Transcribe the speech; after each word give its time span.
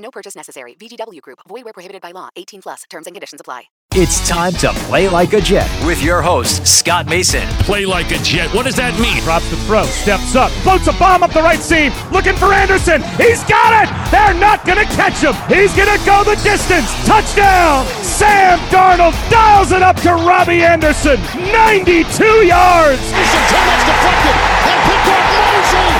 No 0.00 0.10
purchase 0.10 0.34
necessary. 0.34 0.74
VGW 0.74 1.20
Group. 1.20 1.40
Void 1.46 1.64
where 1.64 1.72
prohibited 1.72 2.00
by 2.00 2.12
law. 2.12 2.30
18 2.36 2.62
plus. 2.62 2.82
Terms 2.88 3.06
and 3.06 3.14
conditions 3.14 3.40
apply. 3.40 3.64
It's 3.92 4.22
time 4.28 4.52
to 4.62 4.70
play 4.86 5.08
like 5.08 5.32
a 5.32 5.40
Jet 5.40 5.66
with 5.84 6.00
your 6.00 6.22
host, 6.22 6.64
Scott 6.64 7.06
Mason. 7.06 7.42
Play 7.66 7.84
like 7.86 8.12
a 8.12 8.18
Jet. 8.22 8.46
What 8.54 8.64
does 8.64 8.76
that 8.76 8.94
mean? 9.02 9.18
Drops 9.26 9.50
the 9.50 9.58
throw, 9.66 9.82
steps 9.82 10.36
up, 10.38 10.52
floats 10.62 10.86
a 10.86 10.94
bomb 10.94 11.24
up 11.26 11.34
the 11.34 11.42
right 11.42 11.58
seam, 11.58 11.90
looking 12.14 12.36
for 12.36 12.54
Anderson. 12.54 13.02
He's 13.18 13.42
got 13.50 13.82
it. 13.82 13.90
They're 14.14 14.38
not 14.38 14.62
going 14.62 14.78
to 14.78 14.86
catch 14.94 15.18
him. 15.18 15.34
He's 15.50 15.74
going 15.74 15.90
to 15.90 15.98
go 16.06 16.22
the 16.22 16.38
distance. 16.46 16.86
Touchdown. 17.02 17.82
Sam 17.98 18.62
Darnold 18.70 19.18
dials 19.26 19.74
it 19.74 19.82
up 19.82 19.98
to 20.06 20.14
Robbie 20.14 20.62
Anderson. 20.62 21.18
92 21.50 22.06
yards. 22.46 23.02
Anderson 23.10 23.42
too 23.50 23.62
much 23.66 23.82
deflected 23.90 24.36
and 24.70 24.78
picked 24.86 25.08
up 25.10 25.24
Mosley. 25.34 25.99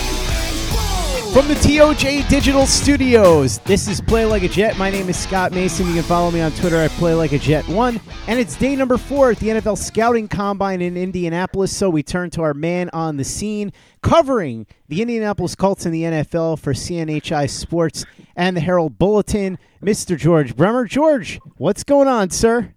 From 1.33 1.47
the 1.47 1.53
TOJ 1.53 2.27
Digital 2.27 2.65
Studios, 2.65 3.59
this 3.59 3.87
is 3.87 4.01
Play 4.01 4.25
Like 4.25 4.43
a 4.43 4.49
Jet. 4.49 4.77
My 4.77 4.89
name 4.89 5.07
is 5.07 5.17
Scott 5.17 5.53
Mason. 5.53 5.87
You 5.87 5.93
can 5.93 6.03
follow 6.03 6.29
me 6.29 6.41
on 6.41 6.51
Twitter 6.51 6.75
at 6.75 6.91
Play 6.91 7.13
Like 7.13 7.31
a 7.31 7.37
Jet 7.37 7.65
One, 7.69 8.01
and 8.27 8.37
it's 8.37 8.57
day 8.57 8.75
number 8.75 8.97
four 8.97 9.31
at 9.31 9.37
the 9.37 9.47
NFL 9.47 9.77
Scouting 9.77 10.27
Combine 10.27 10.81
in 10.81 10.97
Indianapolis. 10.97 11.73
So 11.73 11.89
we 11.89 12.03
turn 12.03 12.31
to 12.31 12.41
our 12.41 12.53
man 12.53 12.89
on 12.91 13.15
the 13.15 13.23
scene, 13.23 13.71
covering 14.03 14.67
the 14.89 15.01
Indianapolis 15.01 15.55
Colts 15.55 15.85
in 15.85 15.93
the 15.93 16.03
NFL 16.03 16.59
for 16.59 16.73
CNHI 16.73 17.49
Sports 17.49 18.03
and 18.35 18.57
the 18.57 18.61
Herald 18.61 18.99
Bulletin, 18.99 19.57
Mr. 19.81 20.17
George 20.17 20.57
Bremer. 20.57 20.83
George, 20.83 21.39
what's 21.55 21.85
going 21.85 22.09
on, 22.09 22.29
sir? 22.29 22.73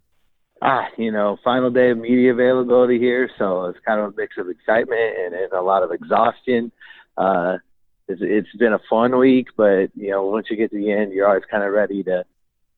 Ah, 0.63 0.87
you 0.97 1.11
know, 1.11 1.39
final 1.43 1.73
day 1.73 1.91
of 1.91 1.99
media 1.99 2.33
availability 2.33 3.01
here, 3.01 3.29
so 3.37 3.65
it's 3.65 3.81
kind 3.85 4.01
of 4.01 4.13
a 4.13 4.17
mix 4.17 4.39
of 4.39 4.49
excitement 4.49 5.19
and, 5.19 5.35
and 5.35 5.53
a 5.53 5.61
lot 5.61 5.83
of 5.83 5.91
exhaustion. 5.91 6.71
Uh, 7.19 7.57
it's, 8.09 8.21
it's 8.23 8.57
been 8.57 8.73
a 8.73 8.81
fun 8.91 9.17
week, 9.19 9.49
but 9.57 9.91
you 9.95 10.11
know, 10.11 10.27
once 10.27 10.49
you 10.51 10.57
get 10.57 10.71
to 10.71 10.77
the 10.77 10.93
end, 10.93 11.13
you're 11.13 11.27
always 11.27 11.45
kind 11.51 11.65
of 11.65 11.73
ready 11.73 12.03
to 12.05 12.25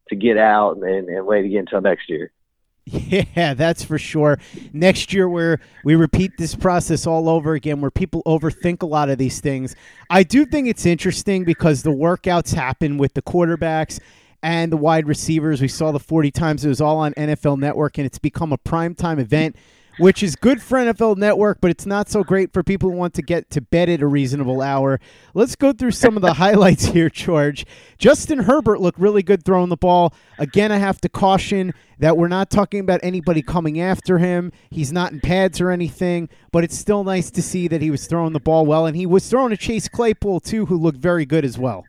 to 0.08 0.16
get 0.16 0.38
out 0.38 0.76
and, 0.76 1.08
and 1.08 1.26
wait 1.26 1.44
again 1.44 1.60
until 1.60 1.80
next 1.80 2.08
year. 2.08 2.30
Yeah, 2.88 3.54
that's 3.54 3.84
for 3.84 3.98
sure. 3.98 4.38
Next 4.72 5.12
year, 5.12 5.28
where 5.28 5.58
we 5.84 5.96
repeat 5.96 6.38
this 6.38 6.54
process 6.54 7.04
all 7.04 7.28
over 7.28 7.54
again, 7.54 7.80
where 7.80 7.90
people 7.90 8.22
overthink 8.24 8.82
a 8.82 8.86
lot 8.86 9.10
of 9.10 9.18
these 9.18 9.40
things. 9.40 9.74
I 10.08 10.22
do 10.22 10.46
think 10.46 10.68
it's 10.68 10.86
interesting 10.86 11.44
because 11.44 11.82
the 11.82 11.90
workouts 11.90 12.54
happen 12.54 12.96
with 12.96 13.14
the 13.14 13.22
quarterbacks 13.22 13.98
and 14.42 14.70
the 14.70 14.76
wide 14.76 15.08
receivers. 15.08 15.60
We 15.60 15.68
saw 15.68 15.90
the 15.90 15.98
40 15.98 16.30
times 16.30 16.64
it 16.64 16.68
was 16.68 16.80
all 16.80 16.98
on 16.98 17.12
NFL 17.14 17.58
Network, 17.58 17.98
and 17.98 18.06
it's 18.06 18.20
become 18.20 18.52
a 18.52 18.58
primetime 18.58 19.18
event 19.18 19.56
which 19.98 20.22
is 20.22 20.36
good 20.36 20.60
for 20.60 20.78
NFL 20.78 21.16
Network, 21.16 21.60
but 21.60 21.70
it's 21.70 21.86
not 21.86 22.08
so 22.08 22.22
great 22.22 22.52
for 22.52 22.62
people 22.62 22.90
who 22.90 22.96
want 22.96 23.14
to 23.14 23.22
get 23.22 23.50
to 23.50 23.60
bed 23.60 23.88
at 23.88 24.02
a 24.02 24.06
reasonable 24.06 24.60
hour. 24.60 25.00
Let's 25.34 25.56
go 25.56 25.72
through 25.72 25.92
some 25.92 26.16
of 26.16 26.22
the 26.22 26.32
highlights 26.34 26.86
here, 26.86 27.08
George. 27.08 27.64
Justin 27.98 28.40
Herbert 28.40 28.80
looked 28.80 28.98
really 28.98 29.22
good 29.22 29.44
throwing 29.44 29.68
the 29.68 29.76
ball. 29.76 30.14
Again, 30.38 30.70
I 30.70 30.76
have 30.76 31.00
to 31.00 31.08
caution 31.08 31.72
that 31.98 32.16
we're 32.16 32.28
not 32.28 32.50
talking 32.50 32.80
about 32.80 33.00
anybody 33.02 33.42
coming 33.42 33.80
after 33.80 34.18
him. 34.18 34.52
He's 34.70 34.92
not 34.92 35.12
in 35.12 35.20
pads 35.20 35.60
or 35.60 35.70
anything, 35.70 36.28
but 36.52 36.62
it's 36.62 36.76
still 36.76 37.04
nice 37.04 37.30
to 37.30 37.42
see 37.42 37.68
that 37.68 37.80
he 37.80 37.90
was 37.90 38.06
throwing 38.06 38.32
the 38.32 38.40
ball 38.40 38.66
well, 38.66 38.86
and 38.86 38.96
he 38.96 39.06
was 39.06 39.28
throwing 39.28 39.50
to 39.50 39.56
Chase 39.56 39.88
Claypool, 39.88 40.40
too, 40.40 40.66
who 40.66 40.76
looked 40.76 40.98
very 40.98 41.24
good 41.24 41.44
as 41.44 41.58
well. 41.58 41.84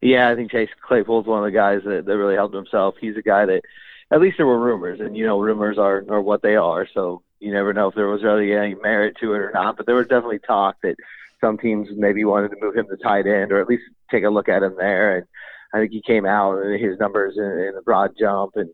Yeah, 0.00 0.30
I 0.30 0.34
think 0.34 0.50
Chase 0.50 0.70
Claypool's 0.80 1.26
one 1.26 1.40
of 1.40 1.44
the 1.44 1.56
guys 1.56 1.80
that, 1.84 2.06
that 2.06 2.16
really 2.16 2.34
helped 2.34 2.54
himself. 2.54 2.94
He's 3.00 3.16
a 3.16 3.22
guy 3.22 3.44
that, 3.46 3.62
at 4.10 4.20
least 4.20 4.36
there 4.38 4.46
were 4.46 4.58
rumors, 4.58 5.00
and 5.00 5.16
you 5.16 5.26
know, 5.26 5.38
rumors 5.38 5.78
are, 5.78 6.04
are 6.08 6.22
what 6.22 6.42
they 6.42 6.56
are. 6.56 6.88
So 6.94 7.22
you 7.40 7.52
never 7.52 7.72
know 7.72 7.88
if 7.88 7.94
there 7.94 8.08
was 8.08 8.22
really 8.22 8.52
any 8.52 8.74
merit 8.76 9.16
to 9.20 9.34
it 9.34 9.38
or 9.38 9.50
not. 9.52 9.76
But 9.76 9.86
there 9.86 9.96
was 9.96 10.06
definitely 10.06 10.38
talk 10.40 10.76
that 10.82 10.96
some 11.40 11.58
teams 11.58 11.88
maybe 11.96 12.24
wanted 12.24 12.50
to 12.50 12.56
move 12.60 12.76
him 12.76 12.86
to 12.88 12.96
tight 12.96 13.26
end 13.26 13.50
or 13.50 13.60
at 13.60 13.68
least 13.68 13.84
take 14.10 14.24
a 14.24 14.30
look 14.30 14.48
at 14.48 14.62
him 14.62 14.74
there. 14.76 15.16
And 15.16 15.26
I 15.72 15.78
think 15.78 15.92
he 15.92 16.02
came 16.02 16.26
out 16.26 16.58
and 16.58 16.80
his 16.80 16.98
numbers 16.98 17.36
in, 17.36 17.44
in 17.44 17.72
the 17.74 17.82
broad 17.82 18.12
jump 18.18 18.52
and 18.56 18.70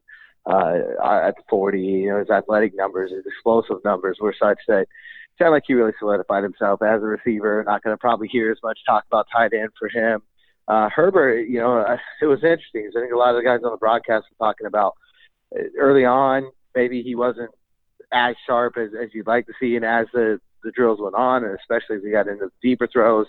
uh, 0.46 0.78
at 1.02 1.34
40, 1.48 1.80
you 1.80 2.10
know, 2.10 2.18
his 2.18 2.30
athletic 2.30 2.74
numbers, 2.76 3.10
his 3.10 3.26
explosive 3.26 3.82
numbers 3.84 4.18
were 4.20 4.34
such 4.38 4.58
that 4.68 4.82
it 4.82 4.88
sounded 5.38 5.52
like 5.52 5.64
he 5.66 5.74
really 5.74 5.92
solidified 5.98 6.44
himself 6.44 6.82
as 6.82 7.02
a 7.02 7.06
receiver. 7.06 7.64
Not 7.66 7.82
going 7.82 7.94
to 7.94 7.98
probably 7.98 8.28
hear 8.28 8.52
as 8.52 8.58
much 8.62 8.78
talk 8.86 9.04
about 9.06 9.26
tight 9.32 9.52
end 9.52 9.70
for 9.78 9.88
him. 9.88 10.22
Uh, 10.68 10.88
Herbert, 10.88 11.48
you 11.48 11.58
know, 11.58 11.98
it 12.22 12.26
was 12.26 12.42
interesting. 12.42 12.90
I 12.96 13.00
think 13.00 13.12
a 13.12 13.16
lot 13.16 13.30
of 13.30 13.36
the 13.36 13.42
guys 13.42 13.60
on 13.64 13.70
the 13.70 13.76
broadcast 13.76 14.26
were 14.30 14.46
talking 14.46 14.66
about 14.66 14.94
uh, 15.56 15.62
early 15.78 16.04
on, 16.04 16.50
maybe 16.74 17.02
he 17.02 17.14
wasn't 17.14 17.50
as 18.12 18.34
sharp 18.46 18.76
as, 18.76 18.90
as 19.00 19.10
you'd 19.12 19.26
like 19.26 19.46
to 19.46 19.52
see. 19.60 19.76
And 19.76 19.84
as 19.84 20.06
the, 20.12 20.40
the 20.62 20.72
drills 20.72 21.00
went 21.00 21.14
on, 21.14 21.44
and 21.44 21.58
especially 21.58 21.96
as 21.96 22.02
we 22.02 22.10
got 22.10 22.28
into 22.28 22.50
deeper 22.62 22.86
throws, 22.86 23.26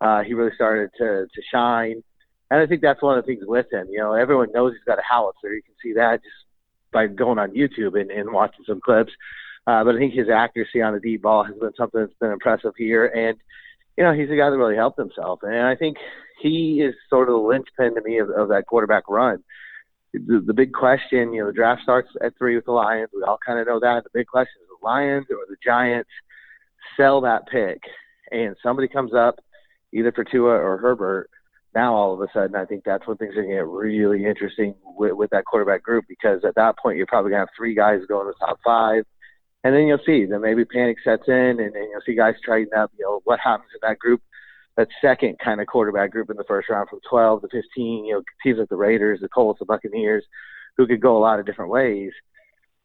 uh, 0.00 0.22
he 0.22 0.34
really 0.34 0.54
started 0.54 0.90
to, 0.98 1.26
to 1.32 1.42
shine. 1.52 2.02
And 2.50 2.60
I 2.60 2.66
think 2.66 2.82
that's 2.82 3.02
one 3.02 3.18
of 3.18 3.24
the 3.24 3.32
things 3.32 3.44
with 3.46 3.72
him. 3.72 3.88
You 3.90 3.98
know, 3.98 4.14
everyone 4.14 4.52
knows 4.52 4.72
he's 4.72 4.84
got 4.84 4.98
a 4.98 5.02
howitzer. 5.08 5.54
You 5.54 5.62
can 5.62 5.74
see 5.82 5.92
that 5.94 6.22
just 6.22 6.34
by 6.92 7.06
going 7.06 7.38
on 7.38 7.52
YouTube 7.52 8.00
and, 8.00 8.10
and 8.10 8.32
watching 8.32 8.64
some 8.66 8.80
clips. 8.80 9.12
Uh, 9.66 9.84
but 9.84 9.94
I 9.94 9.98
think 9.98 10.14
his 10.14 10.28
accuracy 10.28 10.82
on 10.82 10.94
the 10.94 11.00
deep 11.00 11.22
ball 11.22 11.44
has 11.44 11.54
been 11.54 11.72
something 11.76 12.00
that's 12.00 12.18
been 12.20 12.32
impressive 12.32 12.72
here. 12.76 13.06
And, 13.06 13.38
you 13.96 14.02
know, 14.02 14.12
he's 14.12 14.30
a 14.30 14.36
guy 14.36 14.50
that 14.50 14.56
really 14.56 14.74
helped 14.74 14.98
himself. 14.98 15.40
And 15.42 15.54
I 15.54 15.76
think 15.76 15.98
he 16.40 16.80
is 16.80 16.94
sort 17.08 17.28
of 17.28 17.34
the 17.34 17.40
linchpin 17.40 17.94
to 17.94 18.00
me 18.00 18.18
of, 18.18 18.30
of 18.30 18.48
that 18.48 18.66
quarterback 18.66 19.04
run 19.08 19.44
the, 20.12 20.42
the 20.44 20.54
big 20.54 20.72
question, 20.72 21.32
you 21.32 21.40
know, 21.40 21.46
the 21.46 21.52
draft 21.52 21.82
starts 21.82 22.08
at 22.22 22.36
three 22.36 22.56
with 22.56 22.64
the 22.64 22.72
Lions. 22.72 23.10
We 23.14 23.22
all 23.22 23.38
kind 23.44 23.58
of 23.58 23.66
know 23.66 23.80
that. 23.80 24.04
The 24.04 24.10
big 24.12 24.26
question 24.26 24.62
is 24.62 24.68
the 24.68 24.86
Lions 24.86 25.26
or 25.30 25.38
the 25.48 25.56
Giants 25.64 26.10
sell 26.96 27.20
that 27.22 27.46
pick, 27.50 27.80
and 28.30 28.56
somebody 28.62 28.88
comes 28.88 29.14
up 29.14 29.36
either 29.92 30.12
for 30.12 30.24
Tua 30.24 30.52
or 30.52 30.78
Herbert. 30.78 31.30
Now 31.74 31.94
all 31.94 32.12
of 32.12 32.20
a 32.20 32.26
sudden, 32.32 32.56
I 32.56 32.64
think 32.64 32.82
that's 32.84 33.06
when 33.06 33.16
things 33.16 33.32
are 33.36 33.42
going 33.42 33.50
to 33.50 33.54
get 33.54 33.66
really 33.66 34.26
interesting 34.26 34.74
with, 34.84 35.12
with 35.12 35.30
that 35.30 35.44
quarterback 35.44 35.84
group 35.84 36.04
because 36.08 36.44
at 36.44 36.56
that 36.56 36.76
point 36.78 36.96
you're 36.96 37.06
probably 37.06 37.30
going 37.30 37.38
to 37.38 37.46
have 37.46 37.56
three 37.56 37.76
guys 37.76 38.00
going 38.08 38.26
to 38.26 38.32
the 38.38 38.46
top 38.46 38.58
five, 38.64 39.04
and 39.62 39.74
then 39.74 39.86
you'll 39.86 40.00
see. 40.04 40.24
Then 40.24 40.40
maybe 40.40 40.64
panic 40.64 40.96
sets 41.04 41.28
in, 41.28 41.34
and, 41.34 41.60
and 41.60 41.90
you'll 41.90 42.02
see 42.04 42.16
guys 42.16 42.34
tighten 42.44 42.76
up. 42.76 42.90
You 42.98 43.04
know 43.04 43.20
what 43.24 43.38
happens 43.38 43.70
in 43.74 43.88
that 43.88 44.00
group 44.00 44.20
that 44.80 44.88
second 45.02 45.36
kind 45.38 45.60
of 45.60 45.66
quarterback 45.66 46.10
group 46.10 46.30
in 46.30 46.36
the 46.36 46.44
first 46.44 46.70
round 46.70 46.88
from 46.88 47.00
12 47.08 47.42
to 47.42 47.48
15, 47.48 48.04
you 48.04 48.14
know, 48.14 48.22
teams 48.42 48.58
like 48.58 48.68
the 48.68 48.76
Raiders, 48.76 49.20
the 49.20 49.28
Colts, 49.28 49.58
the 49.58 49.66
Buccaneers, 49.66 50.24
who 50.76 50.86
could 50.86 51.00
go 51.00 51.16
a 51.16 51.20
lot 51.20 51.38
of 51.38 51.46
different 51.46 51.70
ways. 51.70 52.12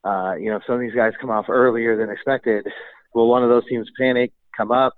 Uh, 0.03 0.35
you 0.35 0.49
know, 0.49 0.57
if 0.57 0.63
some 0.67 0.75
of 0.75 0.81
these 0.81 0.93
guys 0.93 1.13
come 1.19 1.29
off 1.29 1.45
earlier 1.49 1.97
than 1.97 2.09
expected. 2.09 2.67
Will 3.13 3.29
one 3.29 3.43
of 3.43 3.49
those 3.49 3.65
teams 3.67 3.89
panic, 3.97 4.33
come 4.55 4.71
up, 4.71 4.93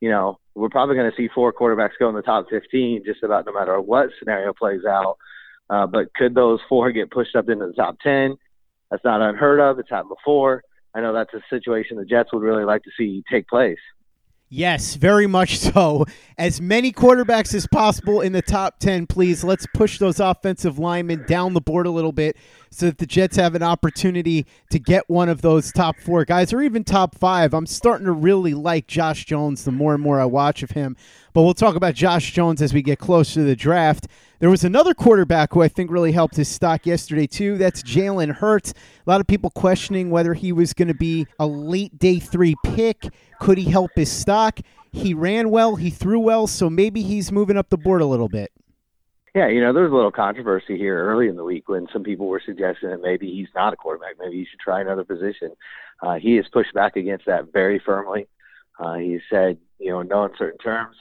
you 0.00 0.10
know, 0.10 0.38
we're 0.54 0.68
probably 0.68 0.94
going 0.94 1.10
to 1.10 1.16
see 1.16 1.28
four 1.34 1.52
quarterbacks 1.52 1.98
go 1.98 2.10
in 2.10 2.14
the 2.14 2.22
top 2.22 2.46
15 2.50 3.02
just 3.06 3.22
about 3.22 3.46
no 3.46 3.52
matter 3.52 3.80
what 3.80 4.10
scenario 4.18 4.52
plays 4.52 4.84
out. 4.86 5.16
Uh, 5.70 5.86
but 5.86 6.12
could 6.14 6.34
those 6.34 6.60
four 6.68 6.92
get 6.92 7.10
pushed 7.10 7.34
up 7.34 7.48
into 7.48 7.66
the 7.66 7.72
top 7.72 7.96
10? 8.00 8.36
That's 8.90 9.04
not 9.04 9.22
unheard 9.22 9.58
of. 9.58 9.78
It's 9.78 9.88
happened 9.88 10.10
before. 10.10 10.62
I 10.94 11.00
know 11.00 11.14
that's 11.14 11.32
a 11.32 11.40
situation 11.48 11.96
the 11.96 12.04
Jets 12.04 12.30
would 12.32 12.42
really 12.42 12.64
like 12.64 12.82
to 12.82 12.90
see 12.98 13.24
take 13.30 13.48
place. 13.48 13.78
Yes, 14.54 14.96
very 14.96 15.26
much 15.26 15.58
so. 15.58 16.04
As 16.36 16.60
many 16.60 16.92
quarterbacks 16.92 17.54
as 17.54 17.66
possible 17.66 18.20
in 18.20 18.32
the 18.32 18.42
top 18.42 18.80
10, 18.80 19.06
please. 19.06 19.42
Let's 19.42 19.66
push 19.72 19.98
those 19.98 20.20
offensive 20.20 20.78
linemen 20.78 21.24
down 21.26 21.54
the 21.54 21.62
board 21.62 21.86
a 21.86 21.90
little 21.90 22.12
bit 22.12 22.36
so 22.72 22.86
that 22.86 22.98
the 22.98 23.06
Jets 23.06 23.36
have 23.36 23.54
an 23.54 23.62
opportunity 23.62 24.46
to 24.70 24.78
get 24.78 25.08
one 25.08 25.28
of 25.28 25.42
those 25.42 25.70
top 25.72 25.98
four 25.98 26.24
guys 26.24 26.52
or 26.52 26.62
even 26.62 26.84
top 26.84 27.14
five. 27.14 27.52
I'm 27.52 27.66
starting 27.66 28.06
to 28.06 28.12
really 28.12 28.54
like 28.54 28.86
Josh 28.86 29.26
Jones 29.26 29.64
the 29.64 29.72
more 29.72 29.94
and 29.94 30.02
more 30.02 30.20
I 30.20 30.24
watch 30.24 30.62
of 30.62 30.70
him. 30.70 30.96
But 31.34 31.42
we'll 31.42 31.54
talk 31.54 31.76
about 31.76 31.94
Josh 31.94 32.32
Jones 32.32 32.62
as 32.62 32.72
we 32.72 32.82
get 32.82 32.98
closer 32.98 33.34
to 33.34 33.44
the 33.44 33.56
draft. 33.56 34.06
There 34.38 34.50
was 34.50 34.64
another 34.64 34.94
quarterback 34.94 35.52
who 35.52 35.62
I 35.62 35.68
think 35.68 35.90
really 35.90 36.12
helped 36.12 36.36
his 36.36 36.48
stock 36.48 36.86
yesterday, 36.86 37.26
too. 37.26 37.58
That's 37.58 37.82
Jalen 37.82 38.36
Hurts. 38.36 38.72
A 38.72 39.10
lot 39.10 39.20
of 39.20 39.26
people 39.26 39.50
questioning 39.50 40.10
whether 40.10 40.34
he 40.34 40.50
was 40.50 40.72
going 40.72 40.88
to 40.88 40.94
be 40.94 41.26
a 41.38 41.46
late 41.46 41.98
day 41.98 42.18
three 42.18 42.56
pick. 42.64 43.06
Could 43.38 43.58
he 43.58 43.70
help 43.70 43.90
his 43.94 44.10
stock? 44.10 44.60
He 44.90 45.14
ran 45.14 45.50
well, 45.50 45.76
he 45.76 45.90
threw 45.90 46.20
well, 46.20 46.46
so 46.46 46.68
maybe 46.68 47.02
he's 47.02 47.32
moving 47.32 47.56
up 47.56 47.70
the 47.70 47.78
board 47.78 48.02
a 48.02 48.06
little 48.06 48.28
bit. 48.28 48.50
Yeah, 49.34 49.48
you 49.48 49.62
know, 49.62 49.72
there 49.72 49.84
was 49.84 49.92
a 49.92 49.94
little 49.94 50.12
controversy 50.12 50.76
here 50.76 51.06
early 51.06 51.28
in 51.28 51.36
the 51.36 51.44
week 51.44 51.66
when 51.66 51.88
some 51.90 52.02
people 52.02 52.26
were 52.26 52.42
suggesting 52.44 52.90
that 52.90 53.00
maybe 53.00 53.30
he's 53.30 53.48
not 53.54 53.72
a 53.72 53.76
quarterback. 53.76 54.16
Maybe 54.18 54.36
he 54.36 54.44
should 54.44 54.60
try 54.60 54.82
another 54.82 55.04
position. 55.04 55.52
Uh, 56.02 56.16
he 56.16 56.36
has 56.36 56.44
pushed 56.52 56.74
back 56.74 56.96
against 56.96 57.24
that 57.26 57.50
very 57.50 57.78
firmly. 57.78 58.28
Uh, 58.78 58.94
he 58.94 59.20
said, 59.30 59.56
you 59.78 59.90
know, 59.90 60.00
in 60.00 60.08
no 60.08 60.24
uncertain 60.24 60.58
terms, 60.58 60.96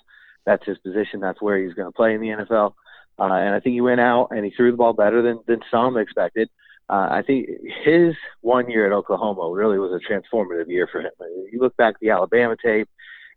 that's 0.46 0.66
his 0.66 0.78
position. 0.78 1.20
That's 1.20 1.42
where 1.42 1.58
he's 1.58 1.74
going 1.74 1.90
to 1.90 1.96
play 1.96 2.14
in 2.14 2.22
the 2.22 2.28
NFL. 2.28 2.74
Uh, 3.20 3.34
and 3.34 3.54
I 3.54 3.60
think 3.60 3.74
he 3.74 3.82
went 3.82 4.00
out 4.00 4.30
and 4.32 4.46
he 4.46 4.52
threw 4.52 4.72
the 4.72 4.78
ball 4.78 4.94
better 4.94 5.22
than, 5.22 5.42
than 5.46 5.60
some 5.70 5.98
expected. 5.98 6.50
Uh, 6.90 7.08
I 7.12 7.24
think 7.26 7.50
his 7.84 8.16
one 8.40 8.70
year 8.70 8.86
at 8.86 8.94
Oklahoma 8.94 9.52
really 9.52 9.78
was 9.78 9.92
a 9.92 10.12
transformative 10.12 10.70
year 10.70 10.88
for 10.90 11.02
him. 11.02 11.12
You 11.52 11.60
look 11.60 11.76
back 11.76 11.96
at 11.96 12.00
the 12.00 12.10
Alabama 12.12 12.56
tape 12.62 12.90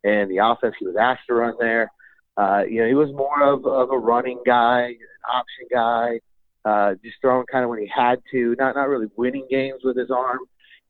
and 0.04 0.30
the 0.30 0.38
offense 0.38 0.76
he 0.78 0.86
was 0.86 0.96
asked 0.96 1.26
to 1.28 1.34
run 1.34 1.54
there. 1.58 1.90
Uh, 2.36 2.62
you 2.68 2.80
know, 2.80 2.88
he 2.88 2.94
was 2.94 3.12
more 3.12 3.42
of, 3.42 3.64
of 3.66 3.90
a 3.90 3.98
running 3.98 4.40
guy, 4.44 4.86
an 4.86 4.96
option 5.32 5.66
guy, 5.72 6.20
uh, 6.64 6.94
just 7.04 7.16
throwing 7.20 7.46
kind 7.46 7.64
of 7.64 7.70
when 7.70 7.78
he 7.78 7.90
had 7.94 8.20
to, 8.32 8.56
not 8.58 8.74
not 8.74 8.88
really 8.88 9.08
winning 9.16 9.46
games 9.50 9.80
with 9.84 9.96
his 9.96 10.10
arm. 10.10 10.40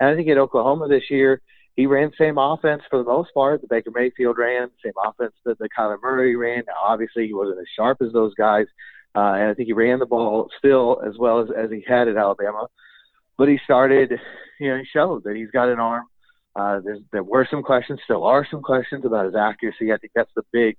And 0.00 0.08
I 0.08 0.16
think 0.16 0.28
at 0.28 0.38
Oklahoma 0.38 0.88
this 0.88 1.10
year, 1.10 1.40
he 1.76 1.86
ran 1.86 2.10
the 2.10 2.24
same 2.24 2.38
offense 2.38 2.82
for 2.88 2.98
the 2.98 3.04
most 3.04 3.34
part. 3.34 3.60
The 3.60 3.66
Baker 3.68 3.90
Mayfield 3.92 4.38
ran 4.38 4.70
same 4.82 4.92
offense 5.04 5.34
that 5.44 5.58
the 5.58 5.68
Kyler 5.76 5.98
Murray 6.00 6.36
ran. 6.36 6.62
Now, 6.66 6.74
obviously, 6.82 7.26
he 7.26 7.34
wasn't 7.34 7.58
as 7.58 7.66
sharp 7.76 7.98
as 8.00 8.12
those 8.12 8.34
guys, 8.34 8.66
uh, 9.14 9.34
and 9.34 9.50
I 9.50 9.54
think 9.54 9.66
he 9.66 9.72
ran 9.72 9.98
the 9.98 10.06
ball 10.06 10.48
still 10.58 11.02
as 11.06 11.14
well 11.18 11.40
as 11.40 11.48
as 11.56 11.70
he 11.70 11.84
had 11.86 12.08
at 12.08 12.16
Alabama. 12.16 12.68
But 13.36 13.48
he 13.48 13.58
started, 13.64 14.12
you 14.60 14.70
know, 14.70 14.78
he 14.78 14.84
showed 14.92 15.24
that 15.24 15.36
he's 15.36 15.50
got 15.50 15.68
an 15.68 15.80
arm. 15.80 16.04
Uh, 16.56 16.80
there 17.10 17.24
were 17.24 17.46
some 17.50 17.64
questions, 17.64 17.98
still 18.04 18.22
are 18.22 18.46
some 18.48 18.62
questions 18.62 19.04
about 19.04 19.26
his 19.26 19.34
accuracy. 19.34 19.92
I 19.92 19.96
think 19.96 20.12
that's 20.14 20.30
the 20.36 20.44
big, 20.52 20.76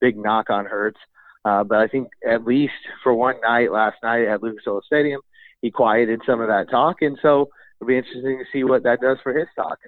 big 0.00 0.16
knock 0.16 0.50
on 0.50 0.66
Hurts. 0.66 0.98
Uh, 1.44 1.64
but 1.64 1.78
I 1.78 1.88
think 1.88 2.08
at 2.28 2.44
least 2.44 2.72
for 3.02 3.14
one 3.14 3.40
night 3.40 3.72
last 3.72 3.96
night 4.02 4.26
at 4.26 4.42
Lucas 4.42 4.64
Oil 4.66 4.82
Stadium, 4.84 5.20
he 5.62 5.70
quieted 5.70 6.20
some 6.26 6.40
of 6.40 6.48
that 6.48 6.70
talk, 6.70 7.02
and 7.02 7.18
so 7.22 7.48
it'll 7.80 7.88
be 7.88 7.96
interesting 7.96 8.38
to 8.38 8.44
see 8.52 8.64
what 8.64 8.82
that 8.84 9.00
does 9.00 9.18
for 9.22 9.36
his 9.36 9.48
stock. 9.52 9.78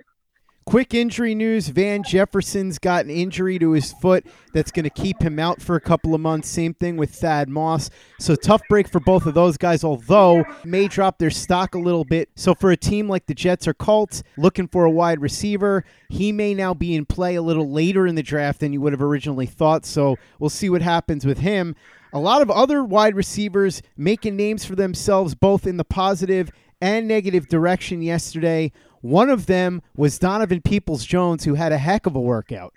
Quick 0.71 0.95
injury 0.95 1.35
news 1.35 1.67
Van 1.67 2.05
Jefferson's 2.05 2.79
got 2.79 3.05
an 3.05 3.11
injury 3.11 3.59
to 3.59 3.73
his 3.73 3.93
foot 3.95 4.25
that's 4.53 4.71
going 4.71 4.85
to 4.85 4.91
keep 4.91 5.21
him 5.21 5.41
out 5.41 5.61
for 5.61 5.75
a 5.75 5.81
couple 5.81 6.15
of 6.15 6.21
months. 6.21 6.49
Same 6.49 6.75
thing 6.75 6.97
with 6.97 7.11
Thad 7.11 7.49
Moss. 7.49 7.91
So, 8.21 8.37
tough 8.37 8.63
break 8.69 8.87
for 8.87 9.01
both 9.01 9.27
of 9.27 9.35
those 9.35 9.57
guys, 9.57 9.83
although 9.83 10.45
may 10.65 10.87
drop 10.87 11.19
their 11.19 11.29
stock 11.29 11.75
a 11.75 11.79
little 11.81 12.05
bit. 12.05 12.29
So, 12.37 12.55
for 12.55 12.71
a 12.71 12.77
team 12.77 13.09
like 13.09 13.27
the 13.27 13.35
Jets 13.35 13.67
or 13.67 13.75
Colts 13.75 14.23
looking 14.39 14.69
for 14.69 14.85
a 14.85 14.91
wide 14.91 15.21
receiver, 15.21 15.85
he 16.09 16.31
may 16.31 16.55
now 16.55 16.73
be 16.73 16.95
in 16.95 17.05
play 17.05 17.35
a 17.35 17.43
little 17.43 17.69
later 17.69 18.07
in 18.07 18.15
the 18.15 18.23
draft 18.23 18.61
than 18.61 18.73
you 18.73 18.81
would 18.81 18.93
have 18.93 19.03
originally 19.03 19.47
thought. 19.47 19.85
So, 19.85 20.19
we'll 20.39 20.51
see 20.51 20.71
what 20.71 20.83
happens 20.83 21.27
with 21.27 21.39
him. 21.39 21.75
A 22.13 22.21
lot 22.21 22.43
of 22.43 22.51
other 22.51 22.85
wide 22.85 23.17
receivers 23.17 23.83
making 23.97 24.37
names 24.37 24.65
for 24.65 24.77
themselves, 24.77 25.35
both 25.35 25.67
in 25.67 25.79
the 25.79 25.85
positive 25.85 26.53
and 26.81 27.09
negative 27.09 27.49
direction 27.49 28.03
yesterday. 28.03 28.73
One 29.01 29.31
of 29.31 29.47
them 29.47 29.83
was 29.97 30.19
Donovan 30.19 30.61
Peoples 30.61 31.05
Jones, 31.05 31.45
who 31.45 31.55
had 31.55 31.73
a 31.73 31.79
heck 31.79 32.07
of 32.07 32.15
a 32.15 32.21
workout. 32.21 32.75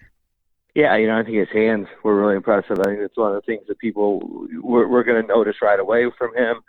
Yeah, 0.75 0.95
you 0.95 1.07
know, 1.07 1.19
I 1.19 1.23
think 1.23 1.37
his 1.37 1.49
hands 1.53 1.87
were 2.03 2.19
really 2.19 2.35
impressive. 2.35 2.79
I 2.79 2.85
think 2.85 2.99
it's 2.99 3.17
one 3.17 3.35
of 3.35 3.35
the 3.35 3.45
things 3.45 3.67
that 3.67 3.77
people 3.77 4.47
we're, 4.61 5.03
going 5.03 5.21
to 5.21 5.27
notice 5.27 5.57
right 5.61 5.79
away 5.79 6.09
from 6.17 6.35
him. 6.35 6.61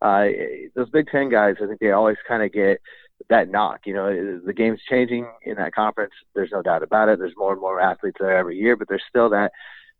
Uh, 0.00 0.26
those 0.74 0.88
Big 0.90 1.08
Ten 1.10 1.28
guys, 1.28 1.56
I 1.62 1.66
think 1.66 1.78
they 1.78 1.90
always 1.90 2.16
kind 2.26 2.42
of 2.42 2.52
get 2.52 2.80
that 3.28 3.50
knock. 3.50 3.80
You 3.84 3.92
know, 3.92 4.40
the 4.44 4.54
game's 4.54 4.80
changing 4.88 5.26
in 5.44 5.56
that 5.56 5.74
conference. 5.74 6.12
There's 6.34 6.52
no 6.52 6.62
doubt 6.62 6.82
about 6.82 7.10
it. 7.10 7.18
There's 7.18 7.36
more 7.36 7.52
and 7.52 7.60
more 7.60 7.80
athletes 7.80 8.16
there 8.18 8.36
every 8.38 8.56
year, 8.56 8.76
but 8.76 8.88
there's 8.88 9.02
still 9.06 9.28
that 9.30 9.52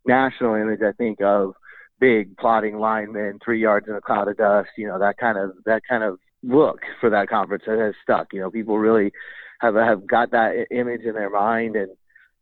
national 0.06 0.54
image. 0.54 0.80
I 0.80 0.92
think 0.92 1.20
of 1.20 1.52
big 2.00 2.38
plotting 2.38 2.78
linemen, 2.78 3.40
three 3.44 3.60
yards 3.60 3.88
in 3.88 3.94
a 3.94 4.00
cloud 4.00 4.28
of 4.28 4.38
dust. 4.38 4.70
You 4.78 4.88
know, 4.88 4.98
that 4.98 5.18
kind 5.18 5.36
of 5.36 5.52
that 5.66 5.82
kind 5.86 6.02
of 6.02 6.18
look 6.42 6.80
for 7.00 7.10
that 7.10 7.28
conference 7.28 7.64
that 7.66 7.78
has 7.78 7.94
stuck. 8.02 8.32
You 8.32 8.40
know, 8.40 8.50
people 8.50 8.78
really 8.78 9.12
have 9.60 9.74
have 9.74 10.06
got 10.06 10.30
that 10.32 10.66
image 10.70 11.02
in 11.02 11.14
their 11.14 11.30
mind, 11.30 11.76
and 11.76 11.90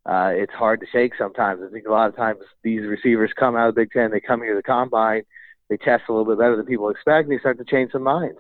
uh, 0.07 0.31
it's 0.35 0.53
hard 0.53 0.81
to 0.81 0.87
shake 0.93 1.13
sometimes. 1.19 1.61
I 1.67 1.73
think 1.73 1.87
a 1.87 1.91
lot 1.91 2.09
of 2.09 2.17
times 2.17 2.41
these 2.63 2.83
receivers 2.83 3.31
come 3.39 3.57
out 3.57 3.69
of 3.69 3.75
the 3.75 3.83
Big 3.83 3.93
Ten, 3.93 4.11
they 4.11 4.21
come 4.21 4.41
here 4.41 4.55
to 4.55 4.59
the 4.59 4.63
combine, 4.63 5.23
they 5.69 5.77
test 5.77 6.05
a 6.09 6.13
little 6.13 6.25
bit 6.25 6.39
better 6.39 6.57
than 6.57 6.67
people 6.67 6.89
expect, 6.91 7.29
and 7.29 7.33
they 7.33 7.41
start 7.41 7.59
to 7.59 7.65
change 7.65 7.93
some 7.93 8.03
minds. 8.03 8.39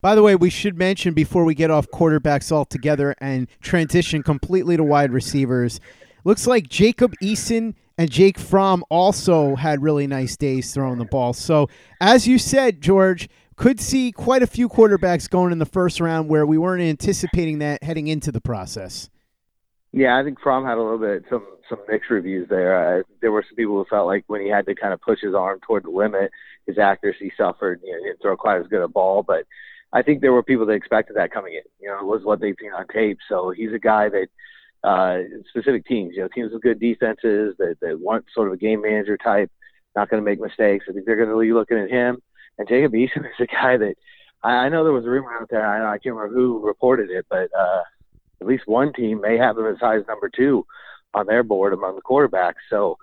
By 0.00 0.14
the 0.14 0.22
way, 0.22 0.36
we 0.36 0.50
should 0.50 0.78
mention 0.78 1.14
before 1.14 1.44
we 1.44 1.54
get 1.54 1.70
off 1.70 1.88
quarterbacks 1.90 2.52
altogether 2.52 3.14
and 3.18 3.48
transition 3.60 4.22
completely 4.22 4.76
to 4.76 4.84
wide 4.84 5.10
receivers. 5.10 5.80
Looks 6.24 6.46
like 6.46 6.68
Jacob 6.68 7.14
Eason 7.22 7.74
and 7.98 8.10
Jake 8.10 8.38
Fromm 8.38 8.84
also 8.90 9.56
had 9.56 9.82
really 9.82 10.06
nice 10.06 10.36
days 10.36 10.72
throwing 10.72 10.98
the 10.98 11.06
ball. 11.06 11.32
So, 11.32 11.68
as 12.00 12.26
you 12.26 12.38
said, 12.38 12.82
George, 12.82 13.28
could 13.56 13.80
see 13.80 14.12
quite 14.12 14.42
a 14.42 14.46
few 14.46 14.68
quarterbacks 14.68 15.28
going 15.28 15.50
in 15.50 15.58
the 15.58 15.66
first 15.66 15.98
round 15.98 16.28
where 16.28 16.46
we 16.46 16.58
weren't 16.58 16.82
anticipating 16.82 17.58
that 17.58 17.82
heading 17.82 18.06
into 18.06 18.30
the 18.30 18.40
process. 18.40 19.10
Yeah, 19.92 20.18
I 20.18 20.22
think 20.22 20.38
Fromm 20.40 20.64
had 20.64 20.76
a 20.76 20.82
little 20.82 20.98
bit 20.98 21.24
some 21.30 21.46
some 21.68 21.78
mixed 21.88 22.10
reviews 22.10 22.48
there. 22.48 23.00
Uh, 23.00 23.02
there 23.20 23.32
were 23.32 23.44
some 23.48 23.56
people 23.56 23.76
who 23.76 23.86
felt 23.88 24.06
like 24.06 24.24
when 24.28 24.42
he 24.42 24.48
had 24.48 24.66
to 24.66 24.74
kind 24.74 24.92
of 24.92 25.00
push 25.00 25.20
his 25.20 25.34
arm 25.34 25.58
toward 25.66 25.84
the 25.84 25.90
limit, 25.90 26.30
his 26.66 26.78
accuracy 26.78 27.32
suffered. 27.36 27.80
You 27.82 27.92
know, 27.92 27.98
he 27.98 28.04
didn't 28.04 28.20
throw 28.20 28.36
quite 28.36 28.60
as 28.60 28.66
good 28.68 28.82
a 28.82 28.88
ball, 28.88 29.22
but 29.22 29.46
I 29.92 30.02
think 30.02 30.20
there 30.20 30.32
were 30.32 30.42
people 30.42 30.66
that 30.66 30.74
expected 30.74 31.16
that 31.16 31.32
coming 31.32 31.54
in. 31.54 31.62
You 31.80 31.88
know, 31.88 31.98
it 31.98 32.04
was 32.04 32.24
what 32.24 32.40
they've 32.40 32.54
seen 32.60 32.72
on 32.72 32.86
tape. 32.88 33.18
So 33.28 33.50
he's 33.50 33.72
a 33.72 33.78
guy 33.78 34.10
that 34.10 34.28
uh, 34.84 35.22
specific 35.48 35.86
teams, 35.86 36.12
you 36.14 36.22
know, 36.22 36.28
teams 36.28 36.52
with 36.52 36.62
good 36.62 36.78
defenses 36.78 37.56
that, 37.58 37.76
that 37.80 37.98
want 37.98 38.26
sort 38.34 38.48
of 38.48 38.54
a 38.54 38.58
game 38.58 38.82
manager 38.82 39.16
type, 39.16 39.50
not 39.96 40.10
going 40.10 40.22
to 40.22 40.24
make 40.24 40.40
mistakes. 40.40 40.84
I 40.88 40.92
think 40.92 41.06
they're 41.06 41.16
going 41.16 41.30
to 41.30 41.40
be 41.40 41.52
looking 41.52 41.78
at 41.78 41.90
him 41.90 42.20
and 42.58 42.68
Jacob 42.68 42.92
Eason 42.92 43.24
is 43.26 43.40
a 43.40 43.46
guy 43.46 43.76
that 43.76 43.94
I, 44.42 44.50
I 44.50 44.68
know 44.68 44.84
there 44.84 44.92
was 44.92 45.04
a 45.04 45.10
rumor 45.10 45.32
out 45.40 45.48
there. 45.50 45.66
I, 45.66 45.94
I 45.94 45.98
can't 45.98 46.14
remember 46.14 46.34
who 46.34 46.64
reported 46.64 47.10
it, 47.10 47.26
but 47.28 47.48
uh, 47.58 47.82
at 48.40 48.46
least 48.46 48.64
one 48.66 48.92
team 48.92 49.20
may 49.20 49.36
have 49.36 49.58
him 49.58 49.66
as 49.66 49.78
high 49.78 49.96
as 49.96 50.06
number 50.06 50.28
two 50.28 50.66
on 51.14 51.26
their 51.26 51.42
board 51.42 51.72
among 51.72 51.96
the 51.96 52.02
quarterbacks. 52.02 52.54
So 52.70 52.98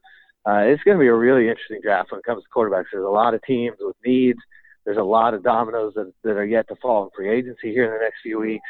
uh, 0.48 0.64
it's 0.66 0.84
going 0.84 0.98
to 0.98 1.02
be 1.02 1.08
a 1.08 1.14
really 1.14 1.50
interesting 1.50 1.80
draft 1.82 2.12
when 2.12 2.20
it 2.20 2.26
comes 2.26 2.44
to 2.44 2.50
quarterbacks. 2.50 2.86
There's 2.92 3.06
a 3.06 3.10
lot 3.10 3.34
of 3.34 3.42
teams 3.44 3.78
with 3.80 3.96
needs. 4.06 4.40
There's 4.86 4.98
a 4.98 5.04
lot 5.04 5.34
of 5.34 5.44
dominoes 5.44 5.94
that, 5.96 6.12
that 6.24 6.38
are 6.38 6.46
yet 6.46 6.68
to 6.68 6.76
fall 6.76 7.06
in 7.06 7.10
free 7.16 7.30
agency 7.30 7.72
here 7.72 7.86
in 7.86 7.92
the 7.92 8.04
next 8.04 8.18
few 8.22 8.40
weeks. 8.40 8.68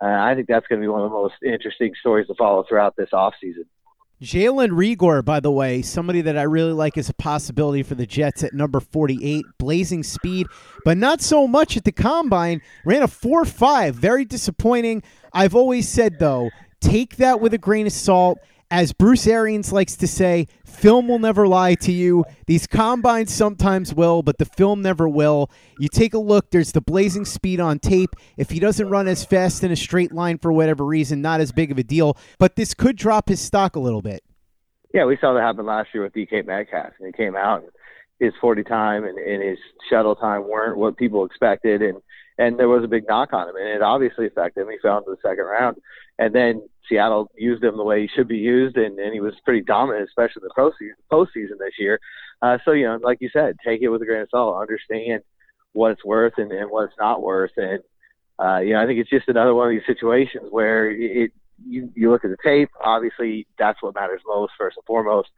Uh, 0.00 0.06
I 0.06 0.34
think 0.34 0.46
that's 0.46 0.66
going 0.68 0.80
to 0.80 0.84
be 0.84 0.88
one 0.88 1.02
of 1.02 1.10
the 1.10 1.16
most 1.16 1.34
interesting 1.44 1.92
stories 1.98 2.28
to 2.28 2.34
follow 2.36 2.64
throughout 2.68 2.94
this 2.96 3.10
offseason. 3.12 3.66
Jalen 4.22 4.70
Reagor, 4.70 5.24
by 5.24 5.38
the 5.38 5.50
way, 5.50 5.80
somebody 5.80 6.20
that 6.22 6.36
I 6.36 6.42
really 6.42 6.72
like 6.72 6.98
as 6.98 7.08
a 7.08 7.14
possibility 7.14 7.84
for 7.84 7.94
the 7.94 8.06
Jets 8.06 8.42
at 8.42 8.52
number 8.52 8.80
48. 8.80 9.44
Blazing 9.58 10.02
speed, 10.02 10.48
but 10.84 10.98
not 10.98 11.20
so 11.20 11.46
much 11.46 11.76
at 11.76 11.84
the 11.84 11.92
combine. 11.92 12.60
Ran 12.84 13.02
a 13.02 13.08
4 13.08 13.44
5. 13.44 13.94
Very 13.94 14.24
disappointing. 14.24 15.04
I've 15.32 15.54
always 15.54 15.88
said, 15.88 16.18
though, 16.18 16.50
take 16.80 17.16
that 17.16 17.40
with 17.40 17.54
a 17.54 17.58
grain 17.58 17.86
of 17.86 17.92
salt 17.92 18.38
as 18.70 18.92
Bruce 18.92 19.26
Arians 19.26 19.72
likes 19.72 19.96
to 19.96 20.06
say, 20.06 20.46
film 20.64 21.08
will 21.08 21.18
never 21.18 21.48
lie 21.48 21.74
to 21.76 21.92
you. 21.92 22.24
These 22.46 22.66
combines 22.66 23.32
sometimes 23.32 23.94
will, 23.94 24.22
but 24.22 24.38
the 24.38 24.44
film 24.44 24.82
never 24.82 25.08
will. 25.08 25.50
You 25.78 25.88
take 25.88 26.14
a 26.14 26.18
look, 26.18 26.50
there's 26.50 26.72
the 26.72 26.80
blazing 26.80 27.24
speed 27.24 27.60
on 27.60 27.78
tape. 27.78 28.14
If 28.36 28.50
he 28.50 28.60
doesn't 28.60 28.88
run 28.88 29.08
as 29.08 29.24
fast 29.24 29.64
in 29.64 29.72
a 29.72 29.76
straight 29.76 30.12
line 30.12 30.38
for 30.38 30.52
whatever 30.52 30.84
reason, 30.84 31.22
not 31.22 31.40
as 31.40 31.52
big 31.52 31.70
of 31.70 31.78
a 31.78 31.82
deal, 31.82 32.16
but 32.38 32.56
this 32.56 32.74
could 32.74 32.96
drop 32.96 33.28
his 33.28 33.40
stock 33.40 33.76
a 33.76 33.80
little 33.80 34.02
bit. 34.02 34.22
Yeah, 34.92 35.04
we 35.04 35.16
saw 35.20 35.34
that 35.34 35.42
happen 35.42 35.66
last 35.66 35.88
year 35.94 36.02
with 36.02 36.12
DK 36.12 36.46
Metcalf. 36.46 36.92
And 36.98 37.06
he 37.06 37.12
came 37.12 37.36
out 37.36 37.64
his 38.20 38.32
40 38.40 38.64
time 38.64 39.04
and, 39.04 39.18
and 39.18 39.42
his 39.42 39.58
shuttle 39.88 40.16
time 40.16 40.48
weren't 40.48 40.76
what 40.76 40.96
people 40.96 41.24
expected, 41.24 41.82
and 41.82 41.98
and 42.38 42.58
there 42.58 42.68
was 42.68 42.84
a 42.84 42.88
big 42.88 43.06
knock 43.08 43.32
on 43.32 43.48
him, 43.48 43.56
and 43.56 43.68
it 43.68 43.82
obviously 43.82 44.26
affected 44.26 44.62
him. 44.62 44.70
He 44.70 44.78
fell 44.80 44.98
into 44.98 45.10
the 45.10 45.28
second 45.28 45.44
round, 45.44 45.76
and 46.18 46.34
then 46.34 46.62
Seattle 46.88 47.30
used 47.36 47.62
him 47.62 47.76
the 47.76 47.84
way 47.84 48.02
he 48.02 48.08
should 48.14 48.28
be 48.28 48.38
used, 48.38 48.76
and, 48.76 48.98
and 48.98 49.12
he 49.12 49.20
was 49.20 49.34
pretty 49.44 49.62
dominant, 49.62 50.08
especially 50.08 50.42
in 50.42 50.48
the 50.48 50.60
postseason, 50.60 50.94
postseason 51.10 51.58
this 51.58 51.74
year. 51.78 52.00
Uh, 52.40 52.58
so 52.64 52.72
you 52.72 52.86
know, 52.86 52.98
like 53.02 53.18
you 53.20 53.28
said, 53.32 53.56
take 53.64 53.82
it 53.82 53.88
with 53.88 54.02
a 54.02 54.06
grain 54.06 54.22
of 54.22 54.28
salt. 54.30 54.60
Understand 54.60 55.22
what 55.72 55.90
it's 55.90 56.04
worth 56.04 56.34
and, 56.38 56.52
and 56.52 56.70
what 56.70 56.84
it's 56.84 56.98
not 56.98 57.22
worth, 57.22 57.52
and 57.56 57.80
uh, 58.38 58.58
you 58.58 58.72
know, 58.72 58.82
I 58.82 58.86
think 58.86 59.00
it's 59.00 59.10
just 59.10 59.28
another 59.28 59.54
one 59.54 59.68
of 59.68 59.72
these 59.72 59.86
situations 59.86 60.46
where 60.50 60.90
it 60.90 61.32
you, 61.66 61.90
you 61.94 62.10
look 62.10 62.24
at 62.24 62.30
the 62.30 62.36
tape. 62.42 62.70
Obviously, 62.84 63.46
that's 63.58 63.82
what 63.82 63.94
matters 63.94 64.20
most, 64.26 64.52
first 64.56 64.76
and 64.76 64.84
foremost. 64.86 65.28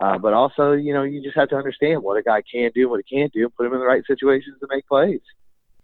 Uh, 0.00 0.18
but 0.18 0.32
also, 0.32 0.72
you 0.72 0.92
know, 0.92 1.02
you 1.02 1.22
just 1.22 1.36
have 1.36 1.48
to 1.48 1.56
understand 1.56 2.02
what 2.02 2.16
a 2.16 2.22
guy 2.22 2.42
can 2.42 2.70
do, 2.74 2.88
what 2.88 3.02
he 3.06 3.16
can't 3.16 3.32
do, 3.32 3.44
and 3.44 3.54
put 3.54 3.66
him 3.66 3.72
in 3.72 3.78
the 3.78 3.86
right 3.86 4.02
situations 4.06 4.56
to 4.60 4.66
make 4.68 4.86
plays. 4.86 5.20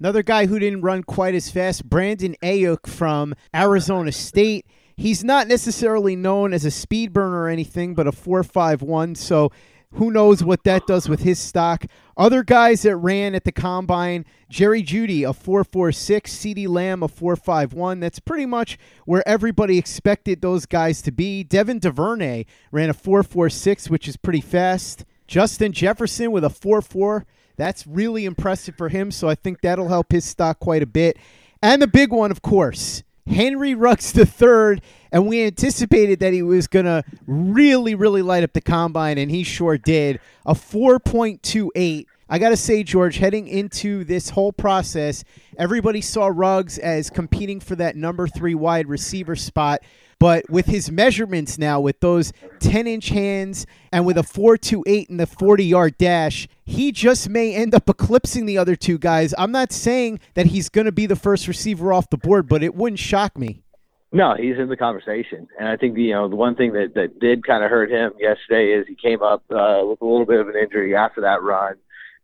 Another 0.00 0.22
guy 0.22 0.46
who 0.46 0.60
didn't 0.60 0.82
run 0.82 1.02
quite 1.02 1.34
as 1.34 1.50
fast, 1.50 1.88
Brandon 1.88 2.36
Aiyuk 2.40 2.86
from 2.86 3.34
Arizona 3.54 4.12
State. 4.12 4.64
He's 4.96 5.24
not 5.24 5.48
necessarily 5.48 6.14
known 6.14 6.52
as 6.52 6.64
a 6.64 6.70
speed 6.70 7.12
burner 7.12 7.42
or 7.42 7.48
anything, 7.48 7.94
but 7.94 8.06
a 8.06 8.12
4.51. 8.12 9.16
So 9.16 9.50
who 9.92 10.12
knows 10.12 10.44
what 10.44 10.62
that 10.64 10.86
does 10.86 11.08
with 11.08 11.20
his 11.20 11.40
stock? 11.40 11.86
Other 12.16 12.44
guys 12.44 12.82
that 12.82 12.96
ran 12.96 13.34
at 13.34 13.42
the 13.42 13.52
combine 13.52 14.24
Jerry 14.48 14.82
Jeudy 14.82 15.24
a 15.24 15.32
4.46, 15.32 16.22
CeeDee 16.22 16.68
Lamb, 16.68 17.02
a 17.02 17.08
4.51. 17.08 18.00
That's 18.00 18.20
pretty 18.20 18.46
much 18.46 18.78
where 19.04 19.26
everybody 19.26 19.78
expected 19.78 20.42
those 20.42 20.66
guys 20.66 21.02
to 21.02 21.10
be. 21.10 21.42
Devin 21.42 21.80
DuVernay 21.80 22.44
ran 22.70 22.90
a 22.90 22.94
4.46, 22.94 23.90
which 23.90 24.06
is 24.06 24.16
pretty 24.16 24.40
fast. 24.40 25.04
Justin 25.26 25.72
Jefferson 25.72 26.30
with 26.30 26.44
a 26.44 26.48
4.4. 26.48 27.24
That's 27.58 27.86
really 27.86 28.24
impressive 28.24 28.76
for 28.76 28.88
him, 28.88 29.10
so 29.10 29.28
I 29.28 29.34
think 29.34 29.60
that'll 29.60 29.88
help 29.88 30.12
his 30.12 30.24
stock 30.24 30.60
quite 30.60 30.82
a 30.82 30.86
bit. 30.86 31.18
And 31.60 31.82
the 31.82 31.88
big 31.88 32.12
one, 32.12 32.30
of 32.30 32.40
course, 32.40 33.02
Henry 33.26 33.74
Ruggs 33.74 34.16
III, 34.16 34.80
and 35.12 35.26
we 35.26 35.42
anticipated 35.42 36.20
that 36.20 36.32
he 36.32 36.40
was 36.40 36.68
going 36.68 36.86
to 36.86 37.02
really, 37.26 37.96
really 37.96 38.22
light 38.22 38.44
up 38.44 38.52
the 38.52 38.60
combine, 38.60 39.18
and 39.18 39.30
he 39.30 39.42
sure 39.42 39.76
did. 39.76 40.20
A 40.46 40.54
4.28. 40.54 42.06
I 42.30 42.38
got 42.38 42.50
to 42.50 42.56
say, 42.56 42.82
George, 42.82 43.16
heading 43.16 43.49
into 43.49 44.04
this 44.04 44.30
whole 44.30 44.52
process, 44.52 45.25
everybody 45.56 46.02
saw 46.02 46.26
Ruggs 46.26 46.78
as 46.78 47.08
competing 47.08 47.58
for 47.58 47.75
that 47.76 47.97
number 47.97 48.28
three 48.28 48.54
wide 48.54 48.87
receiver 48.87 49.35
spot. 49.35 49.80
But 50.18 50.50
with 50.50 50.66
his 50.66 50.90
measurements 50.90 51.58
now, 51.58 51.80
with 51.80 52.00
those 52.00 52.32
10 52.58 52.87
inch 52.87 53.08
hands 53.11 53.66
and 53.92 54.04
with 54.04 54.18
a 54.18 54.23
4.28 54.23 55.08
in 55.08 55.16
the 55.16 55.26
40 55.26 55.64
yard 55.64 55.97
dash, 55.97 56.49
he 56.66 56.92
just 56.92 57.30
may 57.30 57.54
end 57.54 57.75
up 57.75 57.88
eclipsing 57.88 58.44
the 58.44 58.58
other 58.58 58.76
two 58.76 58.99
guys. 58.99 59.32
I'm 59.38 59.52
not 59.52 59.73
saying 59.73 60.20
that 60.35 60.47
he's 60.47 60.68
going 60.68 60.87
to 60.87 60.92
be 60.92 61.06
the 61.06 61.16
first 61.16 61.49
receiver 61.49 61.92
off 61.92 62.11
the 62.11 62.18
board, 62.18 62.49
but 62.49 62.62
it 62.62 62.75
wouldn't 62.75 62.99
shock 62.99 63.38
me. 63.38 63.62
No, 64.11 64.35
he's 64.35 64.58
in 64.58 64.68
the 64.68 64.76
conversation, 64.76 65.47
and 65.58 65.68
I 65.68 65.76
think 65.76 65.99
you 65.99 66.12
know 66.12 66.28
the 66.28 66.37
one 66.37 66.54
thing 66.54 66.73
that 66.73 66.94
that 66.94 67.20
did 67.20 67.47
kind 67.47 67.62
of 67.62 67.70
hurt 67.70 67.90
him 67.90 68.12
yesterday 68.18 68.73
is 68.73 68.87
he 68.87 68.94
came 68.94 69.23
up 69.23 69.42
uh, 69.50 69.82
with 69.85 70.00
a 70.00 70.04
little 70.06 70.25
bit 70.25 70.40
of 70.40 70.49
an 70.49 70.56
injury 70.56 70.97
after 70.97 71.20
that 71.20 71.42
run, 71.42 71.75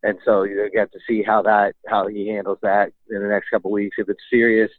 and 0.04 0.18
so 0.24 0.42
you 0.44 0.70
get 0.72 0.92
to 0.92 0.98
see 1.08 1.22
how 1.22 1.42
that 1.42 1.74
how 1.88 2.06
he 2.06 2.28
handles 2.28 2.58
that 2.62 2.92
in 3.10 3.22
the 3.22 3.28
next 3.28 3.48
couple 3.48 3.70
weeks 3.72 3.96
if 3.98 4.08
it's 4.08 4.20
serious, 4.30 4.70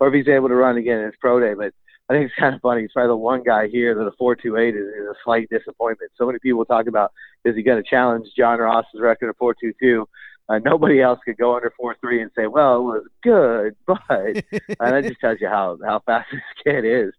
or 0.00 0.08
if 0.08 0.14
he's 0.14 0.28
able 0.28 0.48
to 0.48 0.54
run 0.54 0.76
again 0.76 0.98
in 0.98 1.06
his 1.06 1.14
pro 1.20 1.40
day. 1.40 1.54
But 1.54 1.72
I 2.10 2.14
think 2.14 2.26
it's 2.26 2.38
kind 2.38 2.54
of 2.54 2.60
funny. 2.60 2.82
He's 2.82 2.92
probably 2.92 3.08
the 3.08 3.16
one 3.16 3.44
guy 3.44 3.68
here 3.68 3.94
that 3.94 4.02
a 4.02 4.10
4.28 4.20 4.70
is, 4.70 4.74
is 4.74 5.06
a 5.08 5.14
slight 5.24 5.48
disappointment. 5.50 6.10
So 6.18 6.26
many 6.26 6.40
people 6.40 6.64
talk 6.64 6.88
about 6.88 7.12
is 7.44 7.54
he 7.54 7.62
going 7.62 7.82
to 7.82 7.88
challenge 7.88 8.26
John 8.36 8.58
Ross's 8.58 9.00
record 9.00 9.30
of 9.30 9.38
4.22? 9.38 10.04
Uh, 10.48 10.58
nobody 10.58 11.00
else 11.00 11.20
could 11.24 11.38
go 11.38 11.54
under 11.54 11.72
4.3 11.80 12.22
and 12.22 12.30
say, 12.36 12.48
well, 12.48 12.78
it 12.78 12.82
was 12.82 13.06
good, 13.22 13.76
but 13.86 14.00
and 14.10 14.76
that 14.78 15.04
just 15.04 15.20
tells 15.20 15.40
you 15.40 15.48
how 15.48 15.78
how 15.84 16.02
fast 16.04 16.28
this 16.32 16.42
kid 16.64 16.84
is. 16.84 17.12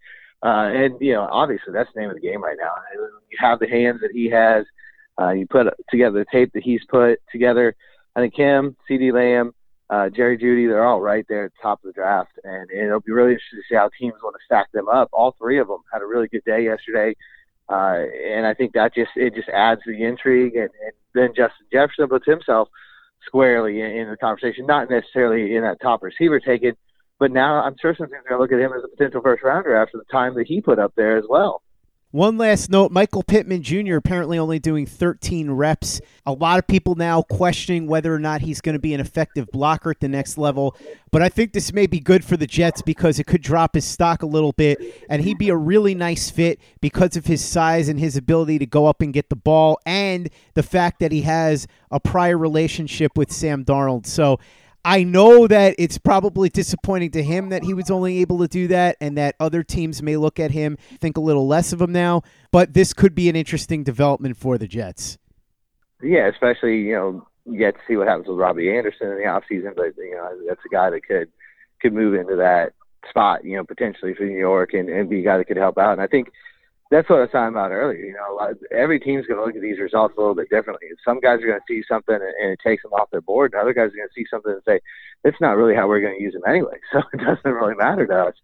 Uh, 0.46 0.68
and 0.68 0.96
you 1.00 1.14
know, 1.14 1.30
obviously, 1.32 1.72
that's 1.72 1.90
the 1.96 2.02
name 2.02 2.10
of 2.10 2.16
the 2.16 2.22
game 2.22 2.44
right 2.44 2.58
now. 2.60 2.74
You 2.94 3.38
have 3.40 3.60
the 3.60 3.70
hands 3.70 4.02
that 4.02 4.12
he 4.12 4.30
has. 4.30 4.66
Uh, 5.20 5.32
you 5.32 5.46
put 5.48 5.68
together 5.90 6.20
the 6.20 6.26
tape 6.32 6.52
that 6.54 6.64
he's 6.64 6.82
put 6.90 7.20
together. 7.32 7.76
I 8.16 8.20
think 8.20 8.36
him, 8.36 8.76
CeeDee 8.90 9.14
Lamb, 9.14 9.54
uh, 9.90 10.10
Jerry 10.10 10.38
Jeudy, 10.38 10.68
they're 10.68 10.86
all 10.86 11.02
right 11.02 11.26
there 11.28 11.46
at 11.46 11.52
the 11.52 11.62
top 11.62 11.80
of 11.84 11.88
the 11.88 11.94
draft, 11.94 12.32
and, 12.44 12.70
it'll 12.72 13.00
be 13.00 13.12
really 13.12 13.34
interesting 13.34 13.60
to 13.60 13.64
see 13.70 13.76
how 13.76 13.90
teams 14.00 14.16
want 14.24 14.36
to 14.36 14.46
stack 14.46 14.72
them 14.72 14.88
up. 14.88 15.10
All 15.12 15.36
three 15.38 15.60
of 15.60 15.68
them 15.68 15.80
had 15.92 16.02
a 16.02 16.06
really 16.06 16.28
good 16.28 16.44
day 16.46 16.64
yesterday, 16.66 17.16
uh, 17.70 18.04
and 18.26 18.46
I 18.46 18.54
think 18.54 18.74
that 18.74 18.96
just 18.96 19.12
it 19.16 19.36
just 19.36 19.50
adds 19.50 19.82
the 19.86 20.04
intrigue. 20.04 20.56
And, 20.56 20.70
and 20.84 20.94
then 21.14 21.30
Justin 21.36 21.68
Jefferson 21.72 22.08
puts 22.08 22.26
himself 22.26 22.70
squarely 23.26 23.82
in, 23.82 23.92
in 23.92 24.10
the 24.10 24.18
conversation, 24.18 24.66
not 24.66 24.90
necessarily 24.90 25.56
in 25.56 25.64
that 25.64 25.82
top 25.82 26.04
receiver 26.04 26.40
taken, 26.40 26.76
but 27.20 27.32
now 27.32 27.64
I'm 27.64 27.76
sure 27.82 27.96
some 27.96 28.08
teams 28.08 28.22
are 28.26 28.30
going 28.30 28.40
to 28.40 28.42
look 28.42 28.52
at 28.52 28.60
him 28.60 28.78
as 28.78 28.84
a 28.84 28.90
potential 28.90 29.22
first 29.22 29.44
rounder 29.44 29.76
after 29.76 29.98
the 29.98 30.12
time 30.12 30.36
that 30.36 30.48
he 30.48 30.62
put 30.62 30.80
up 30.80 30.94
there 30.96 31.18
as 31.18 31.26
well. 31.28 31.63
One 32.14 32.38
last 32.38 32.70
note 32.70 32.92
Michael 32.92 33.24
Pittman 33.24 33.64
Jr. 33.64 33.96
apparently 33.96 34.38
only 34.38 34.60
doing 34.60 34.86
13 34.86 35.50
reps. 35.50 36.00
A 36.28 36.32
lot 36.32 36.60
of 36.60 36.68
people 36.68 36.94
now 36.94 37.24
questioning 37.24 37.88
whether 37.88 38.14
or 38.14 38.20
not 38.20 38.42
he's 38.42 38.62
going 38.62 38.74
to 38.74 38.80
be 38.80 38.94
an 38.94 39.00
effective 39.00 39.50
blocker 39.52 39.90
at 39.90 40.00
the 40.00 40.08
next 40.08 40.38
level. 40.38 40.78
But 41.12 41.24
I 41.24 41.30
think 41.30 41.54
this 41.54 41.74
may 41.74 41.88
be 41.88 42.00
good 42.00 42.24
for 42.24 42.38
the 42.38 42.46
Jets 42.46 42.84
because 42.84 43.18
it 43.18 43.26
could 43.26 43.42
drop 43.42 43.74
his 43.74 43.86
stock 43.86 44.22
a 44.22 44.28
little 44.28 44.52
bit, 44.52 44.78
and 45.10 45.24
he'd 45.24 45.40
be 45.40 45.50
a 45.50 45.58
really 45.58 45.96
nice 45.96 46.30
fit 46.30 46.60
because 46.82 47.18
of 47.18 47.26
his 47.26 47.44
size 47.44 47.90
and 47.90 48.00
his 48.00 48.16
ability 48.16 48.60
to 48.60 48.68
go 48.68 48.86
up 48.86 49.02
and 49.02 49.12
get 49.12 49.30
the 49.30 49.36
ball, 49.36 49.80
and 49.84 50.30
the 50.54 50.62
fact 50.62 51.00
that 51.00 51.12
he 51.12 51.22
has 51.22 51.66
a 51.90 52.00
prior 52.00 52.38
relationship 52.38 53.18
with 53.18 53.32
Sam 53.32 53.66
Darnold. 53.66 54.06
So 54.06 54.38
I 54.86 55.04
know 55.04 55.48
that 55.48 55.76
it's 55.78 55.98
probably 55.98 56.50
disappointing 56.50 57.12
to 57.12 57.24
him 57.24 57.50
that 57.50 57.64
he 57.64 57.74
was 57.74 57.90
only 57.90 58.20
able 58.20 58.40
to 58.40 58.48
do 58.48 58.68
that 58.68 58.98
and 59.00 59.18
that 59.18 59.36
other 59.40 59.64
teams 59.64 60.02
may 60.02 60.18
look 60.18 60.40
at 60.40 60.52
him, 60.52 60.78
think 61.00 61.16
a 61.18 61.22
little 61.22 61.48
less 61.48 61.72
of 61.72 61.82
him 61.82 61.92
now, 61.92 62.22
but 62.52 62.74
this 62.74 62.94
could 62.94 63.16
be 63.16 63.30
an 63.30 63.36
interesting 63.36 63.84
development 63.84 64.36
for 64.36 64.58
the 64.58 64.68
Jets. 64.68 65.18
Yeah, 66.02 66.28
especially, 66.28 66.82
you 66.82 66.94
know, 66.94 67.28
yet 67.46 67.76
to 67.76 67.82
see 67.88 67.96
what 67.96 68.08
happens 68.08 68.28
with 68.28 68.38
Robbie 68.38 68.76
Anderson 68.76 69.08
in 69.08 69.18
the 69.18 69.24
offseason, 69.24 69.76
but, 69.76 69.96
you 69.98 70.16
know, 70.16 70.30
that's 70.48 70.62
a 70.66 70.70
guy 70.70 70.90
that 70.90 71.08
could 71.08 71.30
could 71.82 71.94
move 71.94 72.14
into 72.14 72.36
that 72.36 72.74
spot, 73.10 73.44
you 73.44 73.56
know, 73.58 73.64
potentially 73.64 74.14
for 74.14 74.24
New 74.24 74.38
York 74.38 74.74
and, 74.74 74.90
and 74.90 75.10
be 75.10 75.20
a 75.20 75.24
guy 75.24 75.38
that 75.38 75.46
could 75.46 75.58
help 75.58 75.78
out. 75.78 75.94
And 75.94 76.02
I 76.02 76.08
think– 76.08 76.32
that's 76.94 77.10
what 77.10 77.18
I 77.18 77.22
was 77.22 77.32
talking 77.32 77.56
about 77.56 77.72
earlier. 77.72 78.06
You 78.06 78.14
know, 78.14 78.54
every 78.72 79.00
team's 79.00 79.26
going 79.26 79.40
to 79.40 79.46
look 79.46 79.56
at 79.56 79.62
these 79.64 79.80
results 79.80 80.14
a 80.16 80.20
little 80.22 80.36
bit 80.36 80.50
differently. 80.50 80.88
Some 81.04 81.20
guys 81.20 81.42
are 81.42 81.48
going 81.48 81.60
to 81.60 81.68
see 81.68 81.82
something 81.90 82.14
and 82.14 82.52
it 82.52 82.60
takes 82.64 82.84
them 82.84 82.94
off 82.94 83.10
their 83.10 83.22
board, 83.22 83.52
and 83.52 83.62
other 83.62 83.74
guys 83.74 83.90
are 83.90 83.98
going 83.98 84.08
to 84.08 84.14
see 84.16 84.28
something 84.30 84.54
and 84.54 84.62
say, 84.64 84.80
"It's 85.24 85.42
not 85.42 85.58
really 85.58 85.74
how 85.74 85.88
we're 85.88 86.02
going 86.02 86.18
to 86.18 86.24
use 86.24 86.34
them 86.34 86.44
anyway." 86.48 86.78
So 86.94 87.02
it 87.12 87.18
doesn't 87.18 87.52
really 87.52 87.74
matter 87.74 88.06
to 88.06 88.30
us. 88.30 88.36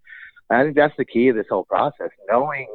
And 0.50 0.60
I 0.60 0.64
think 0.64 0.76
that's 0.76 0.98
the 0.98 1.06
key 1.06 1.28
of 1.28 1.36
this 1.36 1.46
whole 1.50 1.66
process: 1.66 2.10
knowing 2.28 2.68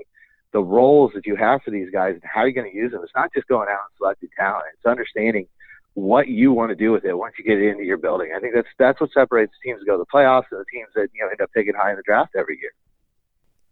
the 0.53 0.63
roles 0.63 1.11
that 1.17 1.27
you 1.27 1.35
have 1.35 1.63
for 1.65 1.73
these 1.73 1.91
guys 1.91 2.15
and 2.15 2.23
how 2.23 2.43
you're 2.43 2.53
going 2.53 2.71
to 2.71 2.77
use 2.77 2.93
them. 2.93 3.03
It's 3.03 3.17
not 3.17 3.35
just 3.35 3.49
going 3.49 3.69
out 3.69 3.91
and 3.91 3.99
selecting 3.99 4.31
talent; 4.39 4.67
it's 4.75 4.87
understanding 4.87 5.49
what 5.95 6.29
you 6.29 6.53
want 6.53 6.71
to 6.71 6.77
do 6.77 6.93
with 6.93 7.05
it 7.05 7.19
once 7.19 7.35
you 7.39 7.45
get 7.45 7.59
it 7.59 7.69
into 7.69 7.83
your 7.83 7.99
building. 7.99 8.31
I 8.37 8.39
think 8.39 8.55
that's 8.55 8.71
that's 8.79 9.01
what 9.01 9.11
separates 9.13 9.53
teams 9.65 9.81
that 9.81 9.87
go 9.87 9.99
to 9.99 10.05
the 10.07 10.15
playoffs 10.15 10.47
and 10.53 10.61
the 10.61 10.71
teams 10.71 10.95
that 10.95 11.09
you 11.13 11.25
know 11.25 11.31
end 11.31 11.41
up 11.41 11.51
taking 11.53 11.75
high 11.75 11.91
in 11.91 11.97
the 11.97 12.07
draft 12.07 12.37
every 12.37 12.59
year 12.63 12.71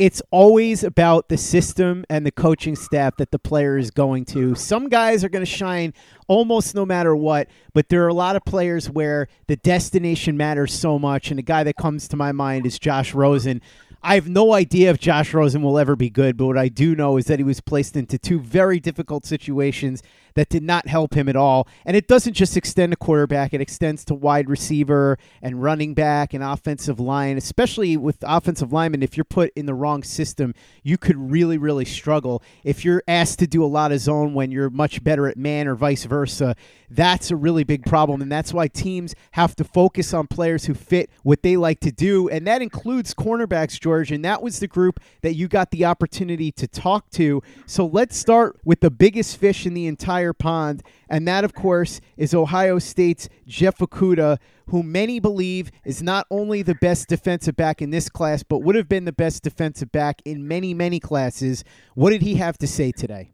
it's 0.03 0.21
always 0.33 0.83
about 0.83 1.29
the 1.29 1.37
system 1.37 2.05
and 2.11 2.27
the 2.27 2.33
coaching 2.33 2.75
staff 2.75 3.17
that 3.19 3.31
the 3.31 3.39
player 3.39 3.79
is 3.79 3.93
going 3.93 4.25
to. 4.25 4.53
Some 4.57 4.89
guys 4.89 5.23
are 5.23 5.29
going 5.29 5.45
to 5.45 5.51
shine 5.51 5.95
almost 6.27 6.75
no 6.75 6.85
matter 6.85 7.15
what, 7.15 7.47
but 7.73 7.89
there 7.89 8.03
are 8.03 8.09
a 8.09 8.15
lot 8.15 8.35
of 8.35 8.45
players 8.45 8.91
where 8.91 9.29
the 9.47 9.55
destination 9.55 10.37
matters 10.37 10.75
so 10.75 10.99
much. 10.99 11.31
And 11.31 11.39
the 11.39 11.43
guy 11.45 11.63
that 11.63 11.77
comes 11.77 12.09
to 12.09 12.17
my 12.17 12.33
mind 12.33 12.67
is 12.67 12.81
Josh 12.81 13.15
Rosen. 13.15 13.63
I 14.03 14.17
have 14.17 14.29
no 14.29 14.53
idea 14.53 14.91
if 14.91 14.99
Josh 14.99 15.33
Rosen 15.33 15.63
will 15.63 15.79
ever 15.79 15.95
be 15.95 16.11
good, 16.11 16.37
but 16.37 16.47
what 16.47 16.59
I 16.59 16.67
do 16.67 16.97
know 16.97 17.17
is 17.17 17.27
that 17.27 17.39
he 17.39 17.45
was 17.45 17.61
placed 17.61 17.95
into 17.95 18.19
two 18.19 18.41
very 18.41 18.81
difficult 18.81 19.25
situations 19.25 20.03
that 20.35 20.49
did 20.49 20.63
not 20.63 20.89
help 20.89 21.15
him 21.15 21.29
at 21.29 21.37
all. 21.37 21.67
And 21.85 21.97
it 21.97 22.09
doesn't 22.09 22.35
just 22.35 22.57
extend 22.57 22.93
to 22.93 22.97
quarterback, 22.97 23.53
it 23.53 23.61
extends 23.61 24.05
to 24.07 24.15
wide 24.15 24.49
receiver 24.49 25.19
and 25.41 25.63
running 25.63 25.95
back 25.95 26.35
and 26.35 26.43
offensive 26.43 27.01
line, 27.01 27.37
especially 27.37 27.97
with 27.97 28.19
offensive 28.23 28.73
linemen. 28.73 29.03
If 29.03 29.17
you're 29.17 29.25
put 29.25 29.53
in 29.55 29.67
the 29.67 29.75
wrong 29.75 30.03
system, 30.03 30.55
you 30.83 30.99
could 30.99 31.17
really, 31.17 31.59
really 31.59 31.85
struggle. 31.85 32.43
If 32.65 32.85
you're 32.85 33.03
asked 33.09 33.39
to 33.41 33.47
do 33.47 33.65
a 33.65 33.67
lot 33.67 33.93
of 33.93 34.01
zone 34.01 34.35
when 34.35 34.51
you're 34.51 34.71
much 34.71 35.03
better 35.03 35.29
at 35.29 35.37
man 35.37 35.69
or 35.69 35.75
vice 35.75 36.05
versa, 36.05 36.55
that's 36.91 37.31
a 37.31 37.37
really 37.37 37.65
big 37.65 37.85
problem. 37.85 38.21
And 38.21 38.31
that's 38.31 38.53
why 38.53 38.69
teams 38.69 39.15
have 39.33 39.57
to 39.57 39.65
focus 39.65 40.13
on 40.13 40.27
players 40.27 40.67
who 40.67 40.75
fit 40.75 41.11
what 41.23 41.43
they 41.43 41.57
like 41.57 41.81
to 41.81 41.91
do. 41.91 42.29
And 42.29 42.47
that 42.47 42.63
includes 42.63 43.15
cornerbacks, 43.15 43.81
George. 43.81 44.13
And 44.13 44.25
that 44.25 44.43
was 44.43 44.61
the 44.61 44.69
group 44.69 45.01
that 45.23 45.35
you 45.35 45.49
got 45.49 45.71
the 45.71 45.85
opportunity 45.85 46.53
to 46.53 46.69
talk 46.69 47.11
to. 47.13 47.43
So 47.67 47.87
let's 47.87 48.17
start 48.17 48.61
with 48.65 48.81
the 48.81 48.91
biggest 48.91 49.39
fish 49.39 49.67
in 49.67 49.75
the 49.75 49.87
entire 49.87 50.22
pond. 50.33 50.83
And 51.09 51.27
that, 51.27 51.43
of 51.43 51.55
course, 51.55 52.01
is 52.17 52.35
Ohio 52.35 52.79
State's 52.79 53.29
Jeff 53.47 53.79
Okudah, 53.79 54.39
who 54.67 54.85
many 54.85 55.19
believe 55.19 55.73
is 55.85 56.03
not 56.03 56.27
only 56.31 56.63
the 56.63 56.77
best 56.77 57.09
defensive 57.09 57.57
back 57.57 57.83
in 57.83 57.91
this 57.91 58.09
class, 58.09 58.45
but 58.45 58.61
would 58.61 58.77
have 58.77 58.89
been 58.89 59.05
the 59.05 59.13
best 59.13 59.43
defensive 59.43 59.91
back 59.91 60.23
in 60.25 60.47
many, 60.47 60.75
many 60.75 61.01
classes. 61.01 61.65
What 61.95 62.11
did 62.11 62.23
he 62.23 62.37
have 62.37 62.57
to 62.59 62.69
say 62.69 62.93
today? 62.93 63.33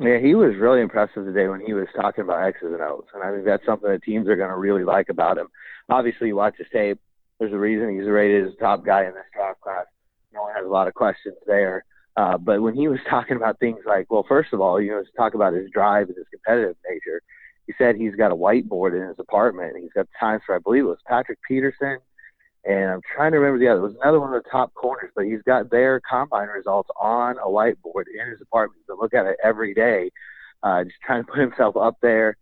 Yeah, 0.00 0.18
he 0.18 0.34
was 0.34 0.56
really 0.56 0.80
impressive 0.80 1.26
today 1.26 1.48
when 1.48 1.60
he 1.60 1.74
was 1.74 1.86
talking 1.94 2.24
about 2.24 2.46
X's 2.46 2.72
and 2.72 2.80
O's, 2.80 3.04
and 3.14 3.22
I 3.22 3.32
think 3.32 3.44
that's 3.44 3.64
something 3.66 3.90
that 3.90 4.02
teams 4.02 4.28
are 4.28 4.36
going 4.36 4.48
to 4.48 4.56
really 4.56 4.84
like 4.84 5.10
about 5.10 5.38
him. 5.38 5.48
Obviously, 5.90 6.28
you 6.28 6.36
watch 6.36 6.54
his 6.56 6.68
tape. 6.72 6.98
There's 7.38 7.52
a 7.52 7.58
reason 7.58 7.98
he's 7.98 8.08
rated 8.08 8.46
as 8.46 8.52
the 8.52 8.60
top 8.60 8.84
guy 8.84 9.04
in 9.04 9.12
this 9.12 9.24
draft 9.34 9.60
class. 9.60 9.84
No 10.32 10.42
one 10.42 10.54
has 10.54 10.64
a 10.64 10.70
lot 10.70 10.88
of 10.88 10.94
questions 10.94 11.36
there. 11.46 11.84
Uh, 12.20 12.36
but 12.36 12.60
when 12.60 12.74
he 12.74 12.86
was 12.86 12.98
talking 13.08 13.36
about 13.36 13.58
things 13.58 13.78
like, 13.86 14.10
well, 14.10 14.26
first 14.28 14.52
of 14.52 14.60
all, 14.60 14.78
you 14.78 14.90
know, 14.90 15.02
to 15.02 15.08
talk 15.16 15.32
about 15.32 15.54
his 15.54 15.70
drive 15.70 16.08
and 16.08 16.16
his 16.18 16.26
competitive 16.30 16.76
nature. 16.86 17.22
He 17.66 17.72
said 17.78 17.96
he's 17.96 18.14
got 18.14 18.30
a 18.30 18.36
whiteboard 18.36 19.00
in 19.00 19.08
his 19.08 19.18
apartment. 19.18 19.76
He's 19.80 19.92
got 19.94 20.06
times 20.18 20.42
for, 20.44 20.54
I 20.54 20.58
believe 20.58 20.84
it 20.84 20.88
was 20.88 20.98
Patrick 21.06 21.38
Peterson, 21.48 21.98
and 22.64 22.90
I'm 22.90 23.00
trying 23.14 23.32
to 23.32 23.38
remember 23.38 23.58
the 23.58 23.68
other. 23.68 23.80
It 23.80 23.88
was 23.88 23.96
another 24.02 24.20
one 24.20 24.34
of 24.34 24.42
the 24.42 24.50
top 24.50 24.74
corners, 24.74 25.12
but 25.16 25.24
he's 25.24 25.40
got 25.46 25.70
their 25.70 26.00
combine 26.00 26.48
results 26.48 26.90
on 27.00 27.38
a 27.38 27.46
whiteboard 27.46 28.04
in 28.12 28.28
his 28.28 28.40
apartment. 28.42 28.82
To 28.88 28.96
look 28.96 29.14
at 29.14 29.24
it 29.24 29.38
every 29.42 29.72
day, 29.72 30.10
uh, 30.62 30.84
just 30.84 30.96
trying 31.06 31.24
to 31.24 31.30
put 31.30 31.38
himself 31.46 31.76
up 31.76 31.96
there 32.02 32.36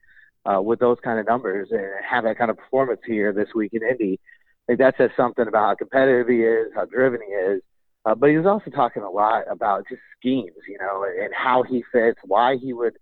uh, 0.45 0.61
with 0.61 0.81
those 0.81 0.99
kind 1.05 1.21
of 1.21 1.27
numbers 1.27 1.69
and 1.71 1.87
have 2.09 2.25
that 2.25 2.39
kind 2.39 2.51
of 2.51 2.57
performance 2.57 3.01
here 3.07 3.33
this 3.33 3.49
week 3.55 3.75
in 3.75 3.83
Indy. 3.89 4.19
I 4.65 4.73
think 4.73 4.79
that 4.81 4.97
says 4.99 5.11
something 5.17 5.47
about 5.47 5.69
how 5.69 5.75
competitive 5.77 6.27
he 6.27 6.41
is, 6.41 6.73
how 6.75 6.87
driven 6.87 7.21
he 7.21 7.33
is. 7.33 7.63
Uh, 8.09 8.15
but 8.15 8.31
he 8.31 8.39
was 8.39 8.47
also 8.47 8.71
talking 8.71 9.03
a 9.03 9.11
lot 9.11 9.45
about 9.51 9.85
just 9.87 10.01
schemes, 10.19 10.57
you 10.67 10.79
know, 10.79 11.05
and 11.05 11.31
how 11.35 11.63
he 11.63 11.85
fits, 11.93 12.19
why 12.25 12.57
he 12.57 12.73
would 12.73 12.95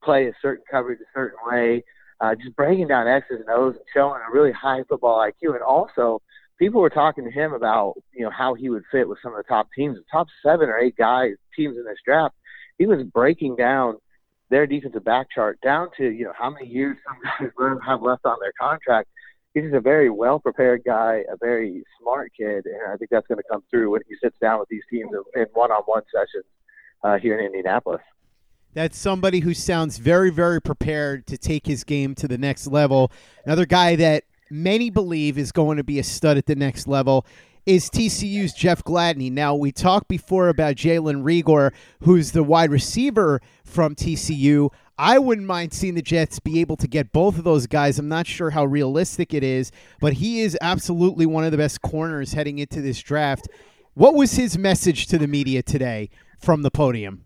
play 0.00 0.28
a 0.28 0.32
certain 0.40 0.64
coverage 0.70 1.00
a 1.00 1.10
certain 1.12 1.38
way, 1.44 1.82
uh, 2.20 2.36
just 2.36 2.54
breaking 2.54 2.86
down 2.86 3.08
X's 3.08 3.40
and 3.40 3.50
O's 3.50 3.74
and 3.74 3.84
showing 3.92 4.20
a 4.20 4.32
really 4.32 4.52
high 4.52 4.84
football 4.88 5.18
IQ. 5.18 5.54
And 5.54 5.62
also, 5.62 6.22
people 6.56 6.80
were 6.80 6.90
talking 6.90 7.24
to 7.24 7.32
him 7.32 7.52
about, 7.52 7.94
you 8.12 8.24
know, 8.24 8.30
how 8.30 8.54
he 8.54 8.70
would 8.70 8.84
fit 8.92 9.08
with 9.08 9.18
some 9.24 9.32
of 9.32 9.38
the 9.38 9.48
top 9.48 9.66
teams, 9.76 9.96
the 9.96 10.04
top 10.12 10.28
seven 10.44 10.68
or 10.68 10.78
eight 10.78 10.96
guys, 10.96 11.32
teams 11.56 11.76
in 11.76 11.84
this 11.84 11.98
draft. 12.04 12.36
He 12.78 12.86
was 12.86 13.02
breaking 13.12 13.56
down 13.56 13.96
their 14.50 14.68
defensive 14.68 15.04
back 15.04 15.26
chart 15.34 15.58
down 15.64 15.88
to, 15.96 16.08
you 16.08 16.24
know, 16.26 16.32
how 16.38 16.50
many 16.50 16.68
years 16.68 16.96
some 17.04 17.16
guys 17.24 17.50
have 17.84 18.02
left 18.02 18.24
on 18.24 18.36
their 18.40 18.52
contract 18.60 19.08
he's 19.54 19.64
just 19.64 19.74
a 19.74 19.80
very 19.80 20.10
well 20.10 20.38
prepared 20.38 20.82
guy, 20.84 21.22
a 21.32 21.36
very 21.36 21.84
smart 22.00 22.32
kid, 22.36 22.66
and 22.66 22.92
I 22.92 22.96
think 22.96 23.10
that's 23.10 23.26
going 23.26 23.38
to 23.38 23.44
come 23.50 23.62
through 23.70 23.90
when 23.90 24.02
he 24.08 24.16
sits 24.22 24.36
down 24.40 24.58
with 24.58 24.68
these 24.68 24.82
teams 24.90 25.10
in 25.34 25.46
one 25.54 25.70
on 25.70 25.82
one 25.86 26.02
sessions 26.12 26.44
uh, 27.02 27.18
here 27.18 27.38
in 27.38 27.46
Indianapolis. 27.46 28.02
That's 28.74 28.98
somebody 28.98 29.40
who 29.40 29.54
sounds 29.54 29.98
very, 29.98 30.30
very 30.30 30.60
prepared 30.60 31.28
to 31.28 31.38
take 31.38 31.66
his 31.66 31.84
game 31.84 32.16
to 32.16 32.26
the 32.26 32.36
next 32.36 32.66
level. 32.66 33.12
Another 33.44 33.66
guy 33.66 33.94
that 33.96 34.24
many 34.54 34.88
believe 34.88 35.36
is 35.36 35.52
going 35.52 35.76
to 35.76 35.84
be 35.84 35.98
a 35.98 36.04
stud 36.04 36.38
at 36.38 36.46
the 36.46 36.54
next 36.54 36.86
level 36.86 37.26
is 37.66 37.88
TCU's 37.88 38.52
Jeff 38.52 38.84
Gladney. 38.84 39.32
Now, 39.32 39.54
we 39.54 39.72
talked 39.72 40.06
before 40.06 40.48
about 40.48 40.76
Jalen 40.76 41.22
Reagor, 41.22 41.72
who's 42.00 42.32
the 42.32 42.42
wide 42.42 42.70
receiver 42.70 43.40
from 43.64 43.94
TCU. 43.94 44.70
I 44.98 45.18
wouldn't 45.18 45.46
mind 45.46 45.72
seeing 45.72 45.94
the 45.94 46.02
Jets 46.02 46.38
be 46.38 46.60
able 46.60 46.76
to 46.76 46.86
get 46.86 47.10
both 47.10 47.38
of 47.38 47.44
those 47.44 47.66
guys. 47.66 47.98
I'm 47.98 48.08
not 48.08 48.26
sure 48.26 48.50
how 48.50 48.64
realistic 48.64 49.34
it 49.34 49.42
is, 49.42 49.72
but 49.98 50.14
he 50.14 50.42
is 50.42 50.56
absolutely 50.60 51.26
one 51.26 51.44
of 51.44 51.50
the 51.50 51.58
best 51.58 51.80
corners 51.80 52.34
heading 52.34 52.58
into 52.58 52.80
this 52.80 53.00
draft. 53.00 53.48
What 53.94 54.14
was 54.14 54.34
his 54.34 54.56
message 54.58 55.06
to 55.08 55.18
the 55.18 55.26
media 55.26 55.62
today 55.62 56.10
from 56.38 56.62
the 56.62 56.70
podium? 56.70 57.24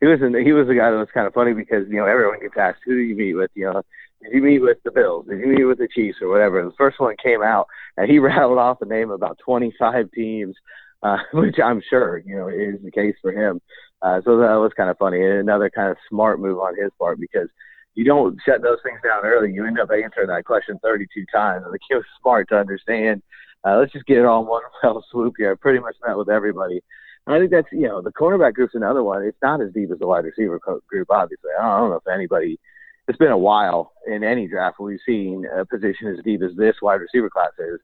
He 0.00 0.06
was 0.06 0.20
he 0.20 0.52
was 0.52 0.68
a 0.68 0.74
guy 0.74 0.90
that 0.90 0.98
was 0.98 1.08
kind 1.14 1.26
of 1.26 1.32
funny 1.32 1.54
because 1.54 1.88
you 1.88 1.96
know 1.96 2.04
everyone 2.04 2.38
gets 2.40 2.56
asked 2.58 2.80
who 2.84 2.94
do 2.94 3.00
you 3.00 3.16
meet 3.16 3.32
with 3.32 3.50
you 3.54 3.64
know 3.64 3.82
did 4.24 4.32
you 4.32 4.42
meet 4.42 4.60
with 4.60 4.78
the 4.84 4.90
Bills 4.90 5.26
did 5.28 5.40
you 5.40 5.46
meet 5.46 5.64
with 5.64 5.78
the 5.78 5.88
Chiefs 5.94 6.18
or 6.20 6.28
whatever 6.28 6.60
and 6.60 6.70
the 6.70 6.76
first 6.76 6.98
one 6.98 7.14
came 7.22 7.42
out 7.42 7.66
and 7.96 8.10
he 8.10 8.18
rattled 8.20 8.58
off 8.58 8.82
a 8.82 8.86
name 8.86 9.10
of 9.10 9.16
about 9.16 9.38
25 9.44 10.10
teams 10.12 10.56
uh, 11.02 11.18
which 11.34 11.56
I'm 11.62 11.82
sure 11.88 12.22
you 12.24 12.36
know 12.36 12.48
is 12.48 12.82
the 12.82 12.90
case 12.90 13.14
for 13.22 13.32
him 13.32 13.60
uh, 14.04 14.20
so 14.22 14.36
that 14.36 14.60
was 14.60 14.72
kind 14.76 14.90
of 14.90 14.98
funny. 14.98 15.24
Another 15.24 15.70
kind 15.70 15.90
of 15.90 15.96
smart 16.10 16.38
move 16.38 16.58
on 16.58 16.76
his 16.78 16.90
part 16.98 17.18
because 17.18 17.48
you 17.94 18.04
don't 18.04 18.36
shut 18.44 18.60
those 18.60 18.78
things 18.84 19.00
down 19.02 19.24
early. 19.24 19.50
You 19.50 19.66
end 19.66 19.80
up 19.80 19.88
answering 19.90 20.28
that 20.28 20.44
question 20.44 20.78
32 20.82 21.24
times. 21.32 21.64
And 21.64 21.74
he 21.88 21.94
was 21.94 22.04
smart 22.22 22.48
to 22.50 22.56
understand. 22.58 23.22
Uh, 23.66 23.78
let's 23.78 23.92
just 23.92 24.04
get 24.04 24.18
it 24.18 24.26
all 24.26 24.42
in 24.42 24.48
one 24.48 24.62
fell 24.82 25.02
swoop 25.10 25.34
here. 25.38 25.52
I 25.52 25.54
pretty 25.54 25.78
much 25.78 25.96
met 26.06 26.18
with 26.18 26.28
everybody. 26.28 26.82
And 27.26 27.34
I 27.34 27.38
think 27.38 27.50
that's, 27.50 27.68
you 27.72 27.88
know, 27.88 28.02
the 28.02 28.12
cornerback 28.12 28.52
group's 28.52 28.74
another 28.74 29.02
one. 29.02 29.22
It's 29.22 29.38
not 29.42 29.62
as 29.62 29.72
deep 29.72 29.90
as 29.90 29.98
the 29.98 30.06
wide 30.06 30.26
receiver 30.26 30.60
group, 30.86 31.08
obviously. 31.08 31.50
I 31.58 31.78
don't 31.78 31.88
know 31.88 31.96
if 31.96 32.06
anybody, 32.06 32.60
it's 33.08 33.18
been 33.18 33.30
a 33.30 33.38
while 33.38 33.92
in 34.06 34.24
any 34.24 34.48
draft 34.48 34.80
we've 34.80 34.98
seen 35.06 35.44
a 35.56 35.64
position 35.64 36.08
as 36.08 36.24
deep 36.24 36.42
as 36.42 36.56
this 36.56 36.76
wide 36.80 37.00
receiver 37.00 37.30
class 37.30 37.50
is. 37.58 37.80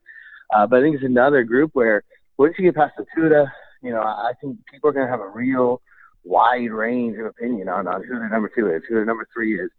Uh, 0.53 0.67
but 0.67 0.79
I 0.79 0.81
think 0.81 0.95
it's 0.95 1.03
another 1.03 1.43
group 1.43 1.71
where 1.73 2.03
once 2.37 2.55
you 2.57 2.65
get 2.65 2.75
past 2.75 2.93
the 2.97 3.05
Tuda, 3.15 3.47
you 3.81 3.91
know, 3.91 4.01
I 4.01 4.31
think 4.41 4.57
people 4.71 4.89
are 4.89 4.93
going 4.93 5.05
to 5.05 5.11
have 5.11 5.21
a 5.21 5.29
real 5.29 5.81
wide 6.23 6.71
range 6.71 7.17
of 7.17 7.25
opinion 7.25 7.69
on, 7.69 7.87
on 7.87 8.03
who 8.03 8.19
the 8.19 8.27
number 8.27 8.51
two 8.55 8.71
is, 8.71 8.81
who 8.87 8.99
the 8.99 9.05
number 9.05 9.27
three 9.33 9.59
is. 9.59 9.69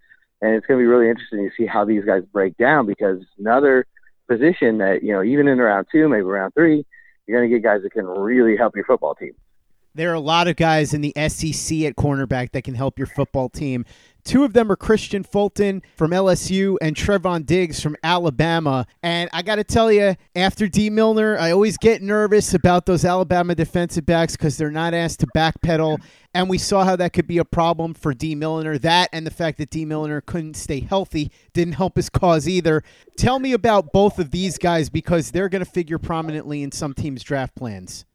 And 0.40 0.54
it's 0.54 0.66
going 0.66 0.78
to 0.78 0.82
be 0.82 0.88
really 0.88 1.08
interesting 1.08 1.48
to 1.48 1.54
see 1.56 1.66
how 1.66 1.84
these 1.84 2.04
guys 2.04 2.22
break 2.32 2.56
down 2.56 2.86
because 2.86 3.18
another 3.38 3.86
position 4.28 4.78
that, 4.78 5.02
you 5.02 5.12
know, 5.12 5.22
even 5.22 5.46
in 5.46 5.58
round 5.58 5.86
two, 5.92 6.08
maybe 6.08 6.22
round 6.22 6.52
three, 6.54 6.84
you're 7.26 7.38
going 7.38 7.48
to 7.48 7.56
get 7.56 7.62
guys 7.62 7.82
that 7.82 7.92
can 7.92 8.06
really 8.06 8.56
help 8.56 8.74
your 8.74 8.84
football 8.84 9.14
team. 9.14 9.34
There 9.94 10.10
are 10.10 10.14
a 10.14 10.20
lot 10.20 10.48
of 10.48 10.56
guys 10.56 10.94
in 10.94 11.02
the 11.02 11.12
SEC 11.16 11.80
at 11.82 11.96
cornerback 11.96 12.52
that 12.52 12.64
can 12.64 12.74
help 12.74 12.98
your 12.98 13.06
football 13.06 13.48
team. 13.48 13.84
Two 14.24 14.44
of 14.44 14.52
them 14.52 14.70
are 14.70 14.76
Kristian 14.76 15.26
Fulton 15.26 15.82
from 15.96 16.12
LSU 16.12 16.76
and 16.80 16.94
Trevon 16.94 17.44
Diggs 17.44 17.80
from 17.82 17.96
Alabama. 18.04 18.86
And 19.02 19.28
I 19.32 19.42
got 19.42 19.56
to 19.56 19.64
tell 19.64 19.90
you, 19.90 20.14
after 20.36 20.68
Dee 20.68 20.90
Milliner, 20.90 21.36
I 21.38 21.50
always 21.50 21.76
get 21.76 22.02
nervous 22.02 22.54
about 22.54 22.86
those 22.86 23.04
Alabama 23.04 23.54
defensive 23.54 24.06
backs 24.06 24.36
because 24.36 24.56
they're 24.56 24.70
not 24.70 24.94
asked 24.94 25.20
to 25.20 25.26
backpedal. 25.36 25.98
And 26.32 26.48
we 26.48 26.56
saw 26.56 26.84
how 26.84 26.96
that 26.96 27.12
could 27.12 27.26
be 27.26 27.38
a 27.38 27.44
problem 27.44 27.94
for 27.94 28.14
Dee 28.14 28.36
Milliner. 28.36 28.78
That 28.78 29.08
and 29.12 29.26
the 29.26 29.30
fact 29.30 29.58
that 29.58 29.70
Dee 29.70 29.84
Milliner 29.84 30.20
couldn't 30.20 30.54
stay 30.54 30.80
healthy 30.80 31.32
didn't 31.52 31.74
help 31.74 31.96
his 31.96 32.08
cause 32.08 32.48
either. 32.48 32.84
Tell 33.16 33.40
me 33.40 33.52
about 33.52 33.92
both 33.92 34.20
of 34.20 34.30
these 34.30 34.56
guys 34.56 34.88
because 34.88 35.32
they're 35.32 35.48
going 35.48 35.64
to 35.64 35.70
figure 35.70 35.98
prominently 35.98 36.62
in 36.62 36.70
some 36.70 36.94
teams' 36.94 37.24
draft 37.24 37.56
plans. 37.56 38.06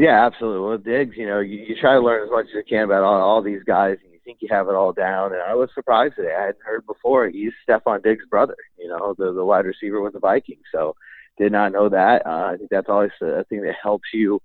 Yeah, 0.00 0.24
absolutely. 0.24 0.66
Well, 0.66 0.78
Diggs, 0.78 1.14
you 1.18 1.26
know, 1.26 1.40
you, 1.40 1.58
you 1.58 1.76
try 1.78 1.92
to 1.92 2.00
learn 2.00 2.24
as 2.24 2.30
much 2.30 2.46
as 2.46 2.54
you 2.54 2.62
can 2.66 2.84
about 2.84 3.02
all, 3.04 3.20
all 3.20 3.42
these 3.42 3.62
guys 3.64 3.98
and 4.02 4.10
you 4.14 4.18
think 4.24 4.38
you 4.40 4.48
have 4.50 4.66
it 4.68 4.74
all 4.74 4.94
down. 4.94 5.34
And 5.34 5.42
I 5.42 5.54
was 5.54 5.68
surprised 5.74 6.14
today. 6.16 6.34
I 6.34 6.46
hadn't 6.46 6.64
heard 6.64 6.86
before. 6.86 7.28
He's 7.28 7.52
Stefon 7.68 8.02
Diggs' 8.02 8.24
brother, 8.30 8.56
you 8.78 8.88
know, 8.88 9.14
the 9.18 9.34
the 9.34 9.44
wide 9.44 9.66
receiver 9.66 10.00
with 10.00 10.14
the 10.14 10.18
Vikings. 10.18 10.64
So 10.72 10.96
did 11.36 11.52
not 11.52 11.72
know 11.72 11.90
that. 11.90 12.24
Uh, 12.24 12.52
I 12.54 12.56
think 12.56 12.70
that's 12.70 12.88
always 12.88 13.10
a 13.20 13.44
thing 13.44 13.60
that 13.60 13.74
helps 13.82 14.08
you 14.14 14.40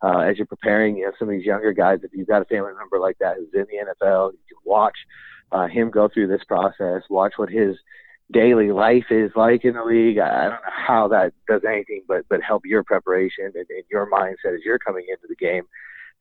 uh, 0.00 0.20
as 0.20 0.36
you're 0.36 0.46
preparing. 0.46 0.96
You 0.98 1.06
know, 1.06 1.12
some 1.18 1.26
of 1.28 1.32
these 1.32 1.44
younger 1.44 1.72
guys. 1.72 1.98
If 2.04 2.12
you've 2.14 2.28
got 2.28 2.42
a 2.42 2.44
family 2.44 2.72
member 2.78 3.00
like 3.00 3.18
that 3.18 3.34
who's 3.36 3.48
in 3.52 3.66
the 3.68 3.92
NFL, 4.06 4.30
you 4.30 4.38
can 4.48 4.58
watch 4.64 4.96
uh, 5.50 5.66
him 5.66 5.90
go 5.90 6.08
through 6.08 6.28
this 6.28 6.44
process. 6.46 7.02
Watch 7.10 7.32
what 7.36 7.50
his 7.50 7.74
daily 8.32 8.70
life 8.70 9.06
is 9.10 9.30
like 9.34 9.64
in 9.64 9.74
the 9.74 9.84
league. 9.84 10.18
I 10.18 10.42
don't 10.44 10.50
know 10.52 10.58
how 10.72 11.08
that 11.08 11.32
does 11.48 11.62
anything 11.66 12.02
but 12.06 12.24
but 12.28 12.42
help 12.42 12.64
your 12.64 12.84
preparation 12.84 13.46
and, 13.46 13.54
and 13.56 13.84
your 13.90 14.10
mindset 14.10 14.54
as 14.54 14.60
you're 14.64 14.78
coming 14.78 15.06
into 15.08 15.26
the 15.28 15.36
game. 15.36 15.64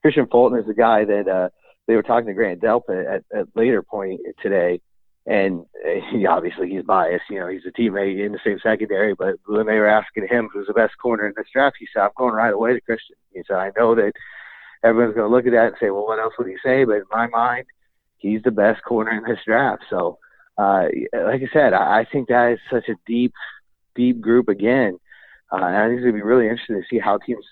Kristian 0.04 0.30
Fulton 0.30 0.60
is 0.60 0.70
a 0.70 0.74
guy 0.74 1.06
that 1.06 1.28
uh, 1.28 1.50
they 1.88 1.96
were 1.96 2.04
talking 2.04 2.28
to 2.28 2.34
Grant 2.34 2.62
Delpit 2.62 3.06
at, 3.14 3.24
at 3.38 3.48
later 3.56 3.84
point 3.84 4.22
today, 4.42 4.80
and 5.26 5.66
he, 6.12 6.26
obviously 6.26 6.70
he's 6.70 6.84
biased. 6.84 7.26
You 7.30 7.40
know, 7.40 7.48
he's 7.48 7.66
a 7.68 7.72
teammate 7.72 8.24
in 8.24 8.32
the 8.32 8.40
same 8.46 8.60
secondary. 8.62 9.14
But 9.14 9.36
when 9.46 9.66
they 9.66 9.78
were 9.78 9.88
asking 9.88 10.28
him 10.28 10.50
who's 10.52 10.68
the 10.68 10.74
best 10.74 10.98
corner 10.98 11.28
in 11.28 11.34
this 11.36 11.48
draft, 11.54 11.78
he 11.80 11.88
said, 11.94 12.04
"I'm 12.04 12.12
going 12.18 12.34
right 12.34 12.54
away 12.54 12.74
to 12.74 12.82
Kristian." 12.82 13.18
He 13.34 13.42
said, 13.48 13.58
"I 13.58 13.72
know 13.78 13.96
that 13.96 14.14
everyone's 14.84 15.16
going 15.16 15.30
to 15.30 15.36
look 15.36 15.46
at 15.46 15.52
that 15.52 15.68
and 15.68 15.76
say, 15.80 15.90
well, 15.90 16.06
what 16.06 16.20
else 16.20 16.34
would 16.38 16.48
he 16.48 16.58
say?' 16.64 16.86
But 16.86 16.98
in 16.98 17.04
my 17.12 17.28
mind, 17.28 17.66
he's 18.18 18.42
the 18.44 18.52
best 18.52 18.84
corner 18.84 19.12
in 19.12 19.24
this 19.24 19.44
draft." 19.46 19.84
So, 19.90 20.18
uh, 20.60 20.84
like 21.14 21.42
I 21.42 21.50
said, 21.54 21.74
I, 21.74 22.00
I 22.00 22.06
think 22.12 22.28
that 22.28 22.52
is 22.54 22.60
such 22.70 22.90
a 22.90 22.96
deep, 23.06 23.34
deep 23.96 24.20
group 24.20 24.50
again. 24.50 24.98
Uh, 25.52 25.64
and 25.64 25.76
I 25.76 25.88
think 25.88 26.00
it's 26.00 26.04
going 26.04 26.16
to 26.16 26.20
be 26.20 26.22
really 26.22 26.50
interesting 26.50 26.76
to 26.76 26.84
see 26.90 27.00
how 27.00 27.18
teams 27.18 27.46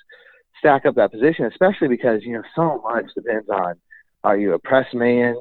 stack 0.60 0.86
up 0.86 0.96
that 0.96 1.12
position, 1.12 1.46
especially 1.46 1.88
because 1.88 2.24
you 2.24 2.34
know 2.34 2.43
so 2.56 2.82
much 2.84 3.06
depends 3.15 3.48
on 3.50 3.76
are 4.24 4.38
you 4.38 4.54
a 4.54 4.60
press 4.60 4.88
man 4.93 5.36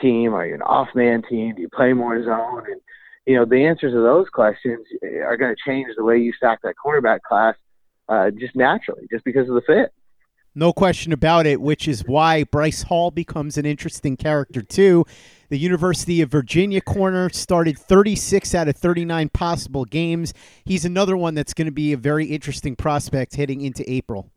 team? 0.00 0.34
Are 0.34 0.46
you 0.46 0.54
an 0.54 0.62
off 0.62 0.88
man 0.94 1.22
team? 1.28 1.54
Do 1.56 1.62
you 1.62 1.68
play 1.68 1.92
more 1.92 2.22
zone? 2.22 2.64
And 2.70 2.80
you 3.26 3.36
know 3.36 3.44
the 3.44 3.66
answers 3.66 3.92
to 3.92 4.00
those 4.00 4.28
questions 4.28 4.86
are 5.02 5.36
going 5.36 5.54
to 5.54 5.70
change 5.70 5.88
the 5.96 6.04
way 6.04 6.18
you 6.18 6.32
stack 6.32 6.60
that 6.62 6.76
quarterback 6.76 7.22
class 7.24 7.56
uh, 8.08 8.30
just 8.30 8.54
naturally, 8.54 9.06
just 9.10 9.24
because 9.24 9.48
of 9.48 9.54
the 9.54 9.62
fit. 9.66 9.92
No 10.54 10.72
question 10.72 11.12
about 11.12 11.46
it, 11.46 11.60
which 11.60 11.86
is 11.86 12.04
why 12.04 12.42
Bryce 12.44 12.82
Hall 12.82 13.12
becomes 13.12 13.56
an 13.56 13.64
interesting 13.64 14.16
character, 14.16 14.62
too. 14.62 15.06
The 15.50 15.58
University 15.58 16.22
of 16.22 16.30
Virginia 16.30 16.80
corner 16.80 17.28
started 17.28 17.78
36 17.78 18.54
out 18.54 18.68
of 18.68 18.76
39 18.76 19.28
possible 19.28 19.84
games. 19.84 20.32
He's 20.64 20.84
another 20.84 21.16
one 21.16 21.34
that's 21.34 21.54
going 21.54 21.66
to 21.66 21.72
be 21.72 21.92
a 21.92 21.96
very 21.96 22.26
interesting 22.26 22.74
prospect 22.74 23.36
heading 23.36 23.60
into 23.60 23.88
April. 23.90 24.30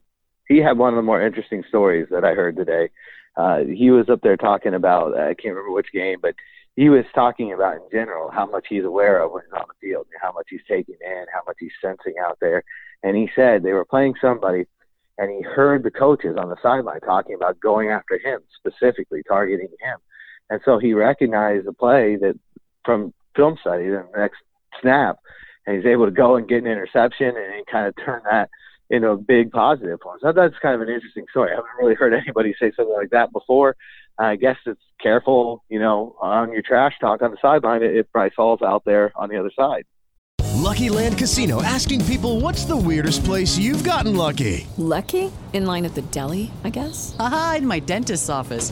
He 0.47 0.57
had 0.57 0.77
one 0.77 0.93
of 0.93 0.97
the 0.97 1.03
more 1.03 1.21
interesting 1.21 1.63
stories 1.69 2.07
that 2.11 2.25
I 2.25 2.33
heard 2.33 2.57
today 2.57 2.89
uh, 3.35 3.59
he 3.63 3.89
was 3.89 4.09
up 4.09 4.21
there 4.21 4.37
talking 4.37 4.73
about 4.73 5.17
I 5.17 5.33
can't 5.33 5.55
remember 5.55 5.71
which 5.71 5.91
game, 5.91 6.19
but 6.21 6.35
he 6.75 6.89
was 6.89 7.05
talking 7.13 7.53
about 7.53 7.75
in 7.75 7.81
general 7.91 8.31
how 8.31 8.45
much 8.45 8.65
he's 8.69 8.83
aware 8.83 9.21
of 9.21 9.31
when 9.31 9.43
he's 9.43 9.53
on 9.53 9.65
the 9.67 9.87
field, 9.87 10.07
and 10.11 10.21
how 10.21 10.31
much 10.31 10.47
he's 10.49 10.61
taking 10.67 10.97
in, 11.01 11.25
how 11.33 11.41
much 11.47 11.57
he's 11.59 11.71
sensing 11.81 12.15
out 12.23 12.37
there. 12.41 12.63
And 13.03 13.15
he 13.17 13.29
said 13.35 13.63
they 13.63 13.73
were 13.73 13.85
playing 13.85 14.15
somebody, 14.21 14.65
and 15.17 15.31
he 15.31 15.41
heard 15.41 15.83
the 15.83 15.91
coaches 15.91 16.35
on 16.37 16.49
the 16.49 16.57
sideline 16.61 17.01
talking 17.01 17.35
about 17.35 17.59
going 17.59 17.89
after 17.89 18.17
him 18.17 18.41
specifically, 18.57 19.23
targeting 19.27 19.69
him. 19.81 19.99
And 20.49 20.61
so 20.65 20.77
he 20.77 20.93
recognized 20.93 21.65
the 21.65 21.73
play 21.73 22.17
that 22.17 22.37
from 22.85 23.13
film 23.35 23.57
study, 23.61 23.89
the 23.89 24.05
next 24.15 24.37
snap, 24.81 25.17
and 25.65 25.75
he's 25.77 25.85
able 25.85 26.05
to 26.05 26.11
go 26.11 26.35
and 26.35 26.47
get 26.47 26.59
an 26.59 26.67
interception 26.67 27.27
and, 27.27 27.37
and 27.37 27.67
kind 27.67 27.87
of 27.87 27.95
turn 28.03 28.21
that 28.29 28.49
into 28.89 29.09
a 29.09 29.17
big 29.17 29.51
positive 29.51 29.99
for 30.01 30.13
him. 30.13 30.19
So 30.21 30.33
that's 30.33 30.55
kind 30.61 30.75
of 30.75 30.81
an 30.81 30.93
interesting 30.93 31.25
story. 31.31 31.51
I 31.51 31.55
haven't 31.55 31.69
really 31.79 31.95
heard 31.95 32.13
anybody 32.21 32.53
say 32.59 32.71
something 32.75 32.95
like 32.95 33.09
that 33.11 33.31
before. 33.31 33.75
I 34.19 34.35
guess 34.35 34.57
it's 34.65 34.81
careful, 35.01 35.63
you 35.69 35.79
know, 35.79 36.15
on 36.21 36.51
your 36.51 36.61
trash 36.61 36.93
talk 37.01 37.21
on 37.23 37.31
the 37.31 37.37
sideline 37.41 37.81
if 37.81 38.11
Bryce 38.11 38.33
Hall's 38.37 38.61
out 38.61 38.83
there 38.85 39.11
on 39.15 39.29
the 39.29 39.37
other 39.37 39.51
side. 39.57 39.85
Lucky 40.63 40.87
Land 40.89 41.17
Casino 41.17 41.61
asking 41.61 42.05
people 42.05 42.39
what's 42.39 42.63
the 42.63 42.77
weirdest 42.77 43.25
place 43.25 43.57
you've 43.57 43.83
gotten 43.83 44.15
lucky? 44.15 44.65
Lucky? 44.77 45.31
In 45.51 45.65
line 45.65 45.83
at 45.85 45.93
the 45.93 46.03
deli, 46.03 46.51
I 46.63 46.69
guess? 46.69 47.15
Aha, 47.19 47.55
in 47.57 47.67
my 47.67 47.79
dentist's 47.79 48.29
office. 48.29 48.71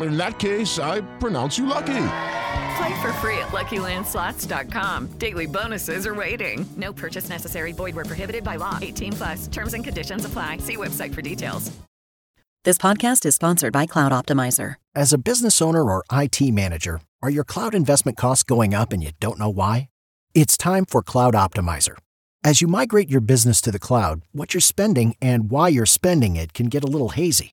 In 0.00 0.16
that 0.16 0.38
case, 0.38 0.78
I 0.78 1.00
pronounce 1.18 1.56
you 1.58 1.66
lucky. 1.66 2.08
Play 2.76 3.00
for 3.00 3.12
free 3.14 3.38
at 3.38 3.48
LuckyLandSlots.com. 3.48 5.18
Daily 5.18 5.46
bonuses 5.46 6.06
are 6.06 6.14
waiting. 6.14 6.66
No 6.76 6.92
purchase 6.92 7.28
necessary. 7.28 7.72
Void 7.72 7.94
where 7.94 8.04
prohibited 8.04 8.44
by 8.44 8.56
law. 8.56 8.78
18 8.82 9.12
plus. 9.14 9.46
Terms 9.48 9.72
and 9.74 9.82
conditions 9.82 10.24
apply. 10.24 10.58
See 10.58 10.76
website 10.76 11.14
for 11.14 11.22
details. 11.22 11.72
This 12.64 12.78
podcast 12.78 13.24
is 13.24 13.36
sponsored 13.36 13.72
by 13.72 13.86
Cloud 13.86 14.10
Optimizer. 14.10 14.74
As 14.92 15.12
a 15.12 15.18
business 15.18 15.62
owner 15.62 15.84
or 15.84 16.02
IT 16.10 16.40
manager, 16.52 17.00
are 17.22 17.30
your 17.30 17.44
cloud 17.44 17.76
investment 17.76 18.18
costs 18.18 18.42
going 18.42 18.74
up 18.74 18.92
and 18.92 19.02
you 19.02 19.12
don't 19.20 19.38
know 19.38 19.48
why? 19.48 19.88
It's 20.34 20.56
time 20.56 20.84
for 20.84 21.00
Cloud 21.00 21.34
Optimizer. 21.34 21.96
As 22.42 22.60
you 22.60 22.66
migrate 22.66 23.08
your 23.08 23.20
business 23.20 23.60
to 23.62 23.70
the 23.70 23.78
cloud, 23.78 24.22
what 24.32 24.52
you're 24.52 24.60
spending 24.60 25.14
and 25.22 25.48
why 25.48 25.68
you're 25.68 25.86
spending 25.86 26.34
it 26.36 26.52
can 26.52 26.66
get 26.66 26.82
a 26.82 26.88
little 26.88 27.10
hazy. 27.10 27.52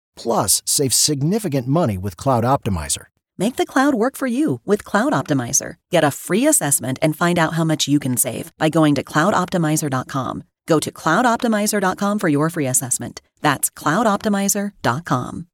plus 0.15 0.61
save 0.65 0.93
significant 0.93 1.67
money 1.67 1.97
with 1.97 2.17
Cloud 2.17 2.43
Optimizer. 2.43 3.05
Make 3.37 3.55
the 3.55 3.65
cloud 3.65 3.95
work 3.95 4.15
for 4.15 4.27
you 4.27 4.61
with 4.65 4.85
Cloud 4.85 5.13
Optimizer. 5.13 5.75
Get 5.89 6.03
a 6.03 6.11
free 6.11 6.45
assessment 6.45 6.99
and 7.01 7.15
find 7.15 7.39
out 7.39 7.53
how 7.53 7.63
much 7.63 7.87
you 7.87 7.99
can 7.99 8.17
save 8.17 8.51
by 8.57 8.69
going 8.69 8.93
to 8.95 9.03
cloudoptimizer.com. 9.03 10.43
Go 10.67 10.79
to 10.79 10.91
cloudoptimizer.com 10.91 12.19
for 12.19 12.29
your 12.29 12.49
free 12.49 12.67
assessment. 12.67 13.21
That's 13.41 13.69
cloudoptimizer.com. 13.71 15.47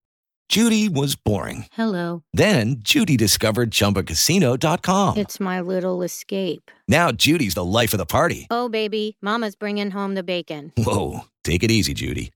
Judy 0.50 0.88
was 0.88 1.16
boring. 1.16 1.66
Hello. 1.74 2.24
Then 2.34 2.78
Judy 2.80 3.18
discovered 3.18 3.70
chumbacasino.com. 3.72 5.18
It's 5.18 5.40
my 5.40 5.60
little 5.60 6.02
escape. 6.04 6.72
Now 6.88 7.12
Judy's 7.12 7.54
the 7.54 7.66
life 7.66 7.94
of 7.94 7.98
the 7.98 8.06
party. 8.06 8.48
Oh, 8.50 8.70
baby, 8.70 9.18
Mama's 9.22 9.56
bringing 9.56 9.92
home 9.92 10.16
the 10.16 10.24
bacon. 10.24 10.72
Whoa. 10.78 11.22
Take 11.44 11.64
it 11.64 11.72
easy, 11.72 11.94
Judy. 11.94 12.32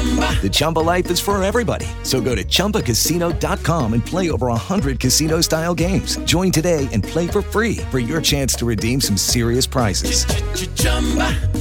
The 0.00 0.48
Chumba 0.50 0.78
life 0.78 1.10
is 1.10 1.20
for 1.20 1.42
everybody. 1.42 1.86
So 2.02 2.20
go 2.22 2.34
to 2.34 2.42
ChumbaCasino.com 2.42 3.92
and 3.92 4.04
play 4.04 4.30
over 4.30 4.46
100 4.46 4.98
casino 4.98 5.42
style 5.42 5.74
games. 5.74 6.16
Join 6.24 6.50
today 6.50 6.88
and 6.92 7.04
play 7.04 7.28
for 7.28 7.42
free 7.42 7.76
for 7.90 7.98
your 7.98 8.22
chance 8.22 8.54
to 8.54 8.64
redeem 8.64 9.02
some 9.02 9.18
serious 9.18 9.66
prizes. 9.66 10.24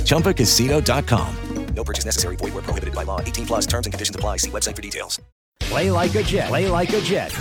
ChumbaCasino.com. 0.06 1.36
No 1.76 1.84
purchase 1.84 2.06
necessary. 2.06 2.36
Void 2.36 2.54
where 2.54 2.64
prohibited 2.64 2.94
by 2.94 3.04
law. 3.04 3.22
18 3.22 3.46
plus 3.46 3.66
terms 3.66 3.86
and 3.86 3.94
conditions 3.94 4.16
apply. 4.16 4.38
See 4.38 4.52
website 4.52 4.76
for 4.76 4.82
details. 4.82 5.20
Play 5.60 5.92
like 5.92 6.16
a 6.16 6.24
Jet. 6.24 6.48
Play 6.48 6.68
like 6.68 6.92
a 6.94 7.02
Jet. 7.02 7.34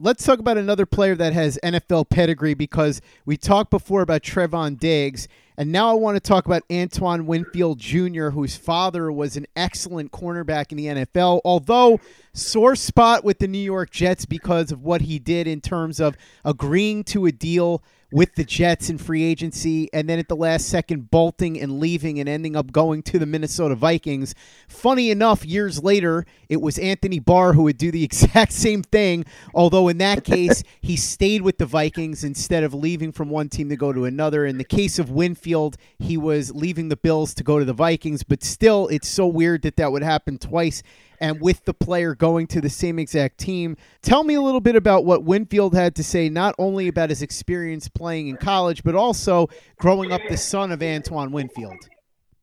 Let's 0.00 0.24
talk 0.24 0.38
about 0.38 0.58
another 0.58 0.86
player 0.86 1.16
that 1.16 1.32
has 1.32 1.58
NFL 1.64 2.08
pedigree 2.08 2.54
because 2.54 3.00
we 3.26 3.36
talked 3.36 3.70
before 3.70 4.00
about 4.00 4.22
Trevon 4.22 4.78
Diggs, 4.78 5.26
and 5.58 5.72
now 5.72 5.90
I 5.90 5.94
want 5.94 6.14
to 6.14 6.20
talk 6.20 6.46
about 6.46 6.62
Antoine 6.70 7.26
Winfield 7.26 7.80
Jr., 7.80 8.28
whose 8.28 8.56
father 8.56 9.10
was 9.10 9.36
an 9.36 9.44
excellent 9.56 10.12
cornerback 10.12 10.70
in 10.70 10.78
the 10.78 10.86
NFL, 10.86 11.40
although 11.44 11.98
sore 12.32 12.76
spot 12.76 13.24
with 13.24 13.40
the 13.40 13.48
New 13.48 13.58
York 13.58 13.90
Jets 13.90 14.24
because 14.24 14.70
of 14.70 14.84
what 14.84 15.00
he 15.00 15.18
did 15.18 15.48
in 15.48 15.60
terms 15.60 15.98
of 15.98 16.16
agreeing 16.44 17.02
to 17.04 17.26
a 17.26 17.32
deal 17.32 17.82
with 18.10 18.34
the 18.36 18.44
Jets 18.44 18.88
in 18.88 18.96
free 18.96 19.22
agency 19.22 19.92
and 19.92 20.08
then 20.08 20.18
at 20.18 20.28
the 20.28 20.36
last 20.36 20.68
second 20.68 21.10
bolting 21.10 21.60
and 21.60 21.78
leaving 21.78 22.18
and 22.18 22.28
ending 22.28 22.56
up 22.56 22.72
going 22.72 23.02
to 23.02 23.18
the 23.18 23.26
Minnesota 23.26 23.74
Vikings. 23.74 24.34
Funny 24.66 25.10
enough, 25.10 25.44
years 25.44 25.82
later, 25.82 26.24
it 26.48 26.62
was 26.62 26.78
Anthony 26.78 27.18
Barr 27.18 27.52
who 27.52 27.64
would 27.64 27.76
do 27.76 27.90
the 27.90 28.04
exact 28.08 28.52
same 28.52 28.82
thing, 28.82 29.26
although 29.54 29.88
in 29.88 29.98
that 29.98 30.24
case, 30.24 30.62
he 30.80 30.96
stayed 30.96 31.42
with 31.42 31.58
the 31.58 31.66
Vikings 31.66 32.24
instead 32.24 32.64
of 32.64 32.72
leaving 32.72 33.12
from 33.12 33.28
one 33.28 33.48
team 33.48 33.68
to 33.68 33.76
go 33.76 33.92
to 33.92 34.06
another. 34.06 34.46
In 34.46 34.58
the 34.58 34.64
case 34.64 34.98
of 34.98 35.10
Winfield, 35.10 35.76
he 35.98 36.16
was 36.16 36.54
leaving 36.54 36.88
the 36.88 36.96
Bills 36.96 37.34
to 37.34 37.44
go 37.44 37.58
to 37.58 37.64
the 37.64 37.72
Vikings, 37.72 38.22
but 38.22 38.42
still, 38.42 38.88
it's 38.88 39.08
so 39.08 39.26
weird 39.26 39.62
that 39.62 39.76
that 39.76 39.92
would 39.92 40.02
happen 40.02 40.38
twice 40.38 40.82
and 41.20 41.40
with 41.40 41.64
the 41.64 41.74
player 41.74 42.14
going 42.14 42.46
to 42.48 42.60
the 42.60 42.70
same 42.70 42.98
exact 42.98 43.38
team. 43.38 43.76
Tell 44.02 44.24
me 44.24 44.34
a 44.34 44.40
little 44.40 44.60
bit 44.60 44.76
about 44.76 45.04
what 45.04 45.24
Winfield 45.24 45.74
had 45.74 45.94
to 45.96 46.04
say, 46.04 46.28
not 46.28 46.54
only 46.58 46.88
about 46.88 47.10
his 47.10 47.22
experience 47.22 47.88
playing 47.88 48.28
in 48.28 48.36
college, 48.36 48.82
but 48.82 48.94
also 48.94 49.48
growing 49.78 50.12
up 50.12 50.20
the 50.28 50.36
son 50.36 50.72
of 50.72 50.82
Antoine 50.82 51.32
Winfield. 51.32 51.88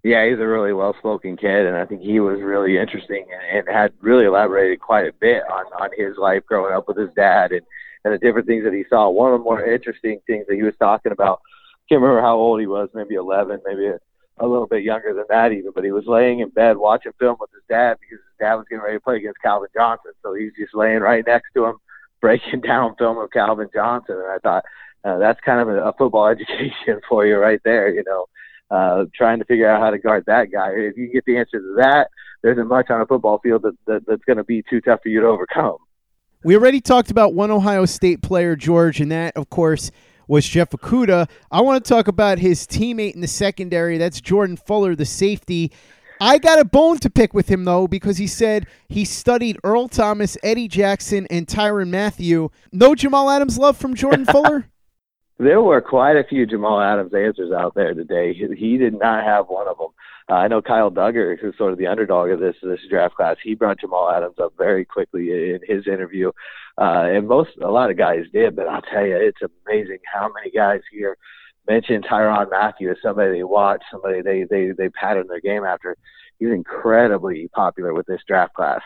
Yeah, 0.04 0.30
he's 0.30 0.38
a 0.38 0.46
really 0.46 0.72
well-spoken 0.72 1.36
kid, 1.36 1.66
and 1.66 1.76
I 1.76 1.86
think 1.86 2.02
he 2.02 2.20
was 2.20 2.40
really 2.40 2.78
interesting 2.78 3.26
and, 3.34 3.68
and 3.68 3.76
had 3.76 3.92
really 4.02 4.26
elaborated 4.26 4.80
quite 4.80 5.08
a 5.08 5.14
bit 5.14 5.42
on 5.52 5.66
on 5.82 5.90
his 5.98 6.16
life 6.18 6.44
growing 6.46 6.76
up 6.76 6.88
with 6.88 6.98
his 6.98 7.10
dad 7.16 7.52
and 7.52 7.62
and 8.06 8.14
the 8.14 8.20
different 8.20 8.46
things 8.46 8.64
that 8.64 8.74
he 8.74 8.86
saw. 8.88 9.10
One 9.10 9.34
of 9.34 9.40
the 9.40 9.44
more 9.44 9.66
interesting 9.66 10.22
things 10.28 10.46
that 10.48 10.56
he 10.56 10.62
was 10.62 10.76
talking 10.80 11.12
about, 11.12 11.42
I 11.44 11.84
can't 11.90 12.02
remember 12.02 12.22
how 12.22 12.38
old 12.38 12.60
he 12.60 12.68
was, 12.68 12.88
maybe 12.94 13.16
11, 13.16 13.62
maybe 13.66 13.90
a, 14.38 14.48
little 14.48 14.68
bit 14.68 14.84
younger 14.84 15.14
than 15.14 15.26
that 15.30 15.52
even, 15.52 15.72
but 15.74 15.84
he 15.84 15.92
was 15.92 16.06
laying 16.06 16.40
in 16.40 16.50
bed 16.50 16.78
watching 16.78 17.12
film 17.20 17.38
with 17.40 17.50
his 17.52 17.64
dad 17.70 17.98
because 18.00 18.24
his 18.24 18.40
dad 18.40 18.56
was 18.56 18.66
getting 18.70 18.84
ready 18.84 18.98
to 18.98 19.02
play 19.02 19.18
against 19.18 19.42
Calvin 19.42 19.70
Johnson. 19.74 20.12
So 20.24 20.34
he's 20.34 20.54
just 20.58 20.76
laying 20.76 21.00
right 21.00 21.24
next 21.26 21.54
to 21.54 21.66
him, 21.66 21.78
breaking 22.22 22.62
down 22.62 22.96
film 22.96 23.18
of 23.18 23.32
Calvin 23.32 23.70
Johnson. 23.74 24.16
And 24.16 24.32
I 24.32 24.38
thought 24.40 24.66
uh, 25.04 25.18
that's 25.18 25.40
kind 25.42 25.62
of 25.62 25.70
a, 25.70 25.90
a 25.90 25.94
football 25.94 26.28
education 26.36 27.02
for 27.08 27.26
you 27.26 27.38
right 27.38 27.60
there, 27.64 27.94
you 27.94 28.04
know, 28.06 28.28
uh, 28.72 29.06
trying 29.16 29.40
to 29.40 29.46
figure 29.46 29.70
out 29.70 29.82
how 29.82 29.92
to 29.92 30.00
guard 30.00 30.24
that 30.28 30.52
guy. 30.52 30.72
If 30.72 30.98
you 30.98 31.12
get 31.12 31.26
the 31.26 31.38
answer 31.38 31.60
to 31.60 31.76
that, 31.78 32.10
there 32.42 32.52
isn't 32.52 32.68
much 32.68 32.90
on 32.90 33.02
a 33.02 33.06
football 33.06 33.40
field 33.40 33.64
that, 33.64 33.76
that 33.88 34.06
that's 34.06 34.24
going 34.26 34.38
to 34.38 34.44
be 34.44 34.64
too 34.70 34.82
tough 34.82 35.02
for 35.04 35.10
you 35.10 35.22
to 35.22 35.28
overcome. 35.28 35.78
We 36.44 36.56
already 36.56 36.80
talked 36.80 37.10
about 37.10 37.34
one 37.34 37.50
Ohio 37.50 37.86
State 37.86 38.22
player, 38.22 38.56
George, 38.56 39.02
and 39.02 39.12
that, 39.12 39.36
of 39.36 39.50
course, 39.50 39.90
was 40.28 40.48
Jeff 40.48 40.72
Okudah. 40.72 41.30
I 41.52 41.62
want 41.62 41.84
to 41.84 41.88
talk 41.88 42.08
about 42.08 42.40
his 42.40 42.66
teammate 42.66 43.14
in 43.14 43.22
the 43.22 43.28
secondary. 43.28 43.98
That's 43.98 44.22
Jordan 44.22 44.58
Fuller, 44.58 44.96
the 44.96 45.06
safety. 45.06 45.72
I 46.20 46.38
got 46.38 46.60
a 46.60 46.66
bone 46.66 46.98
to 47.00 47.10
pick 47.10 47.34
with 47.34 47.50
him, 47.50 47.66
though, 47.66 47.88
because 47.88 48.18
he 48.18 48.28
said 48.28 48.68
he 48.88 49.04
studied 49.04 49.58
Earl 49.64 49.88
Thomas, 49.88 50.38
Eddie 50.44 50.68
Jackson, 50.68 51.28
and 51.30 51.46
Tyrann 51.46 51.90
Mathieu. 51.90 52.50
No 52.72 52.96
Jamal 52.96 53.30
Adams 53.30 53.58
love 53.58 53.78
from 53.78 53.96
Jordan 53.96 54.26
Fuller? 54.32 54.68
There 55.38 55.62
were 55.62 55.82
quite 55.82 56.16
a 56.16 56.24
few 56.24 56.46
Jamal 56.46 56.80
Adams 56.80 57.14
answers 57.14 57.52
out 57.52 57.76
there 57.76 57.94
today. 57.94 58.34
He, 58.34 58.48
he 58.56 58.78
did 58.78 58.98
not 58.98 59.26
have 59.26 59.48
one 59.48 59.68
of 59.68 59.78
them. 59.78 59.90
Uh, 60.30 60.34
I 60.34 60.48
know 60.48 60.62
Kyle 60.62 60.90
Dugger, 60.90 61.38
who's 61.40 61.56
sort 61.58 61.72
of 61.72 61.78
the 61.78 61.88
underdog 61.88 62.32
of 62.32 62.40
this 62.40 62.56
this 62.64 62.80
draft 62.90 63.16
class, 63.16 63.38
he 63.44 63.54
brought 63.54 63.80
Jamal 63.80 64.10
Adams 64.10 64.40
up 64.42 64.54
very 64.58 64.84
quickly 64.84 65.30
in 65.30 65.60
his 65.68 65.86
interview, 65.88 66.32
uh, 66.80 67.06
and 67.06 67.28
most 67.28 67.52
a 67.62 67.70
lot 67.70 67.92
of 67.92 67.98
guys 67.98 68.24
did. 68.34 68.56
But 68.56 68.68
I'll 68.68 68.82
tell 68.82 69.06
you, 69.06 69.16
it's 69.18 69.42
amazing 69.68 70.00
how 70.12 70.32
many 70.34 70.50
guys 70.50 70.82
here 70.92 71.16
mention 71.68 72.02
Tyrann 72.02 72.50
Mathieu 72.50 72.92
as 72.92 72.98
somebody 73.04 73.34
they 73.34 73.44
watch, 73.44 73.84
somebody 73.92 74.22
they 74.22 74.46
they 74.50 74.72
they 74.76 74.90
pattern 74.90 75.28
their 75.28 75.42
game 75.42 75.64
after. 75.64 75.96
He's 76.40 76.50
incredibly 76.50 77.48
popular 77.50 77.94
with 77.94 78.08
this 78.08 78.22
draft 78.28 78.56
class. 78.56 78.82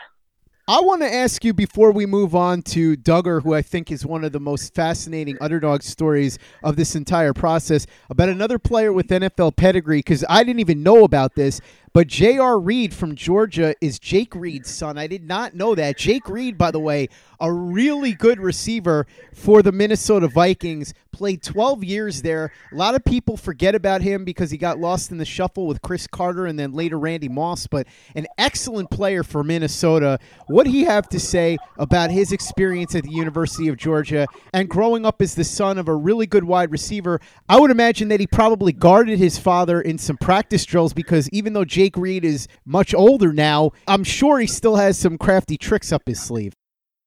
I 0.70 0.78
want 0.82 1.02
to 1.02 1.12
ask 1.12 1.44
you 1.44 1.52
before 1.52 1.90
we 1.90 2.06
move 2.06 2.36
on 2.36 2.62
to 2.62 2.96
Dugger, 2.96 3.42
who 3.42 3.54
I 3.54 3.60
think 3.60 3.90
is 3.90 4.06
one 4.06 4.22
of 4.22 4.30
the 4.30 4.38
most 4.38 4.72
fascinating 4.72 5.36
underdog 5.40 5.82
stories 5.82 6.38
of 6.62 6.76
this 6.76 6.94
entire 6.94 7.32
process, 7.32 7.88
about 8.08 8.28
another 8.28 8.60
player 8.60 8.92
with 8.92 9.08
NFL 9.08 9.56
pedigree, 9.56 9.98
because 9.98 10.24
I 10.28 10.44
didn't 10.44 10.60
even 10.60 10.84
know 10.84 11.02
about 11.02 11.34
this. 11.34 11.60
But 11.92 12.06
J.R. 12.06 12.60
Reed 12.60 12.94
from 12.94 13.16
Georgia 13.16 13.74
is 13.80 13.98
Jake 13.98 14.36
Reed's 14.36 14.70
son. 14.70 14.96
I 14.96 15.08
did 15.08 15.24
not 15.24 15.54
know 15.54 15.74
that. 15.74 15.98
Jake 15.98 16.28
Reed, 16.28 16.56
by 16.56 16.70
the 16.70 16.78
way, 16.78 17.08
a 17.40 17.52
really 17.52 18.12
good 18.12 18.38
receiver 18.38 19.08
for 19.34 19.60
the 19.60 19.72
Minnesota 19.72 20.28
Vikings, 20.28 20.94
played 21.10 21.42
12 21.42 21.82
years 21.82 22.22
there. 22.22 22.52
A 22.70 22.76
lot 22.76 22.94
of 22.94 23.04
people 23.04 23.36
forget 23.36 23.74
about 23.74 24.02
him 24.02 24.24
because 24.24 24.52
he 24.52 24.56
got 24.56 24.78
lost 24.78 25.10
in 25.10 25.18
the 25.18 25.24
shuffle 25.24 25.66
with 25.66 25.82
Cris 25.82 26.06
Carter 26.06 26.46
and 26.46 26.58
then 26.58 26.72
later 26.72 26.98
Randy 26.98 27.28
Moss, 27.28 27.66
but 27.66 27.88
an 28.14 28.26
excellent 28.38 28.90
player 28.90 29.24
for 29.24 29.42
Minnesota. 29.42 30.20
What 30.46 30.66
do 30.66 30.70
you 30.70 30.86
have 30.86 31.08
to 31.08 31.18
say 31.18 31.56
about 31.76 32.10
his 32.10 32.30
experience 32.30 32.94
at 32.94 33.02
the 33.02 33.10
University 33.10 33.66
of 33.66 33.76
Georgia 33.76 34.26
and 34.52 34.68
growing 34.68 35.04
up 35.04 35.20
as 35.20 35.34
the 35.34 35.44
son 35.44 35.78
of 35.78 35.88
a 35.88 35.94
really 35.94 36.26
good 36.26 36.44
wide 36.44 36.70
receiver? 36.70 37.20
I 37.48 37.58
would 37.58 37.72
imagine 37.72 38.08
that 38.08 38.20
he 38.20 38.28
probably 38.28 38.72
guarded 38.72 39.18
his 39.18 39.38
father 39.38 39.80
in 39.80 39.98
some 39.98 40.18
practice 40.18 40.64
drills 40.64 40.92
because 40.92 41.28
even 41.30 41.52
though 41.54 41.64
Jake 41.64 41.79
Reed 41.96 42.24
is 42.24 42.48
much 42.64 42.94
older 42.94 43.32
now, 43.32 43.70
I'm 43.88 44.04
sure 44.04 44.38
he 44.38 44.46
still 44.46 44.76
has 44.76 44.98
some 44.98 45.16
crafty 45.16 45.56
tricks 45.56 45.92
up 45.92 46.02
his 46.06 46.20
sleeve. 46.20 46.52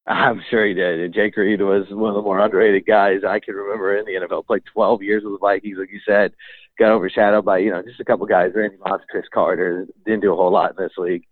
I'm 0.06 0.42
sure 0.50 0.66
he 0.66 0.74
did. 0.74 1.14
Jake 1.14 1.38
Reed 1.38 1.62
was 1.62 1.86
one 1.90 2.10
of 2.10 2.16
the 2.16 2.22
more 2.22 2.40
underrated 2.40 2.86
guys 2.86 3.22
I 3.28 3.40
can 3.40 3.56
remember 3.56 3.96
in 3.98 4.06
the 4.06 4.26
NFL. 4.26 4.46
Played 4.48 4.64
12 4.74 5.02
years 5.02 5.24
with 5.24 5.34
the 5.34 5.38
Vikings, 5.38 5.78
like 5.80 5.92
you 5.92 6.00
said. 6.06 6.34
Got 6.78 6.92
overshadowed 6.92 7.46
by 7.46 7.60
you 7.60 7.70
know 7.70 7.84
just 7.84 8.00
a 8.00 8.06
couple 8.06 8.26
guys, 8.26 8.52
Randy 8.56 8.78
Moss, 8.84 9.02
Cris 9.10 9.26
Carter. 9.32 9.88
Didn't 10.06 10.22
do 10.22 10.34
a 10.34 10.36
whole 10.36 10.52
lot 10.52 10.72
in 10.72 10.84
this 10.84 10.98
league. 10.98 11.24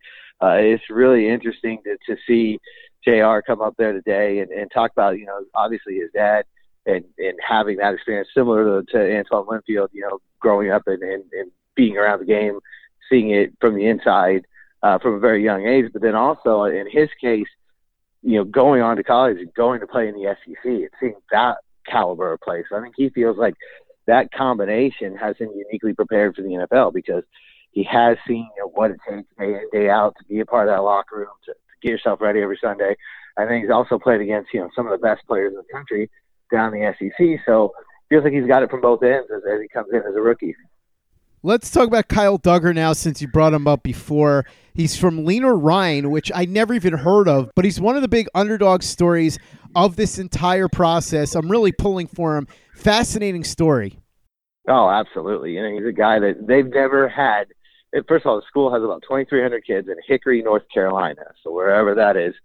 Uh, 0.41 0.57
it's 0.57 0.83
really 0.89 1.27
interesting 1.27 1.79
to, 1.83 1.97
to 2.07 2.19
see 2.27 2.59
Jr. 3.03 3.39
come 3.45 3.61
up 3.61 3.75
there 3.77 3.91
today 3.91 4.39
and, 4.39 4.51
and 4.51 4.69
talk 4.71 4.91
about 4.91 5.17
you 5.17 5.25
know 5.25 5.43
obviously 5.55 5.95
his 5.95 6.11
dad 6.13 6.45
and 6.85 7.03
and 7.17 7.33
having 7.45 7.77
that 7.77 7.95
experience 7.95 8.29
similar 8.33 8.83
to, 8.83 8.91
to 8.91 9.17
Antoine 9.17 9.47
Winfield. 9.47 9.89
You 9.93 10.01
know, 10.03 10.19
growing 10.39 10.71
up 10.71 10.83
and, 10.85 11.01
and, 11.01 11.23
and 11.33 11.51
being 11.75 11.97
around 11.97 12.19
the 12.19 12.25
game, 12.25 12.59
seeing 13.11 13.31
it 13.31 13.53
from 13.59 13.75
the 13.75 13.85
inside 13.85 14.45
uh, 14.81 14.97
from 14.97 15.15
a 15.15 15.19
very 15.19 15.43
young 15.43 15.67
age. 15.67 15.91
But 15.93 16.01
then 16.01 16.15
also 16.15 16.63
in 16.63 16.87
his 16.89 17.09
case 17.21 17.47
you 18.21 18.37
know, 18.37 18.43
going 18.43 18.81
on 18.81 18.97
to 18.97 19.03
college 19.03 19.37
and 19.39 19.53
going 19.53 19.79
to 19.79 19.87
play 19.87 20.07
in 20.07 20.15
the 20.15 20.35
SEC 20.45 20.65
and 20.65 20.89
seeing 20.99 21.15
that 21.31 21.57
caliber 21.87 22.33
of 22.33 22.41
play. 22.41 22.63
So 22.69 22.77
I 22.77 22.81
think 22.81 22.93
he 22.95 23.09
feels 23.09 23.37
like 23.37 23.55
that 24.07 24.31
combination 24.31 25.15
has 25.17 25.35
him 25.37 25.49
uniquely 25.55 25.93
prepared 25.93 26.35
for 26.35 26.41
the 26.41 26.49
NFL 26.49 26.93
because 26.93 27.23
he 27.71 27.83
has 27.83 28.17
seen 28.27 28.49
you 28.55 28.63
know, 28.63 28.69
what 28.69 28.91
it 28.91 28.99
takes 29.09 29.27
day 29.39 29.53
in, 29.53 29.69
day 29.71 29.89
out 29.89 30.15
to 30.19 30.25
be 30.25 30.39
a 30.39 30.45
part 30.45 30.67
of 30.67 30.75
that 30.75 30.83
locker 30.83 31.17
room, 31.17 31.29
to, 31.45 31.53
to 31.53 31.57
get 31.81 31.91
yourself 31.91 32.21
ready 32.21 32.41
every 32.41 32.59
Sunday. 32.61 32.95
I 33.37 33.47
think 33.47 33.63
he's 33.63 33.71
also 33.71 33.97
played 33.97 34.21
against, 34.21 34.53
you 34.53 34.59
know, 34.59 34.69
some 34.75 34.85
of 34.85 34.91
the 34.91 35.03
best 35.03 35.25
players 35.25 35.53
in 35.53 35.57
the 35.57 35.73
country 35.73 36.09
down 36.51 36.73
the 36.73 36.93
SEC. 36.99 37.39
So 37.45 37.73
feels 38.09 38.23
like 38.23 38.33
he's 38.33 38.47
got 38.47 38.61
it 38.61 38.69
from 38.69 38.81
both 38.81 39.01
ends 39.03 39.29
as, 39.33 39.41
as 39.51 39.61
he 39.61 39.67
comes 39.69 39.87
in 39.93 39.99
as 39.99 40.15
a 40.15 40.21
rookie. 40.21 40.55
Let's 41.43 41.71
talk 41.71 41.87
about 41.87 42.07
Kyle 42.07 42.37
Dugger 42.37 42.75
now 42.75 42.93
since 42.93 43.19
you 43.19 43.27
brought 43.27 43.55
him 43.55 43.67
up 43.67 43.81
before. 43.81 44.45
He's 44.75 44.95
from 44.95 45.25
Lenoir-Rhyne, 45.25 46.11
which 46.11 46.31
I 46.35 46.45
never 46.45 46.75
even 46.75 46.93
heard 46.93 47.27
of, 47.27 47.49
but 47.55 47.65
he's 47.65 47.81
one 47.81 47.95
of 47.95 48.03
the 48.03 48.07
big 48.07 48.27
underdog 48.35 48.83
stories 48.83 49.39
of 49.75 49.95
this 49.95 50.19
entire 50.19 50.67
process. 50.67 51.33
I'm 51.33 51.49
really 51.49 51.71
pulling 51.71 52.05
for 52.05 52.37
him. 52.37 52.47
Fascinating 52.75 53.43
story. 53.43 53.97
Oh, 54.67 54.87
absolutely. 54.87 55.53
You 55.53 55.63
know, 55.63 55.79
he's 55.79 55.87
a 55.87 55.91
guy 55.91 56.19
that 56.19 56.45
they've 56.45 56.67
never 56.67 57.09
had. 57.09 57.45
First 58.07 58.27
of 58.27 58.29
all, 58.29 58.35
the 58.35 58.45
school 58.47 58.71
has 58.71 58.83
about 58.83 59.01
2,300 59.01 59.65
kids 59.65 59.87
in 59.87 59.95
Hickory, 60.05 60.43
North 60.43 60.65
Carolina, 60.71 61.23
so 61.43 61.51
wherever 61.51 61.95
that 61.95 62.17
is, 62.17 62.35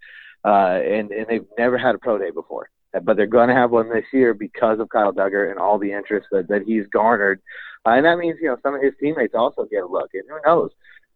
uh, 0.43 0.81
and 0.83 1.11
and 1.11 1.27
they've 1.29 1.47
never 1.59 1.77
had 1.77 1.95
a 1.95 1.99
pro 1.99 2.17
day 2.17 2.31
before. 2.31 2.71
But 3.03 3.19
they're 3.19 3.27
going 3.27 3.51
to 3.51 3.55
have 3.55 3.73
one 3.73 3.91
this 3.91 4.07
year 4.11 4.33
because 4.33 4.81
of 4.81 4.89
Kyle 4.89 5.13
Dugger 5.13 5.51
and 5.51 5.59
all 5.59 5.79
the 5.79 5.93
interest 5.93 6.29
that, 6.33 6.49
that 6.49 6.63
he's 6.63 6.87
garnered 6.87 7.43
and 7.95 8.05
that 8.05 8.19
means, 8.19 8.39
you 8.41 8.49
know, 8.49 8.57
some 8.63 8.75
of 8.75 8.83
his 8.83 8.95
teammates 9.01 9.35
also 9.35 9.65
get 9.71 9.85
a 9.85 9.87
look. 9.87 10.11
And 10.15 10.25
who 10.29 10.39
knows? 10.45 10.71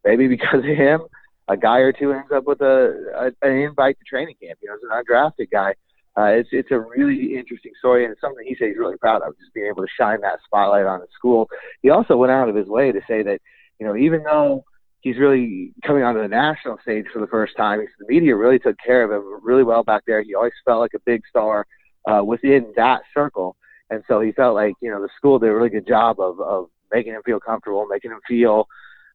Maybe 0.05 0.29
because 0.29 0.61
of 0.61 0.65
him, 0.65 1.03
a 1.49 1.57
guy 1.57 1.79
or 1.79 1.93
two 1.93 2.13
ends 2.13 2.31
up 2.33 2.45
with 2.45 2.61
a, 2.61 3.33
a 3.43 3.47
an 3.47 3.57
invite 3.57 3.99
to 3.99 4.05
training 4.05 4.37
camp. 4.41 4.59
You 4.63 4.69
know, 4.69 4.75
as 4.75 4.81
an 4.83 5.05
undrafted 5.05 5.51
guy. 5.51 5.75
Uh, 6.19 6.25
it's 6.25 6.49
it's 6.51 6.73
a 6.73 6.79
really 6.79 7.37
interesting 7.39 7.71
story 7.79 8.05
and 8.05 8.11
it's 8.13 8.21
something 8.21 8.45
he 8.45 8.57
says 8.57 8.69
he's 8.69 8.79
really 8.79 8.97
proud 8.97 9.23
of, 9.23 9.33
just 9.39 9.55
being 9.55 9.69
able 9.69 9.83
to 9.83 9.89
shine 9.99 10.21
that 10.21 10.41
spotlight 10.45 10.85
on 10.85 10.99
the 10.99 11.07
school. 11.17 11.49
He 11.83 11.91
also 11.91 12.17
went 12.17 12.33
out 12.33 12.49
of 12.49 12.57
his 12.57 12.67
way 12.67 12.91
to 12.91 13.01
say 13.09 13.23
that, 13.23 13.41
you 13.79 13.87
know, 13.87 13.97
even 13.97 14.25
though 14.25 14.65
he's 15.01 15.19
really 15.19 15.73
coming 15.87 16.03
onto 16.03 16.21
the 16.21 16.29
national 16.29 16.79
stage 16.83 17.07
for 17.13 17.21
the 17.21 17.27
first 17.29 17.57
time, 17.57 17.81
the 17.99 18.07
media 18.09 18.37
really 18.37 18.59
took 18.59 18.77
care 18.85 19.05
of 19.05 19.11
him 19.11 19.41
really 19.43 19.63
well 19.63 19.83
back 19.83 20.03
there. 20.07 20.23
He 20.23 20.35
always 20.35 20.53
felt 20.65 20.81
like 20.81 20.95
a 20.95 21.01
big 21.07 21.23
star 21.29 21.67
uh, 22.07 22.23
within 22.25 22.73
that 22.77 23.03
circle. 23.15 23.57
And 23.91 24.05
so 24.07 24.21
he 24.21 24.33
felt 24.33 24.55
like, 24.55 24.75
you 24.81 24.91
know, 24.91 25.03
the 25.03 25.09
school 25.17 25.39
did 25.39 25.51
a 25.51 25.55
really 25.55 25.69
good 25.69 25.87
job 25.87 26.21
of, 26.21 26.41
of 26.41 26.69
making 26.93 27.13
him 27.13 27.23
feel 27.25 27.41
comfortable, 27.41 27.87
making 27.87 28.13
him 28.13 28.21
feel 28.27 28.69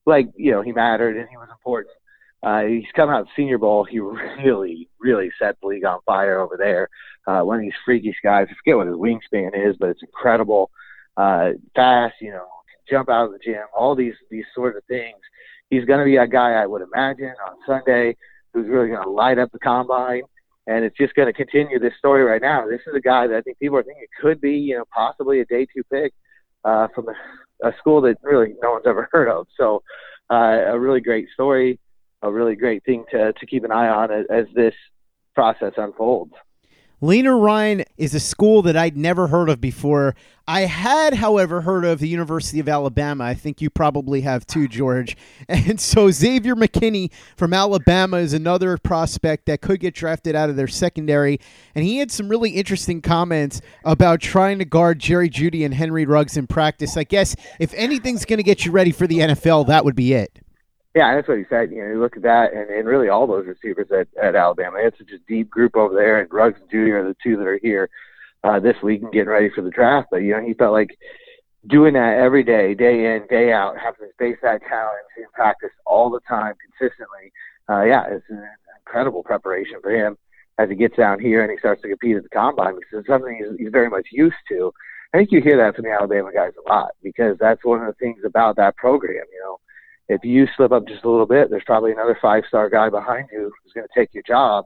like, 0.05 0.27
you 0.35 0.51
know, 0.51 0.61
he 0.61 0.71
mattered 0.71 1.17
and 1.17 1.27
he 1.29 1.37
was 1.37 1.49
important. 1.49 1.95
Uh, 2.43 2.61
he's 2.61 2.91
coming 2.95 3.15
out 3.15 3.27
Senior 3.35 3.57
Bowl. 3.57 3.85
He 3.85 3.99
really, 4.43 4.89
really 4.99 5.31
set 5.39 5.57
the 5.61 5.67
league 5.67 5.85
on 5.85 5.99
fire 6.05 6.39
over 6.39 6.57
there. 6.57 6.89
Uh, 7.25 7.41
one 7.41 7.57
of 7.57 7.61
these 7.63 7.73
freaky 7.83 8.15
guys. 8.21 8.47
I 8.49 8.53
forget 8.55 8.77
what 8.77 8.87
his 8.87 8.95
wingspan 8.95 9.69
is, 9.69 9.75
but 9.79 9.89
it's 9.89 10.03
incredible. 10.03 10.69
Uh, 11.17 11.51
fast, 11.73 12.15
you 12.21 12.31
know, 12.31 12.45
can 12.69 12.97
jump 12.97 13.09
out 13.09 13.25
of 13.25 13.31
the 13.31 13.39
gym. 13.39 13.63
All 13.75 13.95
these 13.95 14.13
these 14.29 14.45
sort 14.53 14.75
of 14.75 14.83
things. 14.83 15.17
He's 15.69 15.85
going 15.85 15.99
to 15.99 16.05
be 16.05 16.17
a 16.17 16.27
guy 16.27 16.51
I 16.51 16.67
would 16.67 16.83
imagine 16.83 17.33
on 17.47 17.55
Sunday 17.65 18.15
who's 18.53 18.67
really 18.67 18.89
going 18.89 19.03
to 19.03 19.09
light 19.09 19.39
up 19.39 19.51
the 19.51 19.59
combine 19.59 20.21
and 20.67 20.83
it's 20.83 20.97
just 20.97 21.13
going 21.15 21.27
to 21.27 21.33
continue 21.33 21.79
this 21.79 21.93
story 21.97 22.23
right 22.23 22.41
now. 22.41 22.65
This 22.67 22.81
is 22.87 22.95
a 22.95 23.01
guy 23.01 23.27
that 23.27 23.35
I 23.35 23.41
think 23.41 23.59
people 23.59 23.77
are 23.77 23.83
thinking 23.83 24.05
could 24.21 24.41
be, 24.41 24.53
you 24.53 24.77
know, 24.77 24.85
possibly 24.93 25.39
a 25.39 25.45
day 25.45 25.67
two 25.73 25.83
pick 25.91 26.13
uh, 26.63 26.87
from 26.93 27.07
a, 27.09 27.67
a 27.67 27.73
school 27.77 28.01
that 28.01 28.17
really 28.23 28.55
no 28.61 28.71
one's 28.71 28.85
ever 28.87 29.09
heard 29.13 29.29
of. 29.29 29.47
So, 29.57 29.83
uh, 30.31 30.71
a 30.73 30.79
really 30.79 31.01
great 31.01 31.27
story, 31.33 31.79
a 32.21 32.31
really 32.31 32.55
great 32.55 32.83
thing 32.83 33.05
to 33.11 33.33
to 33.33 33.45
keep 33.45 33.63
an 33.63 33.71
eye 33.71 33.89
on 33.89 34.11
as, 34.11 34.25
as 34.29 34.45
this 34.55 34.73
process 35.35 35.73
unfolds. 35.77 36.33
Lenoir-Rhyne 37.05 37.83
is 37.97 38.15
a 38.15 38.19
school 38.19 38.63
that 38.63 38.75
I'd 38.75 38.97
never 38.97 39.27
heard 39.27 39.47
of 39.47 39.61
before. 39.61 40.15
I 40.47 40.61
had, 40.61 41.13
however, 41.13 41.61
heard 41.61 41.85
of 41.85 41.99
the 41.99 42.07
University 42.07 42.59
of 42.59 42.67
Alabama. 42.67 43.23
I 43.23 43.35
think 43.35 43.61
you 43.61 43.69
probably 43.69 44.21
have 44.21 44.47
too, 44.47 44.67
George. 44.67 45.15
And 45.47 45.79
so 45.79 46.09
Xavier 46.09 46.55
McKinney 46.55 47.11
from 47.37 47.53
Alabama 47.53 48.17
is 48.17 48.33
another 48.33 48.77
prospect 48.77 49.45
that 49.45 49.61
could 49.61 49.79
get 49.79 49.93
drafted 49.93 50.35
out 50.35 50.49
of 50.49 50.55
their 50.55 50.67
secondary. 50.67 51.39
And 51.75 51.85
he 51.85 51.97
had 51.97 52.11
some 52.11 52.29
really 52.29 52.51
interesting 52.51 53.01
comments 53.01 53.61
about 53.83 54.21
trying 54.21 54.57
to 54.59 54.65
guard 54.65 54.99
Jerry 54.99 55.29
Jeudy 55.29 55.63
and 55.63 55.73
Henry 55.73 56.05
Ruggs 56.05 56.37
in 56.37 56.47
practice. 56.47 56.97
I 56.97 57.03
guess 57.03 57.35
if 57.59 57.73
anything's 57.75 58.25
going 58.25 58.37
to 58.37 58.43
get 58.43 58.65
you 58.65 58.71
ready 58.71 58.91
for 58.91 59.05
the 59.05 59.19
NFL, 59.19 59.67
that 59.67 59.85
would 59.85 59.95
be 59.95 60.13
it. 60.13 60.44
Yeah, 60.95 61.13
that's 61.13 61.27
what 61.27 61.37
he 61.37 61.43
said. 61.49 61.71
You 61.71 61.83
know, 61.83 61.89
you 61.89 61.99
look 61.99 62.15
at 62.15 62.23
that, 62.23 62.53
and, 62.53 62.69
and 62.69 62.87
really 62.87 63.09
all 63.09 63.27
those 63.27 63.45
receivers 63.45 63.87
at, 63.91 64.07
at 64.21 64.33
Alabama. 64.33 64.81
Had 64.81 64.93
such 64.97 65.11
a 65.11 65.19
deep 65.27 65.49
group 65.49 65.75
over 65.75 65.93
there, 65.93 66.21
and 66.21 66.31
Ruggs 66.31 66.59
and 66.61 66.69
Jeudy 66.69 66.91
are 66.91 67.03
the 67.03 67.17
two 67.21 67.35
that 67.35 67.45
are 67.45 67.59
here 67.61 67.89
uh, 68.45 68.61
this 68.61 68.77
week 68.81 69.01
and 69.03 69.11
getting 69.11 69.27
ready 69.27 69.49
for 69.53 69.61
the 69.61 69.69
draft. 69.69 70.07
But 70.09 70.17
you 70.17 70.31
know, 70.31 70.41
he 70.41 70.53
felt 70.53 70.71
like 70.71 70.97
doing 71.67 71.93
that 71.95 72.17
every 72.17 72.43
day, 72.43 72.73
day 72.75 73.13
in, 73.13 73.27
day 73.29 73.51
out, 73.51 73.75
having 73.77 74.07
to 74.07 74.13
face 74.17 74.37
that 74.41 74.61
challenge 74.69 75.03
in 75.17 75.25
practice 75.33 75.71
all 75.85 76.09
the 76.09 76.21
time, 76.29 76.53
consistently. 76.63 77.33
Uh, 77.67 77.83
yeah, 77.83 78.05
it's 78.07 78.25
an 78.29 78.47
incredible 78.79 79.23
preparation 79.23 79.79
for 79.81 79.91
him 79.91 80.17
as 80.59 80.69
he 80.69 80.75
gets 80.75 80.95
down 80.95 81.19
here 81.19 81.41
and 81.41 81.51
he 81.51 81.57
starts 81.57 81.81
to 81.81 81.89
compete 81.89 82.15
at 82.15 82.23
the 82.23 82.29
combine 82.29 82.75
because 82.75 82.99
it's 82.99 83.07
something 83.07 83.35
he's, 83.35 83.59
he's 83.59 83.71
very 83.71 83.89
much 83.89 84.07
used 84.11 84.35
to. 84.47 84.71
I 85.13 85.17
think 85.17 85.31
you 85.31 85.41
hear 85.41 85.57
that 85.57 85.75
from 85.75 85.85
the 85.85 85.91
Alabama 85.91 86.31
guys 86.33 86.53
a 86.57 86.69
lot 86.69 86.91
because 87.03 87.35
that's 87.39 87.65
one 87.65 87.81
of 87.81 87.87
the 87.87 87.93
things 87.93 88.21
about 88.25 88.55
that 88.57 88.77
program. 88.77 89.25
You 89.33 89.41
know, 89.43 89.59
if 90.07 90.23
you 90.23 90.47
slip 90.55 90.71
up 90.71 90.87
just 90.87 91.03
a 91.03 91.09
little 91.09 91.25
bit, 91.25 91.49
there's 91.49 91.63
probably 91.65 91.91
another 91.91 92.17
five 92.21 92.43
star 92.47 92.69
guy 92.69 92.89
behind 92.89 93.29
you 93.31 93.51
who's 93.63 93.73
going 93.73 93.87
to 93.87 93.99
take 93.99 94.13
your 94.13 94.23
job. 94.23 94.65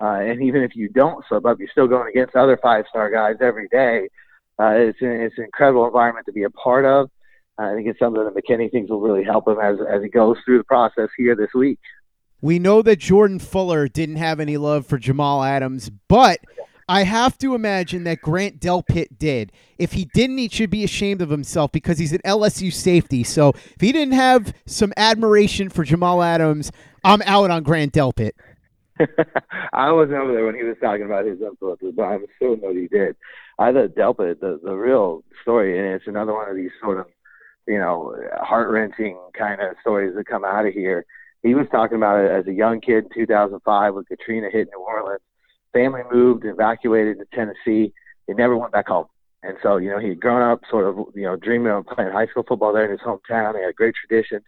Uh, 0.00 0.20
and 0.20 0.42
even 0.42 0.62
if 0.62 0.76
you 0.76 0.88
don't 0.88 1.24
slip 1.28 1.44
up, 1.44 1.58
you're 1.58 1.68
still 1.70 1.88
going 1.88 2.08
against 2.08 2.36
other 2.36 2.58
five 2.62 2.84
star 2.88 3.10
guys 3.10 3.36
every 3.40 3.68
day. 3.68 4.08
Uh, 4.60 4.74
it's, 4.76 5.00
an, 5.00 5.08
it's 5.08 5.36
an 5.38 5.44
incredible 5.44 5.86
environment 5.86 6.26
to 6.26 6.32
be 6.32 6.44
a 6.44 6.50
part 6.50 6.84
of. 6.84 7.10
Uh, 7.58 7.72
I 7.72 7.74
think 7.74 7.88
it's 7.88 7.98
something 7.98 8.22
that 8.22 8.34
McKinney 8.34 8.70
thinks 8.70 8.90
will 8.90 9.00
really 9.00 9.24
help 9.24 9.48
him 9.48 9.58
as, 9.60 9.78
as 9.80 10.02
he 10.02 10.08
goes 10.08 10.36
through 10.44 10.58
the 10.58 10.64
process 10.64 11.08
here 11.16 11.34
this 11.34 11.50
week. 11.54 11.78
We 12.40 12.60
know 12.60 12.82
that 12.82 13.00
Jordan 13.00 13.40
Fuller 13.40 13.88
didn't 13.88 14.16
have 14.16 14.38
any 14.38 14.56
love 14.56 14.86
for 14.86 14.96
Jamal 14.96 15.42
Adams, 15.42 15.90
but 16.06 16.38
I 16.88 17.02
have 17.02 17.36
to 17.38 17.54
imagine 17.54 18.04
that 18.04 18.22
Grant 18.22 18.60
Delpit 18.60 19.18
did. 19.18 19.52
If 19.76 19.92
he 19.92 20.06
didn't, 20.06 20.38
he 20.38 20.48
should 20.48 20.70
be 20.70 20.84
ashamed 20.84 21.20
of 21.20 21.28
himself 21.28 21.70
because 21.70 21.98
he's 21.98 22.14
an 22.14 22.22
LSU 22.24 22.72
safety. 22.72 23.24
So 23.24 23.50
if 23.50 23.80
he 23.80 23.92
didn't 23.92 24.14
have 24.14 24.54
some 24.64 24.94
admiration 24.96 25.68
for 25.68 25.84
Jamal 25.84 26.22
Adams, 26.22 26.72
I'm 27.04 27.20
out 27.22 27.50
on 27.50 27.62
Grant 27.62 27.92
Delpit. 27.92 28.32
I 29.72 29.92
wasn't 29.92 30.18
over 30.18 30.32
there 30.32 30.46
when 30.46 30.54
he 30.54 30.64
was 30.64 30.76
talking 30.80 31.04
about 31.04 31.26
his 31.26 31.40
influences, 31.42 31.92
but 31.94 32.04
I'm 32.04 32.24
assuming 32.24 32.60
that 32.62 32.80
he 32.80 32.88
did. 32.88 33.16
I 33.58 33.72
thought 33.72 33.94
Delpit, 33.94 34.40
the 34.40 34.58
the 34.62 34.74
real 34.74 35.24
story, 35.42 35.78
and 35.78 35.94
it's 35.94 36.06
another 36.06 36.32
one 36.32 36.48
of 36.48 36.56
these 36.56 36.70
sort 36.82 36.98
of, 36.98 37.06
you 37.66 37.78
know, 37.78 38.16
heart 38.40 38.70
wrenching 38.70 39.18
kind 39.38 39.60
of 39.60 39.76
stories 39.82 40.14
that 40.16 40.26
come 40.26 40.44
out 40.44 40.66
of 40.66 40.72
here. 40.72 41.04
He 41.42 41.54
was 41.54 41.66
talking 41.70 41.96
about 41.96 42.24
it 42.24 42.30
as 42.30 42.46
a 42.46 42.52
young 42.52 42.80
kid 42.80 43.04
in 43.04 43.10
2005 43.14 43.94
when 43.94 44.04
Katrina 44.04 44.48
hit 44.50 44.68
New 44.72 44.80
Orleans. 44.80 45.20
Family 45.72 46.02
moved, 46.10 46.44
evacuated 46.44 47.18
to 47.18 47.26
Tennessee. 47.34 47.92
He 48.26 48.34
never 48.34 48.56
went 48.56 48.72
back 48.72 48.88
home. 48.88 49.06
And 49.42 49.56
so, 49.62 49.76
you 49.76 49.90
know, 49.90 49.98
he'd 49.98 50.20
grown 50.20 50.42
up 50.42 50.60
sort 50.68 50.86
of, 50.86 51.06
you 51.14 51.22
know, 51.22 51.36
dreaming 51.36 51.72
of 51.72 51.86
playing 51.86 52.12
high 52.12 52.26
school 52.26 52.44
football 52.46 52.72
there 52.72 52.84
in 52.84 52.90
his 52.90 53.00
hometown. 53.00 53.54
He 53.54 53.62
had 53.62 53.70
a 53.70 53.72
great 53.72 53.94
tradition 53.94 54.40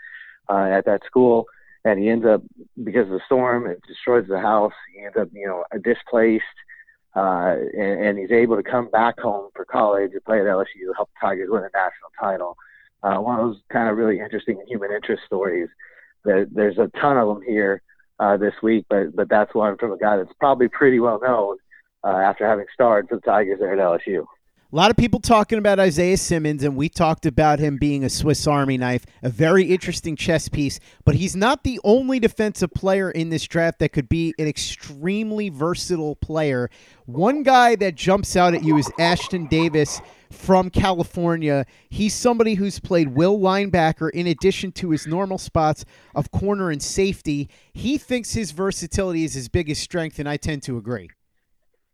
uh, 0.49 0.65
at 0.65 0.85
that 0.87 1.03
school 1.07 1.47
and 1.85 1.99
he 1.99 2.09
ends 2.09 2.27
up 2.27 2.43
because 2.83 3.05
of 3.05 3.13
the 3.13 3.21
storm 3.27 3.67
it 3.67 3.81
destroys 3.87 4.27
the 4.29 4.41
house 4.41 4.73
he 4.95 5.05
ends 5.05 5.17
up 5.19 5.29
you 5.33 5.47
know 5.47 5.65
displaced 5.83 6.45
uh, 7.17 7.57
and, 7.77 8.05
and 8.05 8.19
he's 8.19 8.31
able 8.31 8.57
to 8.57 8.63
come 8.63 8.89
back 8.91 9.19
home 9.19 9.51
for 9.55 9.65
college 9.65 10.11
and 10.13 10.25
play 10.25 10.41
at 10.41 10.47
LSU 10.47 10.95
help 10.97 11.11
the 11.15 11.27
Tigers 11.27 11.49
win 11.51 11.63
a 11.63 11.71
national 11.75 12.11
title 12.19 12.57
uh, 13.03 13.17
one 13.17 13.39
of 13.39 13.47
those 13.47 13.61
kind 13.73 13.89
of 13.89 13.97
really 13.97 14.21
interesting 14.21 14.63
human 14.67 14.93
interest 14.93 15.23
stories 15.27 15.69
that 16.25 16.49
there's 16.53 16.79
a 16.79 16.91
ton 17.01 17.17
of 17.17 17.29
them 17.29 17.43
here 17.47 17.83
uh, 18.21 18.37
this 18.37 18.55
week 18.63 18.85
but 18.89 19.15
but 19.17 19.29
that's 19.29 19.55
one 19.55 19.77
from 19.79 19.93
a 19.93 19.99
guy 19.99 20.17
that's 20.17 20.33
probably 20.39 20.69
pretty 20.69 21.01
well 21.01 21.19
known 21.23 21.57
uh, 22.05 22.17
after 22.17 22.47
having 22.47 22.67
starred 22.73 23.09
for 23.09 23.17
the 23.17 23.21
Tigers 23.23 23.59
there 23.61 23.73
at 23.73 23.79
LSU. 23.79 24.25
A 24.73 24.77
lot 24.77 24.93
of 24.93 24.97
people 24.97 25.19
talking 25.19 25.59
about 25.59 25.81
Isaiah 25.81 26.17
Simmons, 26.17 26.63
and 26.63 26.77
we 26.77 26.89
talked 26.89 27.27
about 27.27 27.59
him 27.59 27.77
being 27.77 28.05
a 28.05 28.09
Swiss 28.09 28.47
Army 28.47 28.79
knife, 28.79 29.05
a 29.21 29.29
very 29.29 29.65
interesting 29.65 30.15
chess 30.15 30.49
piece, 30.49 30.79
but 31.05 31.17
he's 31.17 31.35
not 31.35 31.65
the 31.65 31.81
only 31.83 32.21
defensive 32.21 32.73
player 32.73 33.11
in 33.11 33.31
this 33.31 33.43
draft 33.49 33.81
that 33.81 33.89
could 33.89 34.09
be 34.09 34.33
an 34.39 34.47
extremely 34.47 35.49
versatile 35.49 36.15
player. 36.15 36.71
One 37.07 37.43
guy 37.43 37.75
that 37.77 37.97
jumps 37.97 38.37
out 38.37 38.55
at 38.55 38.63
you 38.63 38.79
is 38.79 38.87
Ashtyn 38.97 39.51
Davis 39.51 40.01
from 40.31 40.71
California. 40.71 41.67
He's 41.89 42.15
somebody 42.15 42.55
who's 42.55 42.79
played 42.79 43.17
will 43.17 43.41
linebacker 43.41 44.11
in 44.11 44.29
addition 44.29 44.71
to 44.75 44.91
his 44.91 45.05
normal 45.05 45.39
spots 45.39 45.85
of 46.15 46.31
corner 46.31 46.71
and 46.71 46.81
safety. 46.81 47.51
He 47.73 47.99
thinks 47.99 48.35
his 48.35 48.53
versatility 48.53 49.25
is 49.25 49.35
his 49.35 49.49
biggest 49.49 49.83
strength, 49.83 50.21
and 50.21 50.29
I 50.29 50.37
tend 50.37 50.63
to 50.63 50.77
agree. 50.77 51.11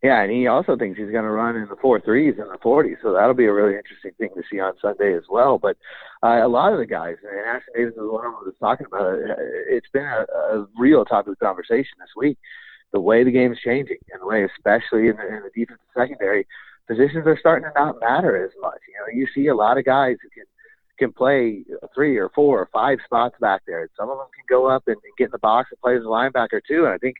Yeah, 0.03 0.21
and 0.21 0.31
he 0.31 0.45
also 0.45 0.77
thinks 0.77 0.99
he's 0.99 1.09
going 1.09 1.23
to 1.23 1.31
run 1.31 1.55
in 1.55 1.67
the 1.69 1.75
four 1.81 1.99
threes 1.99 2.35
and 2.37 2.51
the 2.51 2.59
40s, 2.63 2.97
so 3.01 3.13
that'll 3.13 3.33
be 3.33 3.45
a 3.45 3.53
really 3.53 3.75
interesting 3.75 4.11
thing 4.19 4.29
to 4.35 4.43
see 4.49 4.59
on 4.59 4.73
Sunday 4.79 5.15
as 5.15 5.23
well. 5.27 5.57
But 5.57 5.75
uh, 6.21 6.45
a 6.45 6.47
lot 6.47 6.71
of 6.71 6.77
the 6.77 6.85
guys, 6.85 7.15
and 7.23 7.39
Ashtyn 7.47 7.75
Davis 7.75 7.93
is 7.93 7.99
one 7.99 8.25
of 8.25 8.33
them 8.33 8.45
was 8.45 8.53
talking 8.59 8.85
about 8.85 9.13
it. 9.13 9.21
It's 9.69 9.89
been 9.91 10.05
a, 10.05 10.25
a 10.53 10.67
real 10.77 11.03
topic 11.03 11.31
of 11.31 11.39
conversation 11.39 11.97
this 11.99 12.13
week. 12.15 12.37
The 12.93 12.99
way 12.99 13.23
the 13.23 13.31
game 13.31 13.51
is 13.51 13.59
changing, 13.65 13.97
and 14.13 14.21
the 14.21 14.27
way, 14.27 14.45
especially 14.45 15.09
in 15.09 15.17
the, 15.17 15.27
in 15.27 15.41
the 15.41 15.51
defensive 15.55 15.89
secondary, 15.97 16.45
positions 16.87 17.25
are 17.25 17.37
starting 17.39 17.67
to 17.67 17.73
not 17.75 17.99
matter 17.99 18.45
as 18.45 18.51
much. 18.61 18.79
You 18.87 18.93
know, 19.01 19.19
you 19.19 19.27
see 19.33 19.47
a 19.47 19.55
lot 19.55 19.79
of 19.79 19.85
guys 19.85 20.17
who 20.21 20.29
can 20.29 20.45
can 20.97 21.13
play 21.13 21.63
three 21.93 22.17
or 22.17 22.29
four 22.33 22.59
or 22.59 22.69
five 22.73 22.97
spots 23.05 23.35
back 23.39 23.61
there. 23.67 23.87
Some 23.97 24.09
of 24.09 24.17
them 24.17 24.27
can 24.33 24.45
go 24.49 24.67
up 24.67 24.83
and, 24.87 24.95
and 24.95 25.17
get 25.17 25.25
in 25.25 25.31
the 25.31 25.37
box 25.37 25.69
and 25.71 25.79
play 25.79 25.95
as 25.95 26.01
a 26.01 26.05
linebacker 26.05 26.59
too. 26.67 26.85
And 26.85 26.93
I 26.93 26.97
think 26.97 27.17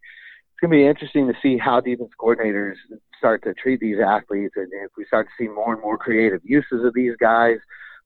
it's 0.57 0.61
going 0.61 0.71
to 0.71 0.83
be 0.83 0.89
interesting 0.89 1.27
to 1.27 1.35
see 1.39 1.59
how 1.59 1.79
defense 1.79 2.09
coordinators 2.19 2.73
start 3.19 3.43
to 3.43 3.53
treat 3.53 3.79
these 3.79 3.97
athletes, 3.99 4.55
and 4.55 4.67
if 4.73 4.89
we 4.97 5.05
start 5.05 5.27
to 5.27 5.31
see 5.37 5.47
more 5.47 5.73
and 5.73 5.81
more 5.83 5.99
creative 5.99 6.41
uses 6.43 6.83
of 6.83 6.95
these 6.95 7.13
guys, 7.19 7.57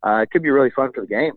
uh, 0.06 0.18
it 0.18 0.32
could 0.32 0.44
be 0.44 0.50
really 0.50 0.72
fun 0.72 0.92
for 0.94 1.00
the 1.00 1.08
game. 1.08 1.32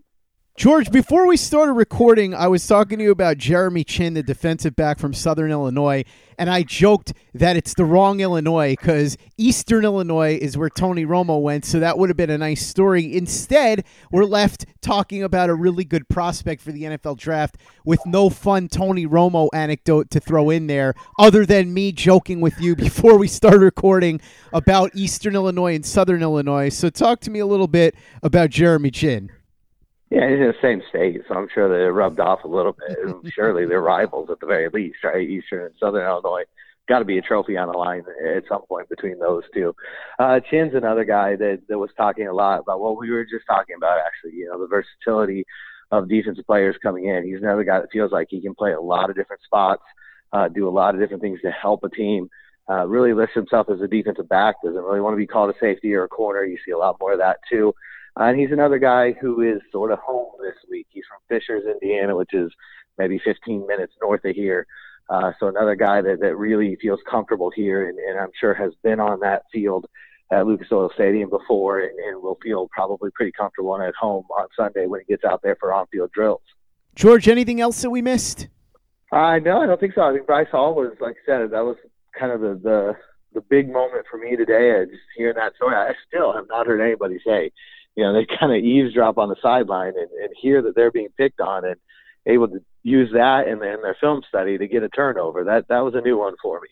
George, 0.56 0.92
before 0.92 1.26
we 1.26 1.36
started 1.36 1.72
recording, 1.72 2.32
I 2.32 2.46
was 2.46 2.64
talking 2.64 2.98
to 2.98 3.04
you 3.04 3.10
about 3.10 3.38
Jeremy 3.38 3.82
Chinn, 3.82 4.14
the 4.14 4.22
defensive 4.22 4.76
back 4.76 5.00
from 5.00 5.12
Southern 5.12 5.50
Illinois, 5.50 6.04
and 6.38 6.48
I 6.48 6.62
joked 6.62 7.12
that 7.34 7.56
it's 7.56 7.74
the 7.74 7.84
wrong 7.84 8.20
Illinois 8.20 8.76
because 8.78 9.18
Eastern 9.36 9.84
Illinois 9.84 10.38
is 10.40 10.56
where 10.56 10.70
Tony 10.70 11.04
Romo 11.04 11.42
went, 11.42 11.64
so 11.64 11.80
that 11.80 11.98
would 11.98 12.08
have 12.08 12.16
been 12.16 12.30
a 12.30 12.38
nice 12.38 12.64
story. 12.64 13.16
Instead, 13.16 13.84
we're 14.12 14.24
left 14.24 14.64
talking 14.80 15.24
about 15.24 15.50
a 15.50 15.54
really 15.54 15.84
good 15.84 16.08
prospect 16.08 16.62
for 16.62 16.70
the 16.70 16.84
NFL 16.84 17.18
draft 17.18 17.56
with 17.84 18.06
no 18.06 18.30
fun 18.30 18.68
Tony 18.68 19.08
Romo 19.08 19.48
anecdote 19.52 20.08
to 20.10 20.20
throw 20.20 20.50
in 20.50 20.68
there, 20.68 20.94
other 21.18 21.44
than 21.44 21.74
me 21.74 21.90
joking 21.90 22.40
with 22.40 22.60
you 22.60 22.76
before 22.76 23.18
we 23.18 23.26
started 23.26 23.58
recording 23.58 24.20
about 24.52 24.92
Eastern 24.94 25.34
Illinois 25.34 25.74
and 25.74 25.84
Southern 25.84 26.22
Illinois. 26.22 26.68
So, 26.68 26.90
talk 26.90 27.18
to 27.22 27.30
me 27.32 27.40
a 27.40 27.46
little 27.46 27.66
bit 27.66 27.96
about 28.22 28.50
Jeremy 28.50 28.92
Chinn. 28.92 29.32
Yeah, 30.14 30.30
he's 30.30 30.38
in 30.38 30.46
the 30.46 30.54
same 30.62 30.80
state, 30.88 31.22
so 31.26 31.34
I'm 31.34 31.48
sure 31.52 31.68
they 31.68 31.90
rubbed 31.90 32.20
off 32.20 32.44
a 32.44 32.48
little 32.48 32.72
bit. 32.72 33.32
Surely 33.34 33.66
they're 33.66 33.80
rivals 33.80 34.30
at 34.30 34.38
the 34.38 34.46
very 34.46 34.68
least, 34.68 35.02
right? 35.02 35.28
Eastern 35.28 35.66
and 35.66 35.74
Southern 35.80 36.06
Illinois. 36.06 36.44
Got 36.88 37.00
to 37.00 37.04
be 37.04 37.18
a 37.18 37.22
trophy 37.22 37.56
on 37.56 37.72
the 37.72 37.76
line 37.76 38.04
at 38.36 38.44
some 38.48 38.62
point 38.66 38.88
between 38.88 39.18
those 39.18 39.42
two. 39.52 39.74
Uh, 40.20 40.38
Chinn's 40.48 40.74
another 40.74 41.04
guy 41.04 41.34
that, 41.34 41.62
that 41.68 41.78
was 41.78 41.90
talking 41.96 42.28
a 42.28 42.32
lot 42.32 42.60
about 42.60 42.78
what 42.78 42.96
we 42.96 43.10
were 43.10 43.24
just 43.24 43.46
talking 43.48 43.74
about, 43.76 43.98
actually, 43.98 44.38
you 44.38 44.46
know, 44.46 44.60
the 44.60 44.68
versatility 44.68 45.44
of 45.90 46.08
defensive 46.08 46.46
players 46.46 46.76
coming 46.80 47.06
in. 47.06 47.24
He's 47.24 47.42
another 47.42 47.64
guy 47.64 47.80
that 47.80 47.90
feels 47.90 48.12
like 48.12 48.28
he 48.30 48.40
can 48.40 48.54
play 48.54 48.72
a 48.72 48.80
lot 48.80 49.10
of 49.10 49.16
different 49.16 49.42
spots, 49.42 49.82
uh, 50.32 50.46
do 50.46 50.68
a 50.68 50.70
lot 50.70 50.94
of 50.94 51.00
different 51.00 51.22
things 51.22 51.40
to 51.40 51.50
help 51.50 51.82
a 51.82 51.88
team. 51.88 52.28
Uh, 52.70 52.86
really 52.86 53.12
lists 53.12 53.34
himself 53.34 53.68
as 53.68 53.80
a 53.80 53.88
defensive 53.88 54.28
back, 54.28 54.56
doesn't 54.62 54.84
really 54.84 55.00
want 55.00 55.12
to 55.12 55.18
be 55.18 55.26
called 55.26 55.50
a 55.50 55.58
safety 55.58 55.92
or 55.92 56.04
a 56.04 56.08
corner. 56.08 56.44
You 56.44 56.58
see 56.64 56.70
a 56.70 56.78
lot 56.78 56.96
more 57.00 57.12
of 57.12 57.18
that 57.18 57.38
too. 57.50 57.74
Uh, 58.18 58.24
and 58.24 58.38
he's 58.38 58.52
another 58.52 58.78
guy 58.78 59.12
who 59.12 59.40
is 59.42 59.60
sort 59.72 59.90
of 59.90 59.98
home 59.98 60.32
this 60.40 60.54
week. 60.70 60.86
He's 60.90 61.04
from 61.08 61.18
Fishers, 61.28 61.64
Indiana, 61.66 62.14
which 62.14 62.32
is 62.32 62.50
maybe 62.96 63.20
15 63.24 63.66
minutes 63.66 63.92
north 64.00 64.24
of 64.24 64.34
here. 64.34 64.66
Uh, 65.10 65.32
so 65.38 65.48
another 65.48 65.74
guy 65.74 66.00
that, 66.00 66.20
that 66.20 66.36
really 66.36 66.76
feels 66.80 67.00
comfortable 67.10 67.50
here 67.54 67.88
and, 67.88 67.98
and 67.98 68.18
I'm 68.18 68.30
sure 68.40 68.54
has 68.54 68.72
been 68.82 69.00
on 69.00 69.20
that 69.20 69.42
field 69.52 69.86
at 70.30 70.46
Lucas 70.46 70.68
Oil 70.72 70.90
Stadium 70.94 71.28
before 71.28 71.80
and, 71.80 71.98
and 71.98 72.22
will 72.22 72.38
feel 72.42 72.68
probably 72.68 73.10
pretty 73.10 73.32
comfortable 73.32 73.80
at 73.82 73.94
home 73.94 74.24
on 74.38 74.46
Sunday 74.56 74.86
when 74.86 75.00
he 75.00 75.06
gets 75.06 75.24
out 75.24 75.42
there 75.42 75.56
for 75.60 75.74
on-field 75.74 76.10
drills. 76.12 76.40
George, 76.94 77.28
anything 77.28 77.60
else 77.60 77.82
that 77.82 77.90
we 77.90 78.00
missed? 78.00 78.48
Uh, 79.12 79.38
no, 79.40 79.60
I 79.60 79.66
don't 79.66 79.78
think 79.78 79.94
so. 79.94 80.02
I 80.02 80.14
think 80.14 80.26
Bryce 80.26 80.48
Hall 80.50 80.74
was, 80.74 80.92
like 81.00 81.16
I 81.22 81.26
said, 81.26 81.50
that 81.50 81.64
was 81.64 81.76
kind 82.18 82.32
of 82.32 82.40
the, 82.40 82.60
the 82.62 82.96
the 83.34 83.40
big 83.40 83.70
moment 83.70 84.06
for 84.08 84.16
me 84.16 84.36
today. 84.36 84.80
I 84.80 84.84
just 84.84 85.02
hearing 85.16 85.34
that 85.34 85.56
story, 85.56 85.74
I 85.74 85.92
still 86.06 86.32
have 86.32 86.46
not 86.48 86.68
heard 86.68 86.80
anybody 86.80 87.18
say 87.26 87.50
you 87.96 88.04
know, 88.04 88.12
they 88.12 88.26
kind 88.40 88.52
of 88.52 88.64
eavesdrop 88.64 89.18
on 89.18 89.28
the 89.28 89.36
sideline 89.42 89.94
and, 89.96 90.10
and 90.10 90.30
hear 90.40 90.62
that 90.62 90.74
they're 90.74 90.90
being 90.90 91.08
picked 91.16 91.40
on 91.40 91.64
and 91.64 91.76
able 92.26 92.48
to 92.48 92.60
use 92.82 93.10
that 93.12 93.46
in, 93.46 93.54
in 93.62 93.82
their 93.82 93.96
film 94.00 94.22
study 94.28 94.58
to 94.58 94.68
get 94.68 94.82
a 94.82 94.88
turnover. 94.88 95.44
That 95.44 95.68
that 95.68 95.80
was 95.80 95.94
a 95.94 96.00
new 96.00 96.18
one 96.18 96.34
for 96.42 96.60
me. 96.60 96.68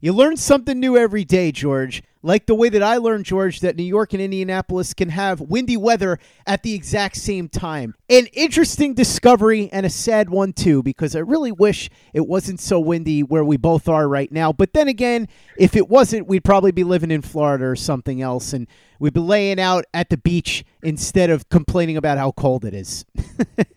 You 0.00 0.12
learn 0.12 0.36
something 0.36 0.78
new 0.78 0.96
every 0.96 1.24
day, 1.24 1.50
George. 1.50 2.04
Like 2.22 2.46
the 2.46 2.54
way 2.54 2.68
that 2.68 2.84
I 2.84 2.98
learned, 2.98 3.24
George, 3.24 3.58
that 3.60 3.74
New 3.74 3.82
York 3.82 4.12
and 4.12 4.22
Indianapolis 4.22 4.94
can 4.94 5.08
have 5.08 5.40
windy 5.40 5.76
weather 5.76 6.20
at 6.46 6.62
the 6.62 6.72
exact 6.72 7.16
same 7.16 7.48
time. 7.48 7.96
An 8.08 8.26
interesting 8.32 8.94
discovery 8.94 9.68
and 9.72 9.84
a 9.84 9.90
sad 9.90 10.30
one, 10.30 10.52
too, 10.52 10.84
because 10.84 11.16
I 11.16 11.20
really 11.20 11.50
wish 11.50 11.90
it 12.12 12.28
wasn't 12.28 12.60
so 12.60 12.78
windy 12.78 13.24
where 13.24 13.44
we 13.44 13.56
both 13.56 13.88
are 13.88 14.06
right 14.06 14.30
now. 14.30 14.52
But 14.52 14.72
then 14.72 14.86
again, 14.86 15.26
if 15.56 15.74
it 15.74 15.88
wasn't, 15.88 16.28
we'd 16.28 16.44
probably 16.44 16.70
be 16.70 16.84
living 16.84 17.10
in 17.10 17.22
Florida 17.22 17.64
or 17.64 17.74
something 17.74 18.22
else, 18.22 18.52
and 18.52 18.68
we'd 19.00 19.14
be 19.14 19.20
laying 19.20 19.58
out 19.58 19.84
at 19.92 20.10
the 20.10 20.16
beach 20.16 20.64
instead 20.80 21.28
of 21.28 21.48
complaining 21.48 21.96
about 21.96 22.18
how 22.18 22.30
cold 22.30 22.64
it 22.64 22.74
is. 22.74 23.04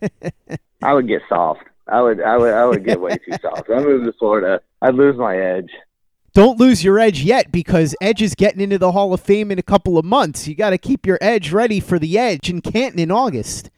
I 0.84 0.94
would 0.94 1.08
get 1.08 1.22
soft. 1.28 1.62
I 1.88 2.00
would, 2.00 2.20
I 2.20 2.36
would, 2.36 2.54
I 2.54 2.64
would 2.64 2.84
get 2.84 3.00
way 3.00 3.16
too 3.16 3.36
soft. 3.42 3.68
I 3.70 3.80
moved 3.80 4.04
to 4.04 4.12
Florida. 4.20 4.60
I'd 4.80 4.94
lose 4.94 5.16
my 5.16 5.36
edge 5.36 5.70
don't 6.34 6.58
lose 6.58 6.82
your 6.82 6.98
edge 6.98 7.22
yet 7.22 7.52
because 7.52 7.94
Edge 8.00 8.22
is 8.22 8.34
getting 8.34 8.60
into 8.60 8.78
the 8.78 8.92
Hall 8.92 9.12
of 9.12 9.20
Fame 9.20 9.50
in 9.50 9.58
a 9.58 9.62
couple 9.62 9.98
of 9.98 10.04
months. 10.04 10.48
You 10.48 10.54
got 10.54 10.70
to 10.70 10.78
keep 10.78 11.06
your 11.06 11.18
edge 11.20 11.52
ready 11.52 11.78
for 11.78 11.98
the 11.98 12.18
Edge 12.18 12.48
in 12.48 12.60
Canton 12.60 12.98
in 12.98 13.10
August. 13.10 13.70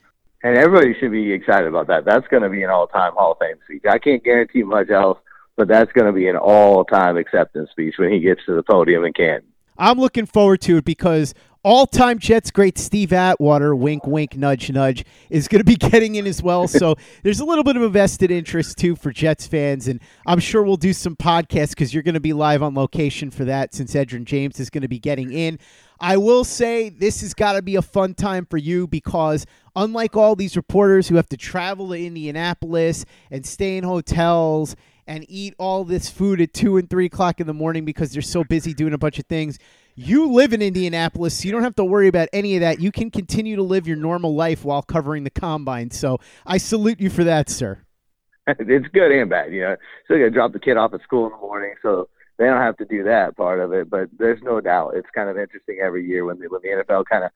And 0.42 0.56
everybody 0.56 0.94
should 1.00 1.10
be 1.10 1.32
excited 1.32 1.66
about 1.66 1.86
that. 1.88 2.04
That's 2.04 2.28
going 2.28 2.42
to 2.42 2.48
be 2.48 2.62
an 2.62 2.70
all-time 2.70 3.14
Hall 3.14 3.32
of 3.32 3.38
Fame 3.38 3.56
speech. 3.64 3.82
I 3.88 3.98
can't 3.98 4.22
guarantee 4.22 4.62
much 4.62 4.90
else, 4.90 5.18
but 5.56 5.68
that's 5.68 5.90
going 5.92 6.06
to 6.06 6.12
be 6.12 6.28
an 6.28 6.36
all-time 6.36 7.16
acceptance 7.16 7.70
speech 7.70 7.94
when 7.98 8.12
he 8.12 8.20
gets 8.20 8.42
to 8.46 8.54
the 8.54 8.62
podium 8.62 9.04
in 9.04 9.14
Canton. 9.14 9.48
I'm 9.76 9.98
looking 9.98 10.26
forward 10.26 10.60
to 10.62 10.76
it 10.78 10.84
because 10.84 11.34
all 11.64 11.86
time 11.86 12.18
Jets 12.18 12.50
great 12.50 12.76
Steve 12.76 13.12
Atwater, 13.12 13.74
wink, 13.74 14.06
wink, 14.06 14.36
nudge, 14.36 14.70
nudge, 14.70 15.04
is 15.30 15.48
going 15.48 15.60
to 15.60 15.64
be 15.64 15.76
getting 15.90 16.14
in 16.14 16.26
as 16.26 16.42
well. 16.42 16.68
So 16.68 16.94
there's 17.22 17.40
a 17.40 17.44
little 17.44 17.64
bit 17.64 17.76
of 17.76 17.82
a 17.82 17.88
vested 17.88 18.30
interest 18.30 18.76
too 18.76 18.94
for 18.94 19.10
Jets 19.10 19.46
fans. 19.46 19.88
And 19.88 20.00
I'm 20.26 20.38
sure 20.38 20.62
we'll 20.62 20.76
do 20.76 20.92
some 20.92 21.16
podcasts 21.16 21.70
because 21.70 21.92
you're 21.92 22.02
going 22.02 22.14
to 22.14 22.20
be 22.20 22.34
live 22.34 22.62
on 22.62 22.74
location 22.74 23.30
for 23.30 23.46
that 23.46 23.74
since 23.74 23.94
Edgerrin 23.94 24.24
James 24.24 24.60
is 24.60 24.70
going 24.70 24.82
to 24.82 24.88
be 24.88 24.98
getting 24.98 25.32
in. 25.32 25.58
I 25.98 26.18
will 26.18 26.44
say 26.44 26.90
this 26.90 27.22
has 27.22 27.32
got 27.32 27.54
to 27.54 27.62
be 27.62 27.76
a 27.76 27.82
fun 27.82 28.14
time 28.14 28.44
for 28.44 28.58
you 28.58 28.86
because 28.86 29.46
unlike 29.74 30.16
all 30.16 30.36
these 30.36 30.56
reporters 30.56 31.08
who 31.08 31.16
have 31.16 31.28
to 31.30 31.36
travel 31.36 31.88
to 31.88 32.06
Indianapolis 32.06 33.06
and 33.30 33.46
stay 33.46 33.78
in 33.78 33.84
hotels 33.84 34.76
and 35.06 35.24
eat 35.28 35.54
all 35.58 35.84
this 35.84 36.08
food 36.08 36.40
at 36.40 36.52
two 36.52 36.76
and 36.76 36.88
three 36.88 37.06
o'clock 37.06 37.40
in 37.40 37.46
the 37.46 37.54
morning 37.54 37.84
because 37.84 38.12
they're 38.12 38.22
so 38.22 38.44
busy 38.44 38.74
doing 38.74 38.92
a 38.92 38.98
bunch 38.98 39.18
of 39.18 39.26
things. 39.26 39.58
You 39.94 40.30
live 40.30 40.52
in 40.52 40.60
Indianapolis, 40.60 41.38
so 41.38 41.46
you 41.46 41.52
don't 41.52 41.62
have 41.62 41.76
to 41.76 41.84
worry 41.84 42.08
about 42.08 42.28
any 42.32 42.56
of 42.56 42.62
that. 42.62 42.80
You 42.80 42.90
can 42.90 43.10
continue 43.10 43.56
to 43.56 43.62
live 43.62 43.86
your 43.86 43.96
normal 43.96 44.34
life 44.34 44.64
while 44.64 44.82
covering 44.82 45.24
the 45.24 45.30
combine. 45.30 45.90
So 45.90 46.18
I 46.44 46.58
salute 46.58 47.00
you 47.00 47.10
for 47.10 47.24
that, 47.24 47.48
sir. 47.48 47.84
it's 48.46 48.88
good 48.88 49.12
and 49.12 49.30
bad. 49.30 49.52
You 49.52 49.60
know, 49.62 49.76
still 50.04 50.18
got 50.18 50.24
to 50.24 50.30
drop 50.30 50.52
the 50.52 50.58
kid 50.58 50.76
off 50.76 50.94
at 50.94 51.02
school 51.02 51.26
in 51.26 51.32
the 51.32 51.38
morning, 51.38 51.74
so 51.80 52.08
they 52.38 52.46
don't 52.46 52.60
have 52.60 52.76
to 52.78 52.84
do 52.84 53.04
that 53.04 53.36
part 53.36 53.60
of 53.60 53.72
it. 53.72 53.88
But 53.88 54.08
there's 54.18 54.42
no 54.42 54.60
doubt 54.60 54.94
it's 54.96 55.08
kind 55.14 55.30
of 55.30 55.38
interesting 55.38 55.78
every 55.82 56.06
year 56.06 56.24
when 56.24 56.38
the 56.38 56.48
when 56.48 56.60
the 56.62 56.84
NFL 56.84 57.04
kind 57.10 57.24
of 57.24 57.30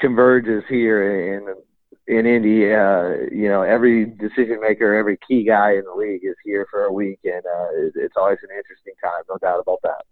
converges 0.00 0.64
here 0.68 1.36
in 1.36 1.54
in 2.06 2.26
Indy. 2.26 2.72
Uh, 2.72 3.26
you 3.32 3.48
know, 3.48 3.62
every 3.62 4.06
decision 4.06 4.60
maker, 4.60 4.94
every 4.94 5.18
key 5.26 5.44
guy 5.44 5.72
in 5.72 5.84
the 5.84 5.94
league 5.94 6.24
is 6.24 6.36
here 6.44 6.66
for 6.70 6.84
a 6.84 6.92
week, 6.92 7.20
and 7.24 7.42
uh, 7.44 7.68
it, 7.74 7.92
it's 7.96 8.16
always 8.16 8.38
an 8.42 8.56
interesting 8.56 8.94
time, 9.02 9.22
no 9.28 9.36
doubt 9.38 9.60
about 9.60 9.80
that. 9.82 10.04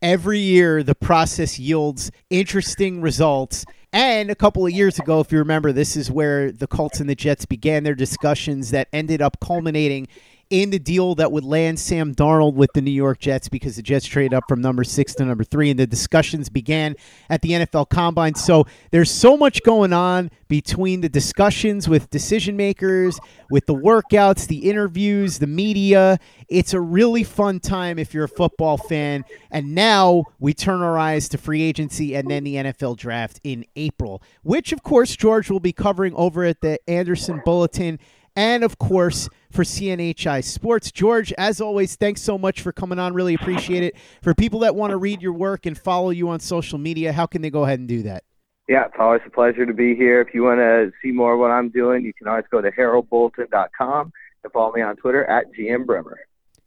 Every 0.00 0.38
year, 0.38 0.84
the 0.84 0.94
process 0.94 1.58
yields 1.58 2.12
interesting 2.30 3.00
results. 3.00 3.64
And 3.92 4.30
a 4.30 4.34
couple 4.34 4.64
of 4.64 4.72
years 4.72 4.98
ago, 4.98 5.18
if 5.18 5.32
you 5.32 5.38
remember, 5.38 5.72
this 5.72 5.96
is 5.96 6.10
where 6.10 6.52
the 6.52 6.66
Colts 6.68 7.00
and 7.00 7.08
the 7.08 7.16
Jets 7.16 7.46
began 7.46 7.82
their 7.82 7.96
discussions 7.96 8.70
that 8.70 8.88
ended 8.92 9.20
up 9.20 9.40
culminating 9.40 10.06
in 10.50 10.70
the 10.70 10.78
deal 10.78 11.14
that 11.16 11.30
would 11.30 11.44
land 11.44 11.78
Sam 11.78 12.14
Darnold 12.14 12.54
with 12.54 12.70
the 12.74 12.80
New 12.80 12.90
York 12.90 13.18
Jets 13.18 13.48
because 13.48 13.76
the 13.76 13.82
Jets 13.82 14.06
traded 14.06 14.32
up 14.32 14.44
from 14.48 14.60
number 14.60 14.84
six 14.84 15.14
to 15.16 15.24
number 15.24 15.44
three, 15.44 15.70
and 15.70 15.78
the 15.78 15.86
discussions 15.86 16.48
began 16.48 16.94
at 17.28 17.42
the 17.42 17.50
NFL 17.50 17.90
Combine. 17.90 18.34
So 18.34 18.66
there's 18.90 19.10
so 19.10 19.36
much 19.36 19.62
going 19.62 19.92
on 19.92 20.30
between 20.48 21.02
the 21.02 21.08
discussions 21.08 21.88
with 21.88 22.08
decision 22.10 22.56
makers, 22.56 23.18
with 23.50 23.66
the 23.66 23.74
workouts, 23.74 24.46
the 24.46 24.70
interviews, 24.70 25.38
the 25.38 25.46
media. 25.46 26.18
It's 26.48 26.72
a 26.72 26.80
really 26.80 27.24
fun 27.24 27.60
time 27.60 27.98
if 27.98 28.14
you're 28.14 28.24
a 28.24 28.28
football 28.28 28.78
fan. 28.78 29.24
And 29.50 29.74
now 29.74 30.24
we 30.38 30.54
turn 30.54 30.80
our 30.80 30.98
eyes 30.98 31.28
to 31.30 31.38
free 31.38 31.62
agency 31.62 32.14
and 32.14 32.30
then 32.30 32.44
the 32.44 32.54
NFL 32.54 32.96
draft 32.96 33.40
in 33.44 33.66
April, 33.76 34.22
which, 34.42 34.72
of 34.72 34.82
course, 34.82 35.14
George 35.14 35.50
will 35.50 35.60
be 35.60 35.72
covering 35.72 36.14
over 36.14 36.44
at 36.44 36.62
the 36.62 36.78
Anderson 36.88 37.42
Bulletin 37.44 37.98
and 38.38 38.62
of 38.62 38.78
course 38.78 39.28
for 39.50 39.64
CNHI 39.64 40.44
Sports. 40.44 40.92
George, 40.92 41.32
as 41.36 41.60
always, 41.60 41.96
thanks 41.96 42.22
so 42.22 42.38
much 42.38 42.60
for 42.60 42.70
coming 42.70 43.00
on. 43.00 43.12
Really 43.12 43.34
appreciate 43.34 43.82
it. 43.82 43.96
For 44.22 44.32
people 44.32 44.60
that 44.60 44.76
want 44.76 44.92
to 44.92 44.96
read 44.96 45.20
your 45.20 45.32
work 45.32 45.66
and 45.66 45.76
follow 45.76 46.10
you 46.10 46.28
on 46.28 46.38
social 46.38 46.78
media, 46.78 47.12
how 47.12 47.26
can 47.26 47.42
they 47.42 47.50
go 47.50 47.64
ahead 47.64 47.80
and 47.80 47.88
do 47.88 48.02
that? 48.04 48.22
Yeah, 48.68 48.84
it's 48.84 48.94
always 49.00 49.22
a 49.26 49.30
pleasure 49.30 49.66
to 49.66 49.74
be 49.74 49.96
here. 49.96 50.20
If 50.20 50.34
you 50.34 50.44
want 50.44 50.58
to 50.58 50.92
see 51.02 51.10
more 51.10 51.34
of 51.34 51.40
what 51.40 51.50
I'm 51.50 51.68
doing, 51.70 52.04
you 52.04 52.14
can 52.14 52.28
always 52.28 52.44
go 52.48 52.60
to 52.60 52.70
heraldbulletin.com 52.70 54.12
and 54.44 54.52
follow 54.52 54.72
me 54.72 54.82
on 54.82 54.94
Twitter 54.94 55.24
at 55.24 55.46
GM 55.52 55.84
Bremer. 55.84 56.20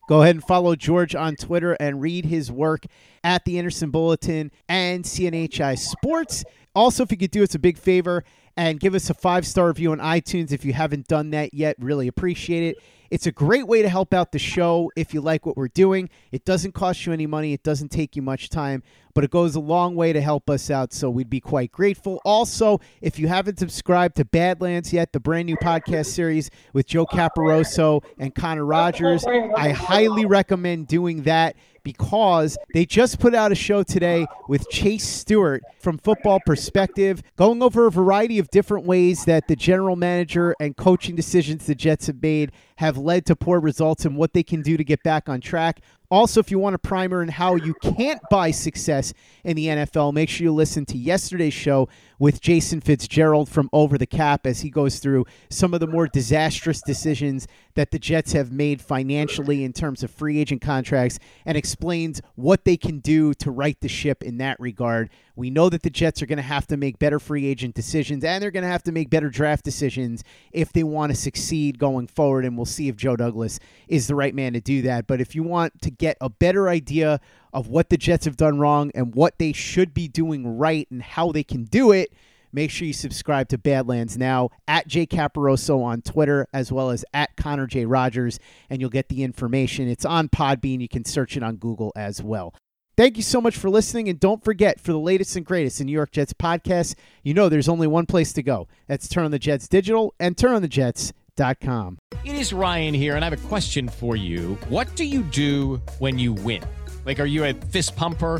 Go 0.09 0.23
ahead 0.23 0.35
and 0.35 0.43
follow 0.43 0.75
George 0.75 1.15
on 1.15 1.37
Twitter 1.37 1.77
and 1.79 2.01
read 2.01 2.25
his 2.25 2.51
work 2.51 2.83
at 3.23 3.45
the 3.45 3.57
Anderson 3.57 3.91
Bulletin 3.91 4.51
and 4.67 5.05
CNHI 5.05 5.79
Sports. 5.79 6.43
Also, 6.75 7.03
if 7.03 7.11
you 7.11 7.17
could 7.17 7.31
do 7.31 7.43
us 7.43 7.55
a 7.55 7.59
big 7.59 7.77
favor 7.77 8.25
and 8.57 8.79
give 8.79 8.95
us 8.95 9.09
a 9.09 9.13
five 9.13 9.45
star 9.45 9.67
review 9.67 9.91
on 9.91 9.99
iTunes 9.99 10.51
if 10.51 10.65
you 10.65 10.73
haven't 10.73 11.07
done 11.07 11.31
that 11.31 11.53
yet. 11.53 11.75
Really 11.79 12.07
appreciate 12.07 12.63
it. 12.63 12.77
It's 13.11 13.27
a 13.27 13.31
great 13.31 13.67
way 13.67 13.81
to 13.81 13.89
help 13.89 14.13
out 14.13 14.31
the 14.31 14.39
show 14.39 14.89
if 14.95 15.13
you 15.13 15.19
like 15.19 15.45
what 15.45 15.57
we're 15.57 15.67
doing. 15.67 16.09
It 16.31 16.45
doesn't 16.45 16.71
cost 16.71 17.05
you 17.05 17.11
any 17.11 17.27
money, 17.27 17.51
it 17.51 17.61
doesn't 17.61 17.89
take 17.89 18.15
you 18.15 18.21
much 18.21 18.49
time, 18.49 18.83
but 19.13 19.25
it 19.25 19.31
goes 19.31 19.53
a 19.55 19.59
long 19.59 19.95
way 19.95 20.13
to 20.13 20.21
help 20.21 20.49
us 20.49 20.71
out, 20.71 20.93
so 20.93 21.09
we'd 21.09 21.29
be 21.29 21.41
quite 21.41 21.73
grateful. 21.73 22.21
Also, 22.23 22.79
if 23.01 23.19
you 23.19 23.27
haven't 23.27 23.59
subscribed 23.59 24.15
to 24.15 24.23
Badlands 24.23 24.93
yet, 24.93 25.11
the 25.11 25.19
brand 25.19 25.47
new 25.47 25.57
podcast 25.57 26.05
series 26.05 26.49
with 26.71 26.87
Joe 26.87 27.05
Caporoso 27.05 28.01
and 28.17 28.33
Connor 28.33 28.65
Rogers, 28.65 29.25
I 29.25 29.71
highly 29.71 30.25
recommend 30.25 30.87
doing 30.87 31.23
that 31.23 31.57
because 31.83 32.57
they 32.73 32.85
just 32.85 33.19
put 33.19 33.33
out 33.33 33.51
a 33.51 33.55
show 33.55 33.83
today 33.83 34.25
with 34.47 34.69
Chase 34.69 35.07
Stuart 35.07 35.63
from 35.79 35.97
Football 35.97 36.39
Perspective, 36.45 37.21
going 37.35 37.61
over 37.61 37.87
a 37.87 37.91
variety 37.91 38.39
of 38.39 38.49
different 38.49 38.85
ways 38.85 39.25
that 39.25 39.47
the 39.47 39.55
general 39.55 39.95
manager 39.95 40.55
and 40.59 40.75
coaching 40.77 41.15
decisions 41.15 41.65
the 41.65 41.75
Jets 41.75 42.07
have 42.07 42.21
made 42.21 42.51
have 42.77 42.97
led 42.97 43.25
to 43.25 43.35
poor 43.35 43.59
results 43.59 44.05
and 44.05 44.15
what 44.15 44.33
they 44.33 44.43
can 44.43 44.61
do 44.61 44.77
to 44.77 44.83
get 44.83 45.03
back 45.03 45.29
on 45.29 45.41
track. 45.41 45.81
Also, 46.11 46.41
if 46.41 46.51
you 46.51 46.59
want 46.59 46.75
a 46.75 46.79
primer 46.79 47.21
on 47.21 47.29
how 47.29 47.55
you 47.55 47.73
can't 47.75 48.19
buy 48.29 48.51
success 48.51 49.13
in 49.45 49.55
the 49.55 49.67
NFL, 49.67 50.11
make 50.11 50.27
sure 50.27 50.43
you 50.43 50.51
listen 50.51 50.85
to 50.87 50.97
yesterday's 50.97 51.53
show 51.53 51.87
with 52.19 52.41
Jason 52.41 52.81
Fitzgerald 52.81 53.47
from 53.47 53.69
Over 53.71 53.97
the 53.97 54.05
Cap 54.05 54.45
as 54.45 54.59
he 54.59 54.69
goes 54.69 54.99
through 54.99 55.25
some 55.49 55.73
of 55.73 55.79
the 55.79 55.87
more 55.87 56.07
disastrous 56.07 56.81
decisions 56.81 57.47
that 57.75 57.91
the 57.91 57.97
Jets 57.97 58.33
have 58.33 58.51
made 58.51 58.81
financially 58.81 59.63
in 59.63 59.71
terms 59.71 60.03
of 60.03 60.11
free 60.11 60.37
agent 60.37 60.61
contracts 60.61 61.17
and 61.45 61.57
explains 61.57 62.21
what 62.35 62.65
they 62.65 62.75
can 62.75 62.99
do 62.99 63.33
to 63.35 63.49
right 63.49 63.79
the 63.79 63.87
ship 63.87 64.21
in 64.21 64.37
that 64.37 64.59
regard. 64.59 65.09
We 65.35 65.49
know 65.49 65.69
that 65.69 65.83
the 65.83 65.89
Jets 65.89 66.21
are 66.21 66.25
going 66.25 66.37
to 66.37 66.43
have 66.43 66.67
to 66.67 66.77
make 66.77 66.99
better 66.99 67.19
free 67.19 67.45
agent 67.45 67.75
decisions 67.75 68.23
and 68.23 68.41
they're 68.41 68.51
going 68.51 68.63
to 68.63 68.69
have 68.69 68.83
to 68.83 68.91
make 68.91 69.09
better 69.09 69.29
draft 69.29 69.63
decisions 69.63 70.23
if 70.51 70.73
they 70.73 70.83
want 70.83 71.11
to 71.11 71.17
succeed 71.17 71.79
going 71.79 72.07
forward. 72.07 72.45
And 72.45 72.57
we'll 72.57 72.65
see 72.65 72.87
if 72.87 72.95
Joe 72.95 73.15
Douglas 73.15 73.59
is 73.87 74.07
the 74.07 74.15
right 74.15 74.35
man 74.35 74.53
to 74.53 74.61
do 74.61 74.81
that. 74.83 75.07
But 75.07 75.21
if 75.21 75.35
you 75.35 75.43
want 75.43 75.81
to 75.81 75.91
get 75.91 76.17
a 76.21 76.29
better 76.29 76.69
idea 76.69 77.19
of 77.53 77.67
what 77.67 77.89
the 77.89 77.97
Jets 77.97 78.25
have 78.25 78.37
done 78.37 78.59
wrong 78.59 78.91
and 78.93 79.15
what 79.15 79.39
they 79.39 79.53
should 79.53 79.93
be 79.93 80.07
doing 80.07 80.57
right 80.57 80.87
and 80.91 81.01
how 81.01 81.31
they 81.31 81.43
can 81.43 81.65
do 81.65 81.91
it, 81.91 82.13
make 82.53 82.71
sure 82.71 82.87
you 82.87 82.93
subscribe 82.93 83.47
to 83.49 83.57
Badlands 83.57 84.17
now 84.17 84.49
at 84.67 84.87
Jay 84.87 85.05
Caporoso 85.05 85.83
on 85.83 86.01
Twitter 86.01 86.47
as 86.53 86.71
well 86.71 86.89
as 86.89 87.05
at 87.13 87.35
Connor 87.37 87.67
J. 87.67 87.85
Rogers, 87.85 88.39
and 88.69 88.81
you'll 88.81 88.89
get 88.89 89.09
the 89.09 89.23
information. 89.23 89.87
It's 89.87 90.05
on 90.05 90.29
Podbean. 90.29 90.81
You 90.81 90.89
can 90.89 91.05
search 91.05 91.37
it 91.37 91.43
on 91.43 91.55
Google 91.57 91.91
as 91.95 92.21
well. 92.21 92.53
Thank 93.01 93.17
you 93.17 93.23
so 93.23 93.41
much 93.41 93.57
for 93.57 93.67
listening. 93.67 94.09
And 94.09 94.19
don't 94.19 94.43
forget, 94.43 94.79
for 94.79 94.91
the 94.91 94.99
latest 94.99 95.35
and 95.35 95.43
greatest 95.43 95.81
in 95.81 95.87
New 95.87 95.91
York 95.91 96.11
Jets 96.11 96.33
podcasts, 96.33 96.93
you 97.23 97.33
know 97.33 97.49
there's 97.49 97.67
only 97.67 97.87
one 97.87 98.05
place 98.05 98.31
to 98.33 98.43
go. 98.43 98.67
That's 98.85 99.07
Turn 99.07 99.25
on 99.25 99.31
the 99.31 99.39
Jets 99.39 99.67
Digital 99.67 100.13
and 100.19 100.37
turnonthejets.com. 100.37 101.97
It 102.23 102.35
is 102.35 102.53
Ryan 102.53 102.93
here, 102.93 103.15
and 103.15 103.25
I 103.25 103.29
have 103.29 103.43
a 103.43 103.47
question 103.47 103.89
for 103.89 104.15
you. 104.15 104.55
What 104.69 104.95
do 104.95 105.03
you 105.03 105.23
do 105.23 105.81
when 105.97 106.19
you 106.19 106.33
win? 106.33 106.63
Like, 107.03 107.19
are 107.19 107.25
you 107.25 107.43
a 107.45 107.55
fist 107.55 107.95
pumper? 107.95 108.39